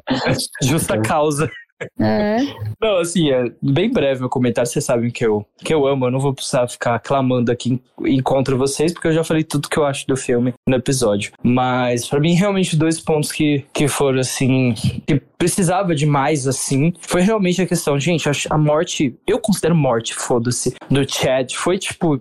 Justa 0.62 1.00
causa. 1.00 1.50
É. 1.98 2.38
Não, 2.80 2.98
assim, 2.98 3.30
é 3.30 3.50
bem 3.62 3.90
breve 3.90 4.24
o 4.24 4.28
comentário. 4.28 4.70
Vocês 4.70 4.84
sabem 4.84 5.10
que 5.10 5.24
eu, 5.24 5.46
que 5.58 5.72
eu 5.72 5.86
amo. 5.86 6.06
Eu 6.06 6.10
não 6.10 6.20
vou 6.20 6.34
precisar 6.34 6.66
ficar 6.68 6.98
clamando 6.98 7.50
aqui 7.50 7.80
em, 8.04 8.20
contra 8.20 8.56
vocês, 8.56 8.92
porque 8.92 9.08
eu 9.08 9.12
já 9.12 9.24
falei 9.24 9.44
tudo 9.44 9.68
que 9.68 9.78
eu 9.78 9.84
acho 9.84 10.06
do 10.06 10.16
filme 10.16 10.54
no 10.66 10.76
episódio. 10.76 11.32
Mas, 11.42 12.06
para 12.06 12.20
mim, 12.20 12.34
realmente, 12.34 12.76
dois 12.76 13.00
pontos 13.00 13.32
que, 13.32 13.64
que 13.72 13.88
foram, 13.88 14.20
assim, 14.20 14.74
que 14.74 15.20
precisava 15.38 15.94
de 15.94 16.06
mais, 16.06 16.46
assim, 16.46 16.92
foi 17.00 17.22
realmente 17.22 17.60
a 17.60 17.66
questão. 17.66 17.98
Gente, 17.98 18.28
a, 18.28 18.32
a 18.50 18.58
morte, 18.58 19.16
eu 19.26 19.38
considero 19.38 19.74
morte, 19.74 20.14
foda-se, 20.14 20.74
do 20.90 21.08
Chad. 21.08 21.52
Foi, 21.54 21.78
tipo, 21.78 22.20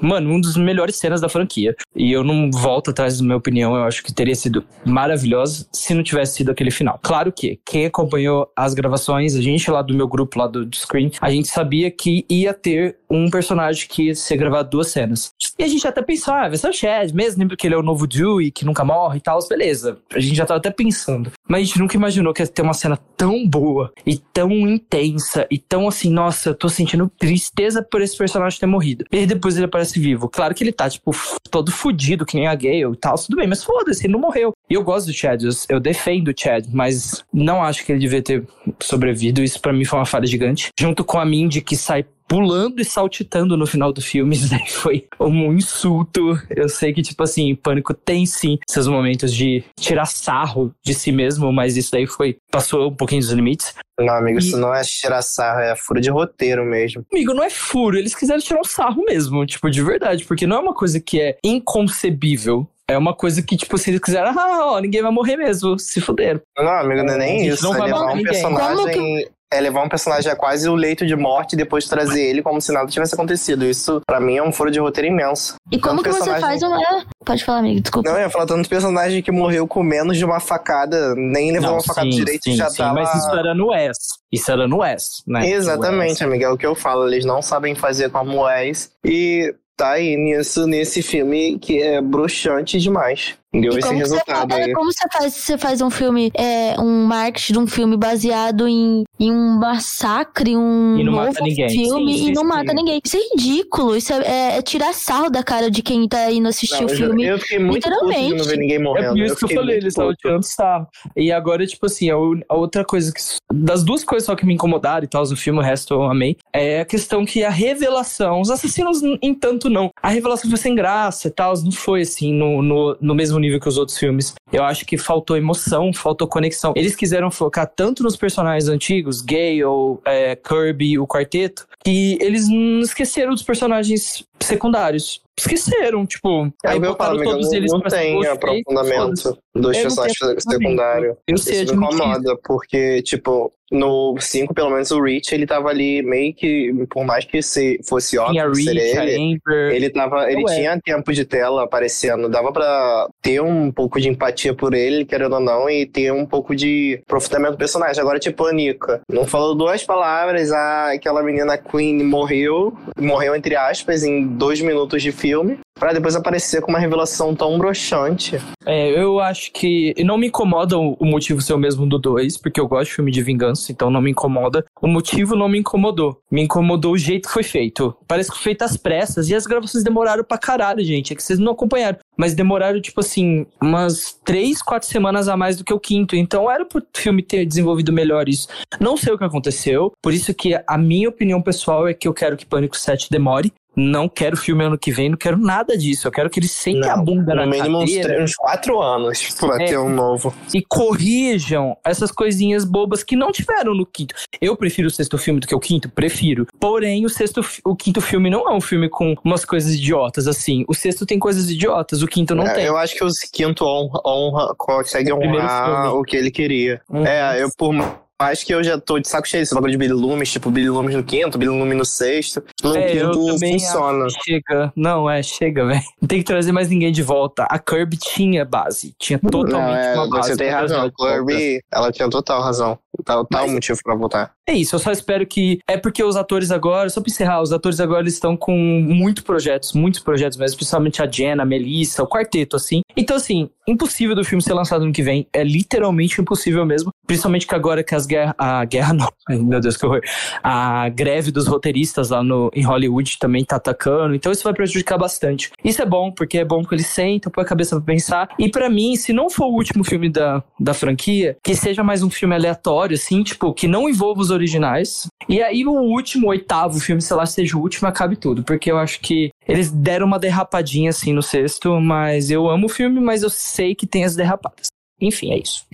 Mano, 0.00 0.30
um 0.30 0.40
dos 0.40 0.56
melhores 0.56 0.96
cenas 0.96 1.20
da 1.20 1.28
franquia. 1.28 1.74
E 1.94 2.12
eu 2.12 2.22
não 2.22 2.50
volto 2.50 2.90
atrás 2.90 3.18
da 3.18 3.24
minha 3.24 3.36
opinião, 3.36 3.74
eu 3.76 3.84
acho 3.84 4.02
que 4.02 4.12
teria 4.12 4.34
sido 4.34 4.64
maravilhosa 4.84 5.66
se 5.72 5.94
não 5.94 6.02
tivesse 6.02 6.36
sido 6.36 6.50
aquele 6.50 6.70
final. 6.70 6.98
Claro 7.02 7.32
que 7.32 7.58
quem 7.64 7.86
acompanhou 7.86 8.50
as 8.56 8.74
gravações, 8.74 9.34
a 9.34 9.40
gente 9.40 9.70
lá 9.70 9.82
do 9.82 9.94
meu 9.94 10.08
grupo, 10.08 10.38
lá 10.38 10.46
do, 10.46 10.64
do 10.64 10.76
Screen, 10.76 11.10
a 11.20 11.30
gente 11.30 11.48
sabia 11.48 11.90
que 11.90 12.24
ia 12.28 12.52
ter 12.52 12.98
um 13.08 13.30
personagem 13.30 13.86
que 13.88 14.04
ia 14.04 14.14
ser 14.14 14.36
gravado 14.36 14.70
duas 14.70 14.88
cenas. 14.88 15.32
E 15.58 15.62
a 15.62 15.68
gente 15.68 15.86
até 15.86 16.02
pensou, 16.02 16.34
ah, 16.34 16.48
vai 16.48 16.56
ser 16.56 16.68
o 16.68 16.72
Chad, 16.72 17.12
mesmo 17.12 17.40
lembra 17.40 17.56
que 17.56 17.66
ele 17.66 17.74
é 17.74 17.78
o 17.78 17.82
novo 17.82 18.06
Dewey, 18.06 18.50
que 18.50 18.64
nunca 18.64 18.84
morre 18.84 19.18
e 19.18 19.20
tal, 19.20 19.38
beleza. 19.48 19.98
A 20.12 20.18
gente 20.18 20.34
já 20.34 20.44
tava 20.44 20.58
até 20.58 20.70
pensando. 20.70 21.30
Mas 21.48 21.62
a 21.62 21.64
gente 21.64 21.78
nunca 21.78 21.96
imaginou 21.96 22.32
que 22.32 22.42
ia 22.42 22.46
ter 22.46 22.62
uma 22.62 22.74
cena 22.74 22.98
tão 23.16 23.46
boa 23.46 23.92
e 24.04 24.16
tão 24.18 24.50
intensa 24.50 25.46
e 25.50 25.58
tão 25.58 25.86
assim, 25.86 26.10
nossa, 26.10 26.50
eu 26.50 26.54
tô 26.54 26.68
sentindo 26.68 27.10
tristeza 27.18 27.82
por 27.82 28.02
esse 28.02 28.16
personagem 28.16 28.58
ter 28.58 28.66
morrido. 28.66 29.04
E 29.12 29.26
depois 29.26 29.53
ele 29.56 29.66
aparece 29.66 29.98
vivo. 29.98 30.28
Claro 30.28 30.54
que 30.54 30.62
ele 30.62 30.72
tá, 30.72 30.88
tipo, 30.88 31.12
todo 31.50 31.70
fudido, 31.70 32.26
que 32.26 32.36
nem 32.36 32.46
a 32.46 32.54
Gale 32.54 32.92
e 32.92 32.96
tal, 32.96 33.16
tudo 33.16 33.36
bem, 33.36 33.46
mas 33.46 33.64
foda-se, 33.64 34.04
ele 34.06 34.12
não 34.12 34.20
morreu. 34.20 34.52
E 34.68 34.74
eu 34.74 34.82
gosto 34.82 35.06
do 35.06 35.12
Chad, 35.12 35.42
eu, 35.42 35.50
eu 35.68 35.80
defendo 35.80 36.28
o 36.28 36.34
Chad, 36.36 36.66
mas 36.72 37.24
não 37.32 37.62
acho 37.62 37.84
que 37.84 37.92
ele 37.92 38.00
devia 38.00 38.22
ter 38.22 38.46
sobrevivido. 38.80 39.42
Isso 39.42 39.60
para 39.60 39.72
mim 39.72 39.84
foi 39.84 39.98
uma 39.98 40.06
falha 40.06 40.26
gigante. 40.26 40.70
Junto 40.78 41.04
com 41.04 41.18
a 41.18 41.24
Mindy, 41.24 41.60
que 41.60 41.76
sai 41.76 42.04
pulando 42.34 42.80
e 42.80 42.84
saltitando 42.84 43.56
no 43.56 43.64
final 43.64 43.92
do 43.92 44.02
filme. 44.02 44.34
Isso 44.34 44.50
daí 44.50 44.68
foi 44.68 45.06
um 45.20 45.52
insulto. 45.52 46.36
Eu 46.50 46.68
sei 46.68 46.92
que, 46.92 47.00
tipo 47.00 47.22
assim, 47.22 47.54
Pânico 47.54 47.94
tem 47.94 48.26
sim 48.26 48.58
seus 48.68 48.88
momentos 48.88 49.32
de 49.32 49.62
tirar 49.78 50.06
sarro 50.06 50.74
de 50.84 50.92
si 50.94 51.12
mesmo, 51.12 51.52
mas 51.52 51.76
isso 51.76 51.92
daí 51.92 52.06
foi. 52.06 52.36
passou 52.50 52.88
um 52.88 52.94
pouquinho 52.94 53.20
dos 53.20 53.30
limites. 53.30 53.74
Não, 54.00 54.14
amigo, 54.14 54.38
e... 54.38 54.42
isso 54.42 54.56
não 54.56 54.74
é 54.74 54.82
tirar 54.82 55.22
sarro, 55.22 55.60
é 55.60 55.76
furo 55.76 56.00
de 56.00 56.10
roteiro 56.10 56.64
mesmo. 56.64 57.04
Amigo, 57.12 57.32
não 57.32 57.44
é 57.44 57.50
furo, 57.50 57.96
eles 57.96 58.14
quiseram 58.14 58.40
tirar 58.40 58.60
um 58.60 58.64
sarro 58.64 59.04
mesmo, 59.04 59.46
tipo, 59.46 59.70
de 59.70 59.82
verdade, 59.82 60.24
porque 60.24 60.46
não 60.46 60.56
é 60.56 60.60
uma 60.60 60.74
coisa 60.74 60.98
que 60.98 61.20
é 61.20 61.36
inconcebível 61.44 62.68
é 62.86 62.98
uma 62.98 63.14
coisa 63.14 63.40
que, 63.42 63.56
tipo, 63.56 63.78
se 63.78 63.88
eles 63.88 64.00
quiserem, 64.00 64.30
ah, 64.36 64.66
ó, 64.66 64.78
ninguém 64.78 65.00
vai 65.00 65.10
morrer 65.10 65.38
mesmo, 65.38 65.78
se 65.78 66.02
fuderam. 66.02 66.38
Não, 66.58 66.68
amigo, 66.68 67.02
não 67.02 67.14
é 67.14 67.18
nem 67.18 67.46
isso. 67.46 67.64
Não 67.64 67.74
é 67.74 67.78
vai 67.78 67.86
levar 67.86 68.12
um 68.12 68.22
personagem 68.22 69.26
é 69.54 69.60
levar 69.60 69.84
um 69.84 69.88
personagem 69.88 70.30
a 70.30 70.36
quase 70.36 70.68
o 70.68 70.74
leito 70.74 71.06
de 71.06 71.14
morte 71.14 71.52
e 71.52 71.56
depois 71.56 71.86
trazer 71.86 72.22
ele 72.22 72.42
como 72.42 72.60
se 72.60 72.72
nada 72.72 72.86
tivesse 72.88 73.14
acontecido. 73.14 73.64
Isso, 73.64 74.00
para 74.06 74.20
mim, 74.20 74.36
é 74.36 74.42
um 74.42 74.52
furo 74.52 74.70
de 74.70 74.80
roteiro 74.80 75.08
imenso. 75.08 75.54
E 75.70 75.78
como 75.78 76.02
que 76.02 76.10
personagem... 76.10 76.34
você 76.34 76.40
faz 76.40 76.62
uma. 76.62 77.04
Pode 77.24 77.44
falar, 77.44 77.58
amigo, 77.60 77.80
desculpa. 77.80 78.08
Não, 78.08 78.16
eu 78.16 78.24
ia 78.24 78.30
falar 78.30 78.46
tanto 78.46 78.68
personagem 78.68 79.22
que 79.22 79.30
morreu 79.30 79.66
com 79.66 79.82
menos 79.82 80.18
de 80.18 80.24
uma 80.24 80.40
facada, 80.40 81.14
nem 81.14 81.52
levou 81.52 81.68
Não, 81.68 81.76
uma 81.76 81.82
facada 81.82 82.10
sim, 82.10 82.16
direito 82.16 82.48
e 82.48 82.56
já 82.56 82.68
sim, 82.68 82.78
tava. 82.78 82.94
Mas 82.94 83.14
isso 83.14 83.30
era 83.30 83.54
no 83.54 83.72
S. 83.72 83.98
Isso 84.32 84.50
era 84.50 84.66
no 84.66 84.82
S, 84.82 85.22
né? 85.26 85.48
Exatamente, 85.48 86.24
amiga. 86.24 86.46
É 86.46 86.50
o 86.50 86.56
que 86.56 86.66
eu 86.66 86.74
falo. 86.74 87.06
Eles 87.06 87.24
não 87.24 87.40
sabem 87.40 87.74
fazer 87.74 88.10
como 88.10 88.48
S. 88.48 88.90
E 89.04 89.54
tá 89.76 89.92
aí 89.92 90.16
nisso, 90.16 90.66
nesse 90.66 91.02
filme 91.02 91.58
que 91.58 91.82
é 91.82 92.00
bruxante 92.00 92.78
demais. 92.78 93.36
Deu 93.60 93.78
esse 93.78 93.94
resultado 93.94 94.50
faz, 94.50 94.66
aí. 94.66 94.72
Como 94.72 94.92
você 94.92 95.08
faz, 95.12 95.34
você 95.34 95.58
faz 95.58 95.80
um 95.80 95.90
filme, 95.90 96.30
é, 96.34 96.78
um 96.80 97.04
marketing 97.04 97.52
de 97.52 97.58
um 97.58 97.66
filme 97.66 97.96
baseado 97.96 98.66
em, 98.66 99.04
em 99.18 99.32
um 99.32 99.58
massacre, 99.58 100.56
um 100.56 100.98
e 100.98 101.04
não 101.04 101.12
novo 101.12 101.26
mata 101.26 101.42
ninguém. 101.42 101.68
filme 101.68 102.18
sim, 102.18 102.28
e 102.28 102.32
não 102.32 102.42
sim. 102.42 102.48
mata 102.48 102.72
ninguém. 102.74 103.00
Isso 103.04 103.16
é 103.16 103.20
ridículo. 103.20 103.96
Isso 103.96 104.12
é, 104.12 104.16
é, 104.26 104.58
é, 104.58 104.62
tirar 104.62 104.92
sarro 104.92 105.30
da 105.30 105.42
cara 105.42 105.70
de 105.70 105.82
quem 105.82 106.08
tá 106.08 106.30
indo 106.30 106.48
assistir 106.48 106.80
não, 106.80 106.86
o 106.86 106.88
filme. 106.88 107.24
Eu 107.24 107.38
fiquei 107.38 107.58
muito 107.58 107.74
literalmente. 107.74 108.28
de 108.28 108.34
não 108.34 108.44
ver 108.44 108.58
ninguém 108.58 108.78
morrendo. 108.78 109.06
É 109.06 109.10
por 109.10 109.18
isso 109.18 109.34
eu 109.34 109.38
que 109.38 109.44
eu 109.44 109.60
falei, 109.60 109.76
eles 109.76 109.92
estavam 109.92 110.14
tirando 110.14 110.42
sarro. 110.42 110.88
E 111.16 111.30
agora, 111.30 111.66
tipo 111.66 111.86
assim, 111.86 112.10
a, 112.10 112.14
a, 112.14 112.56
outra 112.56 112.84
coisa 112.84 113.12
que. 113.12 113.20
Das 113.52 113.84
duas 113.84 114.02
coisas 114.02 114.26
só 114.26 114.34
que 114.34 114.46
me 114.46 114.54
incomodaram 114.54 115.04
e 115.04 115.08
tal 115.08 115.24
no 115.24 115.36
filme, 115.36 115.58
o 115.58 115.62
resto 115.62 115.94
eu 115.94 116.02
amei, 116.02 116.36
é 116.52 116.80
a 116.80 116.84
questão 116.84 117.24
que 117.24 117.42
a 117.42 117.50
revelação, 117.50 118.40
os 118.40 118.50
assassinos, 118.50 119.00
em 119.02 119.34
tanto 119.34 119.70
não. 119.70 119.90
A 120.02 120.08
revelação 120.08 120.50
foi 120.50 120.58
sem 120.58 120.74
graça 120.74 121.28
e 121.28 121.30
tal, 121.30 121.54
não 121.62 121.72
foi 121.72 122.02
assim, 122.02 122.32
no, 122.32 122.62
no, 122.62 122.96
no 123.00 123.14
mesmo 123.14 123.38
nível 123.44 123.60
que 123.60 123.68
os 123.68 123.78
outros 123.78 123.98
filmes. 123.98 124.34
Eu 124.52 124.64
acho 124.64 124.84
que 124.84 124.96
faltou 124.96 125.36
emoção, 125.36 125.92
faltou 125.92 126.26
conexão. 126.26 126.72
Eles 126.76 126.96
quiseram 126.96 127.30
focar 127.30 127.66
tanto 127.66 128.02
nos 128.02 128.16
personagens 128.16 128.68
antigos, 128.68 129.20
Gale, 129.20 129.62
é, 130.04 130.36
Kirby, 130.36 130.98
o 130.98 131.06
quarteto, 131.06 131.66
que 131.84 132.16
eles 132.20 132.48
não 132.48 132.80
esqueceram 132.80 133.32
dos 133.32 133.42
personagens 133.42 134.24
secundários. 134.40 135.22
Esqueceram, 135.36 136.06
tipo, 136.06 136.46
é, 136.64 136.70
aí 136.70 136.78
botaram 136.80 137.18
falo, 137.18 137.30
todos 137.32 137.52
eles 137.52 137.72
não 137.72 137.80
pra 137.80 137.90
tem 137.90 138.24
aprofundamento 138.24 139.36
dos 139.52 139.76
personagens 139.76 140.16
secundários. 140.38 141.16
Eu 141.26 141.38
sei, 141.38 141.62
Isso 141.62 141.76
me 141.76 141.86
incomoda, 141.86 142.38
porque, 142.44 143.02
tipo, 143.02 143.52
no 143.70 144.14
5, 144.16 144.54
pelo 144.54 144.70
menos, 144.70 144.92
o 144.92 145.02
Rich, 145.02 145.34
ele 145.34 145.44
tava 145.44 145.70
ali 145.70 146.02
meio 146.02 146.32
que, 146.32 146.72
por 146.88 147.04
mais 147.04 147.24
que 147.24 147.42
se 147.42 147.80
fosse 147.84 148.16
óbvio 148.16 148.52
Rich, 148.52 148.68
ele, 148.68 149.40
ele, 149.72 149.90
tava, 149.90 150.30
ele 150.30 150.44
tinha 150.44 150.78
tempo 150.80 151.12
de 151.12 151.24
tela 151.24 151.64
aparecendo, 151.64 152.28
dava 152.28 152.52
pra 152.52 153.08
ter 153.20 153.40
um 153.40 153.72
pouco 153.72 154.00
de 154.00 154.08
empatia 154.08 154.54
por 154.54 154.72
ele, 154.72 155.04
querendo 155.04 155.34
ou 155.34 155.40
não, 155.40 155.68
e 155.68 155.84
ter 155.84 156.12
um 156.12 156.24
pouco 156.24 156.54
de 156.54 157.00
aprofundamento 157.06 157.52
do 157.52 157.58
personagem. 157.58 158.00
Agora, 158.00 158.20
tipo, 158.20 158.46
a 158.46 158.52
Nika, 158.52 159.02
não 159.10 159.26
falou 159.26 159.56
duas 159.56 159.82
palavras, 159.82 160.52
ah, 160.52 160.92
aquela 160.92 161.24
menina 161.24 161.58
Queen 161.74 162.04
morreu, 162.04 162.72
morreu 163.00 163.34
entre 163.34 163.56
aspas, 163.56 164.04
em 164.04 164.24
dois 164.24 164.60
minutos 164.60 165.02
de 165.02 165.10
filme, 165.10 165.58
para 165.78 165.92
depois 165.92 166.16
aparecer 166.16 166.62
com 166.62 166.70
uma 166.70 166.78
revelação 166.78 167.34
tão 167.34 167.58
broxante. 167.58 168.40
É, 168.64 168.90
eu 168.90 169.20
acho 169.20 169.52
que 169.52 169.94
não 170.04 170.16
me 170.16 170.28
incomoda 170.28 170.78
o 170.78 171.04
motivo 171.04 171.40
ser 171.40 171.52
o 171.52 171.58
mesmo 171.58 171.86
do 171.86 171.98
2, 171.98 172.38
porque 172.38 172.60
eu 172.60 172.68
gosto 172.68 172.90
de 172.90 172.94
filme 172.94 173.10
de 173.10 173.22
vingança, 173.22 173.70
então 173.70 173.90
não 173.90 174.00
me 174.00 174.10
incomoda. 174.10 174.64
O 174.80 174.86
motivo 174.86 175.36
não 175.36 175.48
me 175.48 175.58
incomodou. 175.58 176.18
Me 176.30 176.42
incomodou 176.42 176.92
o 176.92 176.98
jeito 176.98 177.28
que 177.28 177.34
foi 177.34 177.42
feito. 177.42 177.94
Parece 178.06 178.30
que 178.30 178.36
foi 178.36 178.44
feito 178.44 178.62
às 178.62 178.76
pressas 178.76 179.28
e 179.28 179.34
as 179.34 179.46
gravações 179.46 179.84
demoraram 179.84 180.24
pra 180.24 180.38
caralho, 180.38 180.82
gente. 180.84 181.12
É 181.12 181.16
que 181.16 181.22
vocês 181.22 181.38
não 181.38 181.52
acompanharam. 181.52 181.98
Mas 182.16 182.34
demoraram, 182.34 182.80
tipo 182.80 183.00
assim, 183.00 183.46
umas 183.60 184.18
três, 184.24 184.62
quatro 184.62 184.88
semanas 184.88 185.28
a 185.28 185.36
mais 185.36 185.56
do 185.56 185.64
que 185.64 185.74
o 185.74 185.80
quinto. 185.80 186.14
Então 186.14 186.50
era 186.50 186.64
pro 186.64 186.82
filme 186.94 187.22
ter 187.22 187.44
desenvolvido 187.44 187.92
melhor 187.92 188.28
isso. 188.28 188.48
Não 188.80 188.96
sei 188.96 189.12
o 189.12 189.18
que 189.18 189.24
aconteceu. 189.24 189.92
Por 190.00 190.14
isso 190.14 190.32
que 190.32 190.54
a 190.66 190.78
minha 190.78 191.08
opinião 191.08 191.42
pessoal 191.42 191.88
é 191.88 191.94
que 191.94 192.06
eu 192.06 192.14
quero 192.14 192.36
que 192.36 192.46
Pânico 192.46 192.76
7 192.76 193.10
demore 193.10 193.52
não 193.76 194.08
quero 194.08 194.36
filme 194.36 194.64
ano 194.64 194.78
que 194.78 194.90
vem, 194.90 195.10
não 195.10 195.16
quero 195.16 195.36
nada 195.36 195.76
disso. 195.76 196.06
Eu 196.06 196.12
quero 196.12 196.30
que 196.30 196.38
eles 196.38 196.50
sentem 196.50 196.88
a 196.88 196.96
bunda 196.96 197.34
na 197.34 197.46
mínimo 197.46 197.80
cadeira. 197.80 198.22
uns, 198.22 198.30
uns 198.30 198.36
quatro 198.36 198.80
anos 198.80 199.34
pra 199.38 199.62
é, 199.62 199.66
ter 199.66 199.78
um 199.78 199.88
novo. 199.88 200.34
E 200.52 200.62
corrijam 200.62 201.76
essas 201.84 202.10
coisinhas 202.10 202.64
bobas 202.64 203.02
que 203.02 203.16
não 203.16 203.32
tiveram 203.32 203.74
no 203.74 203.86
quinto. 203.86 204.14
Eu 204.40 204.56
prefiro 204.56 204.88
o 204.88 204.90
sexto 204.90 205.18
filme 205.18 205.40
do 205.40 205.46
que 205.46 205.54
o 205.54 205.60
quinto? 205.60 205.88
Prefiro. 205.88 206.46
Porém, 206.58 207.04
o 207.04 207.08
sexto, 207.08 207.40
o 207.64 207.74
quinto 207.74 208.00
filme 208.00 208.30
não 208.30 208.48
é 208.48 208.54
um 208.54 208.60
filme 208.60 208.88
com 208.88 209.14
umas 209.24 209.44
coisas 209.44 209.74
idiotas, 209.74 210.26
assim. 210.26 210.64
O 210.68 210.74
sexto 210.74 211.06
tem 211.06 211.18
coisas 211.18 211.50
idiotas, 211.50 212.02
o 212.02 212.06
quinto 212.06 212.34
não 212.34 212.46
é, 212.46 212.54
tem. 212.54 212.64
Eu 212.64 212.76
acho 212.76 212.94
que 212.94 213.04
o 213.04 213.08
quinto 213.32 213.64
honra, 213.64 214.00
honra 214.04 214.54
consegue 214.56 215.12
honrar 215.12 215.94
o 215.94 216.02
que 216.02 216.16
ele 216.16 216.30
queria. 216.30 216.80
Uhum. 216.88 217.06
É, 217.06 217.42
eu 217.42 217.48
por 217.56 217.72
Acho 218.18 218.46
que 218.46 218.54
eu 218.54 218.62
já 218.62 218.78
tô 218.78 218.98
de 218.98 219.08
saco 219.08 219.26
cheio 219.26 219.42
desse 219.42 219.54
bagulho 219.54 219.72
de 219.72 219.78
Billy 219.78 219.92
Loomis, 219.92 220.30
tipo 220.30 220.50
Billy 220.50 220.70
Loomis 220.70 220.94
no 220.94 221.02
quinto, 221.02 221.36
Billy 221.36 221.50
Loomis 221.50 221.76
no 221.76 221.84
sexto. 221.84 222.44
No 222.62 222.76
é, 222.76 222.92
quinto 222.92 223.38
funciona. 223.38 224.06
Chega. 224.24 224.72
Não, 224.76 225.10
é, 225.10 225.22
chega, 225.22 225.66
velho. 225.66 225.82
Tem 226.06 226.18
que 226.18 226.24
trazer 226.24 226.52
mais 226.52 226.68
ninguém 226.68 226.92
de 226.92 227.02
volta. 227.02 227.44
A 227.44 227.58
Kirby 227.58 227.96
tinha 227.96 228.44
base. 228.44 228.94
Tinha 228.98 229.18
totalmente 229.18 229.52
não, 229.52 229.74
é, 229.74 229.94
uma 229.94 230.08
base. 230.08 230.30
Você 230.30 230.36
tem 230.36 230.50
razão. 230.50 230.86
A 230.86 230.90
Kirby, 230.92 231.60
ela 231.72 231.90
tinha 231.90 232.08
total 232.08 232.40
razão. 232.40 232.78
Tal, 233.04 233.26
tal 233.26 233.42
Mas, 233.42 233.52
motivo 233.52 233.78
pra 233.82 233.94
voltar. 233.94 234.32
É 234.46 234.52
isso, 234.52 234.76
eu 234.76 234.78
só 234.78 234.92
espero 234.92 235.26
que. 235.26 235.58
É 235.66 235.76
porque 235.76 236.04
os 236.04 236.16
atores 236.16 236.50
agora, 236.50 236.88
só 236.90 237.00
pra 237.00 237.10
encerrar, 237.10 237.42
os 237.42 237.52
atores 237.52 237.80
agora 237.80 238.02
eles 238.02 238.14
estão 238.14 238.36
com 238.36 238.54
muitos 238.54 239.24
projetos, 239.24 239.72
muitos 239.72 240.00
projetos 240.00 240.38
mesmo, 240.38 240.56
principalmente 240.56 241.02
a 241.02 241.10
Jenna, 241.10 241.42
a 241.42 241.46
Melissa, 241.46 242.02
o 242.02 242.06
quarteto, 242.06 242.54
assim. 242.54 242.82
Então, 242.96 243.16
assim, 243.16 243.50
impossível 243.66 244.14
do 244.14 244.24
filme 244.24 244.42
ser 244.42 244.54
lançado 244.54 244.84
no 244.84 244.92
que 244.92 245.02
vem. 245.02 245.26
É 245.32 245.42
literalmente 245.42 246.20
impossível 246.20 246.64
mesmo. 246.64 246.90
Principalmente 247.06 247.46
que 247.46 247.54
agora 247.54 247.82
que 247.82 247.94
as 247.94 248.03
guerras. 248.06 248.34
A 248.38 248.64
guerra 248.64 248.92
não. 248.92 249.08
Meu 249.44 249.60
Deus, 249.60 249.76
que 249.76 249.86
horror. 249.86 250.00
A 250.42 250.88
greve 250.88 251.30
dos 251.30 251.46
roteiristas 251.46 252.10
lá 252.10 252.22
no, 252.22 252.50
em 252.54 252.62
Hollywood 252.62 253.18
também 253.18 253.44
tá 253.44 253.56
atacando. 253.56 254.14
Então 254.14 254.32
isso 254.32 254.44
vai 254.44 254.52
prejudicar 254.52 254.98
bastante. 254.98 255.50
Isso 255.64 255.82
é 255.82 255.86
bom, 255.86 256.10
porque 256.10 256.38
é 256.38 256.44
bom 256.44 256.64
que 256.64 256.74
eles 256.74 256.86
sentam, 256.86 257.30
põe 257.30 257.44
a 257.44 257.46
cabeça 257.46 257.76
pra 257.76 257.84
pensar. 257.84 258.28
E 258.38 258.48
para 258.48 258.68
mim, 258.68 258.96
se 258.96 259.12
não 259.12 259.30
for 259.30 259.46
o 259.46 259.54
último 259.54 259.84
filme 259.84 260.08
da, 260.08 260.42
da 260.58 260.74
franquia, 260.74 261.36
que 261.42 261.54
seja 261.54 261.82
mais 261.82 262.02
um 262.02 262.10
filme 262.10 262.34
aleatório, 262.34 262.94
assim, 262.94 263.22
tipo, 263.22 263.52
que 263.52 263.66
não 263.66 263.88
envolva 263.88 264.20
os 264.20 264.30
originais. 264.30 265.06
E 265.28 265.42
aí 265.42 265.64
o 265.66 265.72
último, 265.72 266.28
oitavo 266.28 266.78
filme, 266.80 267.00
sei 267.00 267.16
lá, 267.16 267.26
seja 267.26 267.56
o 267.56 267.60
último, 267.60 267.88
acabe 267.88 268.16
tudo. 268.16 268.42
Porque 268.42 268.70
eu 268.70 268.78
acho 268.78 269.00
que 269.00 269.30
eles 269.46 269.70
deram 269.70 270.06
uma 270.06 270.18
derrapadinha 270.18 270.90
assim 270.90 271.12
no 271.12 271.22
sexto, 271.22 271.80
mas 271.80 272.30
eu 272.30 272.48
amo 272.48 272.66
o 272.66 272.68
filme, 272.68 273.00
mas 273.00 273.22
eu 273.22 273.30
sei 273.30 273.74
que 273.74 273.86
tem 273.86 274.04
as 274.04 274.14
derrapadas. 274.14 274.68
Enfim, 275.00 275.32
é 275.32 275.38
isso. 275.38 275.66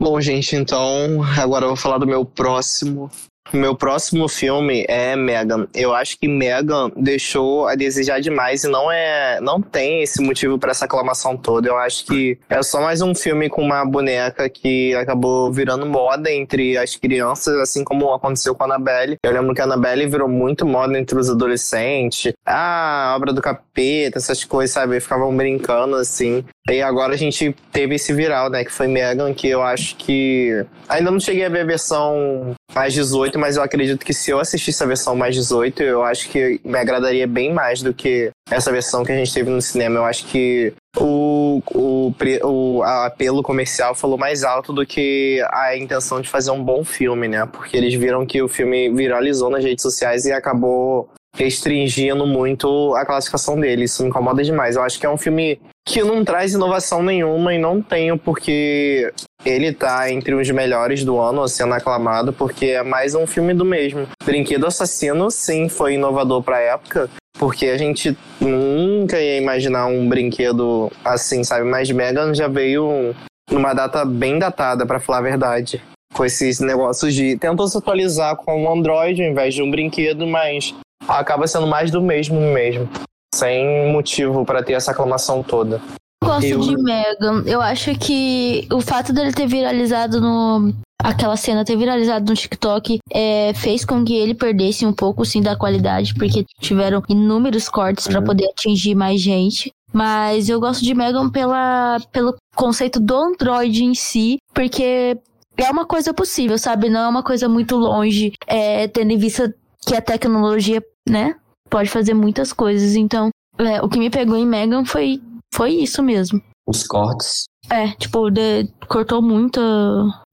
Bom, 0.00 0.20
gente, 0.20 0.56
então 0.56 1.22
agora 1.38 1.64
eu 1.64 1.68
vou 1.68 1.76
falar 1.76 1.98
do 1.98 2.06
meu 2.06 2.24
próximo 2.24 3.10
meu 3.52 3.74
próximo 3.74 4.28
filme 4.28 4.84
é 4.88 5.14
Megan. 5.14 5.66
Eu 5.74 5.94
acho 5.94 6.18
que 6.18 6.26
Megan 6.26 6.90
deixou 6.96 7.68
a 7.68 7.74
desejar 7.74 8.20
demais 8.20 8.64
e 8.64 8.68
não 8.68 8.90
é, 8.90 9.38
não 9.40 9.60
tem 9.60 10.02
esse 10.02 10.22
motivo 10.22 10.58
para 10.58 10.70
essa 10.70 10.86
aclamação 10.86 11.36
toda. 11.36 11.68
Eu 11.68 11.76
acho 11.76 12.06
que 12.06 12.38
é 12.48 12.62
só 12.62 12.80
mais 12.80 13.02
um 13.02 13.14
filme 13.14 13.48
com 13.48 13.62
uma 13.62 13.84
boneca 13.84 14.48
que 14.48 14.94
acabou 14.94 15.52
virando 15.52 15.84
moda 15.84 16.32
entre 16.32 16.76
as 16.78 16.96
crianças, 16.96 17.56
assim 17.58 17.84
como 17.84 18.12
aconteceu 18.12 18.54
com 18.54 18.62
a 18.64 18.66
Annabelle. 18.66 19.18
Eu 19.22 19.32
lembro 19.32 19.54
que 19.54 19.60
a 19.60 19.64
Annabelle 19.64 20.08
virou 20.08 20.28
muito 20.28 20.66
moda 20.66 20.98
entre 20.98 21.18
os 21.18 21.28
adolescentes. 21.28 22.32
Ah, 22.46 23.12
obra 23.16 23.32
do 23.32 23.42
capeta, 23.42 24.18
essas 24.18 24.42
coisas, 24.42 24.72
sabe? 24.72 24.98
Ficavam 25.00 25.36
brincando 25.36 25.96
assim. 25.96 26.44
E 26.70 26.80
agora 26.80 27.12
a 27.12 27.16
gente 27.16 27.54
teve 27.70 27.96
esse 27.96 28.12
viral, 28.12 28.48
né? 28.48 28.64
Que 28.64 28.72
foi 28.72 28.88
Megan, 28.88 29.34
que 29.34 29.48
eu 29.48 29.62
acho 29.62 29.96
que. 29.96 30.64
Ainda 30.88 31.10
não 31.10 31.20
cheguei 31.20 31.44
a 31.44 31.48
ver 31.48 31.60
a 31.60 31.64
versão 31.64 32.54
mais 32.74 32.92
18, 32.94 33.33
mas 33.38 33.56
eu 33.56 33.62
acredito 33.62 34.04
que 34.04 34.12
se 34.12 34.30
eu 34.30 34.38
assistisse 34.38 34.82
a 34.82 34.86
versão 34.86 35.14
mais 35.14 35.34
18, 35.34 35.82
eu 35.82 36.02
acho 36.02 36.28
que 36.28 36.60
me 36.64 36.78
agradaria 36.78 37.26
bem 37.26 37.52
mais 37.52 37.82
do 37.82 37.92
que 37.92 38.30
essa 38.50 38.70
versão 38.70 39.04
que 39.04 39.12
a 39.12 39.16
gente 39.16 39.32
teve 39.32 39.50
no 39.50 39.60
cinema. 39.60 39.96
Eu 39.96 40.04
acho 40.04 40.26
que 40.26 40.72
o, 40.96 41.62
o, 41.74 42.12
o 42.42 42.82
apelo 42.82 43.42
comercial 43.42 43.94
falou 43.94 44.16
mais 44.16 44.44
alto 44.44 44.72
do 44.72 44.86
que 44.86 45.44
a 45.50 45.76
intenção 45.76 46.20
de 46.20 46.28
fazer 46.28 46.50
um 46.50 46.62
bom 46.62 46.84
filme, 46.84 47.28
né? 47.28 47.46
Porque 47.46 47.76
eles 47.76 47.94
viram 47.94 48.26
que 48.26 48.42
o 48.42 48.48
filme 48.48 48.90
viralizou 48.90 49.50
nas 49.50 49.64
redes 49.64 49.82
sociais 49.82 50.24
e 50.24 50.32
acabou 50.32 51.08
restringindo 51.34 52.26
muito 52.26 52.94
a 52.94 53.04
classificação 53.04 53.58
dele. 53.58 53.84
Isso 53.84 54.02
me 54.02 54.08
incomoda 54.08 54.42
demais. 54.42 54.76
Eu 54.76 54.82
acho 54.82 54.98
que 54.98 55.06
é 55.06 55.10
um 55.10 55.16
filme 55.16 55.60
que 55.86 56.02
não 56.02 56.24
traz 56.24 56.54
inovação 56.54 57.02
nenhuma 57.02 57.52
e 57.52 57.58
não 57.58 57.82
tenho 57.82 58.16
porque 58.16 59.12
ele 59.44 59.72
tá 59.72 60.10
entre 60.10 60.34
os 60.34 60.48
melhores 60.50 61.04
do 61.04 61.18
ano 61.18 61.46
sendo 61.46 61.74
aclamado, 61.74 62.32
porque 62.32 62.66
é 62.66 62.82
mais 62.82 63.14
um 63.14 63.26
filme 63.26 63.52
do 63.52 63.64
mesmo. 63.64 64.08
Brinquedo 64.24 64.66
Assassino, 64.66 65.30
sim, 65.30 65.68
foi 65.68 65.94
inovador 65.94 66.42
pra 66.42 66.60
época, 66.60 67.10
porque 67.38 67.66
a 67.66 67.76
gente 67.76 68.16
nunca 68.40 69.20
ia 69.20 69.36
imaginar 69.36 69.86
um 69.86 70.08
brinquedo 70.08 70.90
assim, 71.04 71.44
sabe? 71.44 71.64
Mas 71.64 71.90
Megan 71.90 72.32
já 72.32 72.48
veio 72.48 73.14
numa 73.50 73.74
data 73.74 74.04
bem 74.04 74.38
datada, 74.38 74.86
para 74.86 75.00
falar 75.00 75.18
a 75.18 75.22
verdade. 75.22 75.82
Com 76.14 76.24
esses 76.24 76.60
negócios 76.60 77.12
de. 77.12 77.36
Tentou 77.36 77.66
se 77.66 77.76
atualizar 77.76 78.36
com 78.36 78.62
um 78.62 78.72
Android 78.72 79.20
ao 79.20 79.28
invés 79.28 79.52
de 79.52 79.62
um 79.62 79.70
brinquedo, 79.70 80.26
mas 80.26 80.72
acaba 81.08 81.46
sendo 81.46 81.66
mais 81.66 81.90
do 81.90 82.00
mesmo 82.00 82.40
mesmo 82.40 82.88
sem 83.34 83.92
motivo 83.92 84.44
para 84.44 84.62
ter 84.62 84.74
essa 84.74 84.92
aclamação 84.92 85.42
toda. 85.42 85.80
Eu 86.22 86.28
gosto 86.28 86.46
eu... 86.46 86.60
de 86.60 86.76
Megan. 86.82 87.42
Eu 87.46 87.60
acho 87.60 87.94
que 87.98 88.66
o 88.72 88.80
fato 88.80 89.12
dele 89.12 89.32
ter 89.32 89.46
viralizado 89.46 90.20
no. 90.20 90.72
Aquela 91.02 91.36
cena 91.36 91.64
ter 91.64 91.76
viralizado 91.76 92.24
no 92.24 92.34
TikTok 92.34 92.98
é, 93.12 93.52
fez 93.54 93.84
com 93.84 94.02
que 94.04 94.14
ele 94.14 94.34
perdesse 94.34 94.86
um 94.86 94.92
pouco, 94.92 95.24
sim, 95.24 95.42
da 95.42 95.54
qualidade, 95.54 96.14
porque 96.14 96.46
tiveram 96.60 97.02
inúmeros 97.10 97.68
cortes 97.68 98.06
uhum. 98.06 98.12
para 98.12 98.22
poder 98.22 98.46
atingir 98.46 98.94
mais 98.94 99.20
gente. 99.20 99.70
Mas 99.92 100.48
eu 100.48 100.58
gosto 100.58 100.82
de 100.82 100.94
Megan 100.94 101.28
pela, 101.28 101.98
pelo 102.10 102.34
conceito 102.56 102.98
do 102.98 103.16
Android 103.16 103.84
em 103.84 103.94
si, 103.94 104.38
porque 104.54 105.18
é 105.58 105.70
uma 105.70 105.84
coisa 105.84 106.14
possível, 106.14 106.56
sabe? 106.56 106.88
Não 106.88 107.00
é 107.00 107.08
uma 107.08 107.22
coisa 107.22 107.48
muito 107.48 107.76
longe, 107.76 108.32
é, 108.46 108.88
tendo 108.88 109.12
em 109.12 109.18
vista 109.18 109.54
que 109.86 109.94
a 109.94 110.00
tecnologia, 110.00 110.82
né, 111.08 111.34
pode 111.70 111.90
fazer 111.90 112.14
muitas 112.14 112.52
coisas. 112.52 112.96
Então, 112.96 113.30
é, 113.58 113.80
o 113.82 113.88
que 113.88 113.98
me 113.98 114.10
pegou 114.10 114.36
em 114.36 114.46
Megan 114.46 114.84
foi, 114.84 115.20
foi 115.52 115.72
isso 115.72 116.02
mesmo. 116.02 116.40
Os 116.66 116.86
cortes. 116.86 117.44
É, 117.70 117.88
tipo, 117.92 118.30
de, 118.30 118.68
cortou 118.88 119.22
muita, 119.22 119.60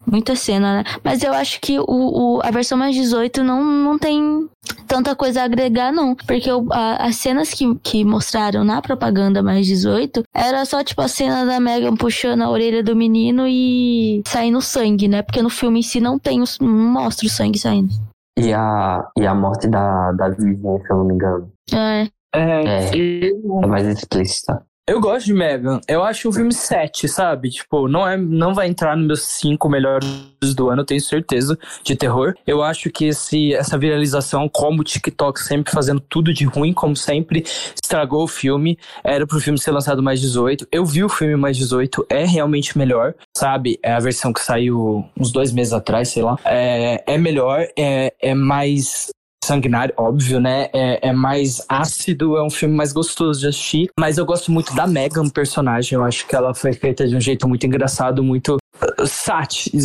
muita 0.05 0.35
cena, 0.35 0.77
né? 0.77 0.83
Mas 1.03 1.23
eu 1.23 1.33
acho 1.33 1.59
que 1.61 1.79
o, 1.79 1.85
o, 1.87 2.41
a 2.43 2.51
versão 2.51 2.77
mais 2.77 2.95
18 2.95 3.43
não, 3.43 3.63
não 3.63 3.97
tem 3.97 4.49
tanta 4.87 5.15
coisa 5.15 5.41
a 5.41 5.45
agregar, 5.45 5.91
não. 5.91 6.15
Porque 6.15 6.51
o, 6.51 6.67
a, 6.71 7.07
as 7.07 7.15
cenas 7.17 7.53
que, 7.53 7.75
que 7.75 8.03
mostraram 8.03 8.63
na 8.63 8.81
propaganda 8.81 9.41
mais 9.41 9.65
18 9.65 10.23
era 10.33 10.63
só, 10.65 10.83
tipo, 10.83 11.01
a 11.01 11.07
cena 11.07 11.45
da 11.45 11.59
Megan 11.59 11.95
puxando 11.95 12.41
a 12.41 12.49
orelha 12.49 12.83
do 12.83 12.95
menino 12.95 13.45
e 13.47 14.21
saindo 14.27 14.61
sangue, 14.61 15.07
né? 15.07 15.21
Porque 15.21 15.41
no 15.41 15.49
filme 15.49 15.79
em 15.79 15.83
si 15.83 15.99
não 15.99 16.19
tem, 16.19 16.43
não 16.59 16.67
mostra 16.67 17.25
o 17.25 17.29
sangue 17.29 17.59
saindo. 17.59 17.93
E 18.37 18.53
a, 18.53 19.09
e 19.17 19.25
a 19.25 19.35
morte 19.35 19.67
da, 19.67 20.11
da 20.13 20.29
Vivian, 20.29 20.79
se 20.79 20.91
eu 20.91 20.97
não 20.97 21.05
me 21.05 21.13
engano. 21.15 21.51
É. 21.73 22.07
É, 22.33 22.87
é, 22.95 23.27
é 23.27 23.67
mais 23.67 23.85
explícita. 23.87 24.65
Eu 24.91 24.99
gosto 24.99 25.27
de 25.27 25.33
Megan. 25.33 25.79
Eu 25.87 26.03
acho 26.03 26.27
o 26.27 26.33
filme 26.33 26.53
7, 26.53 27.07
sabe? 27.07 27.49
Tipo, 27.49 27.87
não, 27.87 28.05
é, 28.05 28.17
não 28.17 28.53
vai 28.53 28.67
entrar 28.67 28.97
nos 28.97 29.07
meus 29.07 29.21
5 29.21 29.69
melhores 29.69 30.05
do 30.53 30.69
ano, 30.69 30.83
tenho 30.83 30.99
certeza, 30.99 31.57
de 31.81 31.95
terror. 31.95 32.33
Eu 32.45 32.61
acho 32.61 32.89
que 32.89 33.05
esse, 33.05 33.53
essa 33.53 33.77
viralização, 33.77 34.49
como 34.49 34.81
o 34.81 34.83
TikTok 34.83 35.39
sempre 35.39 35.71
fazendo 35.71 36.01
tudo 36.01 36.33
de 36.33 36.43
ruim, 36.43 36.73
como 36.73 36.93
sempre, 36.93 37.45
estragou 37.81 38.25
o 38.25 38.27
filme. 38.27 38.77
Era 39.01 39.25
pro 39.25 39.39
filme 39.39 39.57
ser 39.57 39.71
lançado 39.71 40.03
mais 40.03 40.19
18. 40.19 40.67
Eu 40.69 40.85
vi 40.85 41.05
o 41.05 41.09
filme 41.09 41.37
mais 41.37 41.55
18, 41.55 42.07
é 42.09 42.25
realmente 42.25 42.77
melhor, 42.77 43.13
sabe? 43.33 43.79
É 43.81 43.93
a 43.93 43.99
versão 43.99 44.33
que 44.33 44.41
saiu 44.41 45.05
uns 45.17 45.31
dois 45.31 45.53
meses 45.53 45.71
atrás, 45.71 46.09
sei 46.09 46.21
lá. 46.21 46.37
É, 46.43 47.01
é 47.07 47.17
melhor, 47.17 47.65
é, 47.79 48.13
é 48.21 48.35
mais 48.35 49.09
sanguinário, 49.43 49.93
óbvio, 49.97 50.39
né? 50.39 50.69
É, 50.73 51.09
é, 51.09 51.13
mais 51.13 51.63
ácido, 51.67 52.37
é 52.37 52.43
um 52.43 52.49
filme 52.49 52.75
mais 52.75 52.93
gostoso 52.93 53.39
de 53.39 53.47
assistir. 53.47 53.89
Mas 53.99 54.17
eu 54.17 54.25
gosto 54.25 54.51
muito 54.51 54.73
da 54.75 54.85
Megan, 54.85 55.27
personagem. 55.29 55.97
Eu 55.97 56.03
acho 56.03 56.27
que 56.27 56.35
ela 56.35 56.53
foi 56.53 56.73
feita 56.73 57.07
de 57.07 57.15
um 57.15 57.19
jeito 57.19 57.47
muito 57.47 57.65
engraçado, 57.65 58.23
muito 58.23 58.55
uh, 58.55 59.07
sátira, 59.07 59.79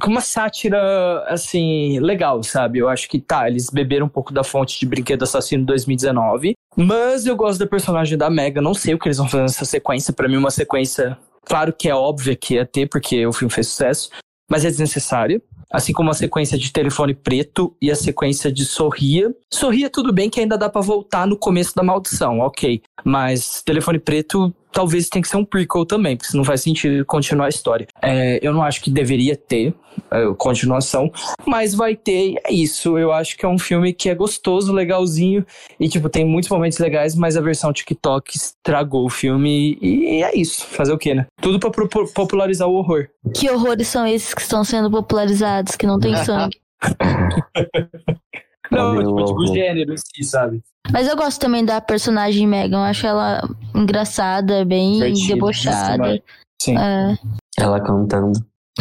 com 0.00 0.10
uma 0.10 0.20
sátira, 0.20 1.24
assim, 1.26 1.98
legal, 2.00 2.42
sabe? 2.42 2.78
Eu 2.78 2.88
acho 2.88 3.08
que 3.08 3.20
tá, 3.20 3.48
eles 3.48 3.68
beberam 3.68 4.06
um 4.06 4.10
pouco 4.10 4.32
da 4.32 4.44
fonte 4.44 4.78
de 4.78 4.86
Brinquedo 4.86 5.24
Assassino 5.24 5.66
2019. 5.66 6.54
Mas 6.76 7.26
eu 7.26 7.36
gosto 7.36 7.58
da 7.58 7.66
personagem 7.66 8.16
da 8.16 8.30
Megan. 8.30 8.60
Não 8.60 8.74
sei 8.74 8.94
o 8.94 8.98
que 8.98 9.08
eles 9.08 9.18
vão 9.18 9.28
fazer 9.28 9.42
nessa 9.42 9.64
sequência. 9.64 10.12
para 10.12 10.28
mim, 10.28 10.36
uma 10.36 10.50
sequência, 10.50 11.18
claro 11.44 11.72
que 11.72 11.88
é 11.88 11.94
óbvia 11.94 12.36
que 12.36 12.54
ia 12.54 12.66
ter, 12.66 12.88
porque 12.88 13.26
o 13.26 13.32
filme 13.32 13.52
fez 13.52 13.68
sucesso. 13.68 14.10
Mas 14.50 14.64
é 14.64 14.68
desnecessário 14.70 15.42
assim 15.74 15.92
como 15.92 16.08
a 16.08 16.14
sequência 16.14 16.56
de 16.56 16.72
telefone 16.72 17.14
preto 17.14 17.76
e 17.82 17.90
a 17.90 17.96
sequência 17.96 18.50
de 18.52 18.64
sorria. 18.64 19.34
Sorria 19.52 19.90
tudo 19.90 20.12
bem 20.12 20.30
que 20.30 20.38
ainda 20.38 20.56
dá 20.56 20.68
para 20.68 20.80
voltar 20.80 21.26
no 21.26 21.36
começo 21.36 21.74
da 21.74 21.82
maldição, 21.82 22.38
ok. 22.38 22.80
Mas 23.04 23.62
telefone 23.62 23.98
preto 23.98 24.54
talvez 24.74 25.08
tenha 25.08 25.22
que 25.22 25.28
ser 25.28 25.36
um 25.36 25.44
prequel 25.44 25.86
também, 25.86 26.16
porque 26.16 26.36
não 26.36 26.44
faz 26.44 26.60
sentido 26.60 27.04
continuar 27.06 27.46
a 27.46 27.48
história. 27.48 27.86
É, 28.02 28.40
eu 28.42 28.52
não 28.52 28.62
acho 28.62 28.82
que 28.82 28.90
deveria 28.90 29.36
ter 29.36 29.72
é, 30.10 30.26
continuação, 30.36 31.10
mas 31.46 31.74
vai 31.74 31.94
ter, 31.94 32.34
é 32.44 32.52
isso. 32.52 32.98
Eu 32.98 33.12
acho 33.12 33.36
que 33.38 33.46
é 33.46 33.48
um 33.48 33.58
filme 33.58 33.92
que 33.92 34.10
é 34.10 34.14
gostoso, 34.14 34.72
legalzinho, 34.72 35.46
e 35.78 35.88
tipo, 35.88 36.08
tem 36.08 36.24
muitos 36.24 36.50
momentos 36.50 36.78
legais, 36.78 37.14
mas 37.14 37.36
a 37.36 37.40
versão 37.40 37.72
TikTok 37.72 38.36
estragou 38.36 39.06
o 39.06 39.10
filme, 39.10 39.78
e, 39.80 40.18
e 40.18 40.22
é 40.22 40.36
isso. 40.36 40.66
Fazer 40.66 40.92
o 40.92 40.98
quê, 40.98 41.14
né? 41.14 41.26
Tudo 41.40 41.60
pra 41.60 41.70
popularizar 42.12 42.68
o 42.68 42.74
horror. 42.74 43.08
Que 43.32 43.48
horrores 43.48 43.86
são 43.86 44.06
esses 44.06 44.34
que 44.34 44.42
estão 44.42 44.64
sendo 44.64 44.90
popularizados, 44.90 45.76
que 45.76 45.86
não 45.86 46.00
tem 46.00 46.16
sangue? 46.24 46.58
Não, 48.70 48.98
tipo, 48.98 49.24
tipo, 49.24 49.40
o 49.40 49.46
gênero 49.46 49.92
em 49.92 49.96
si, 49.96 50.24
sabe? 50.24 50.62
Mas 50.92 51.08
eu 51.08 51.16
gosto 51.16 51.40
também 51.40 51.64
da 51.64 51.80
personagem 51.80 52.46
Megan. 52.46 52.78
Eu 52.78 52.84
acho 52.84 53.06
ela 53.06 53.42
engraçada, 53.74 54.64
bem 54.64 55.00
debochada. 55.26 56.22
Sim. 56.60 56.76
É. 56.78 57.16
Ela 57.58 57.80
cantando. 57.80 58.32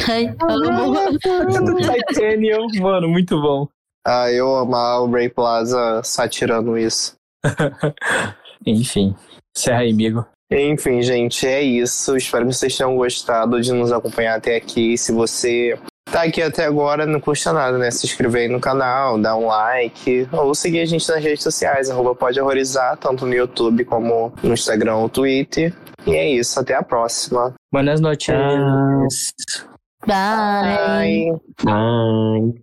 Ai, 0.09 0.35
amo. 0.41 1.77
Titanium, 2.07 2.67
mano, 2.81 3.07
muito 3.07 3.39
bom. 3.41 3.67
Ah, 4.05 4.29
eu 4.31 4.55
amar 4.55 5.01
o 5.01 5.11
Ray 5.11 5.29
Plaza 5.29 6.01
satirando 6.03 6.77
isso. 6.77 7.15
Enfim, 8.65 9.15
serra 9.55 9.79
aí, 9.79 9.91
amigo. 9.91 10.25
Enfim, 10.51 11.01
gente, 11.01 11.47
é 11.47 11.61
isso. 11.61 12.15
Espero 12.15 12.45
que 12.45 12.53
vocês 12.53 12.75
tenham 12.77 12.95
gostado 12.95 13.61
de 13.61 13.71
nos 13.71 13.91
acompanhar 13.91 14.37
até 14.37 14.55
aqui. 14.55 14.97
Se 14.97 15.11
você 15.11 15.79
tá 16.13 16.23
aqui 16.23 16.43
até 16.43 16.65
agora, 16.65 17.07
não 17.07 17.19
custa 17.19 17.51
nada, 17.51 17.75
né? 17.79 17.89
Se 17.89 18.05
inscrever 18.05 18.43
aí 18.43 18.47
no 18.47 18.59
canal, 18.59 19.19
dar 19.19 19.35
um 19.35 19.47
like, 19.47 20.27
ou 20.31 20.53
seguir 20.53 20.81
a 20.81 20.85
gente 20.85 21.09
nas 21.09 21.21
redes 21.21 21.41
sociais, 21.41 21.89
arroba 21.89 22.13
pode 22.13 22.39
horrorizar, 22.39 22.95
tanto 22.97 23.25
no 23.25 23.33
YouTube 23.33 23.83
como 23.83 24.31
no 24.43 24.53
Instagram 24.53 24.97
ou 24.97 25.09
Twitter. 25.09 25.73
E 26.05 26.11
é 26.11 26.29
isso, 26.29 26.59
até 26.59 26.75
a 26.75 26.83
próxima. 26.83 27.55
Buenas 27.71 27.99
noches. 27.99 28.35
Bye. 30.05 31.31
Bye. 31.63 32.61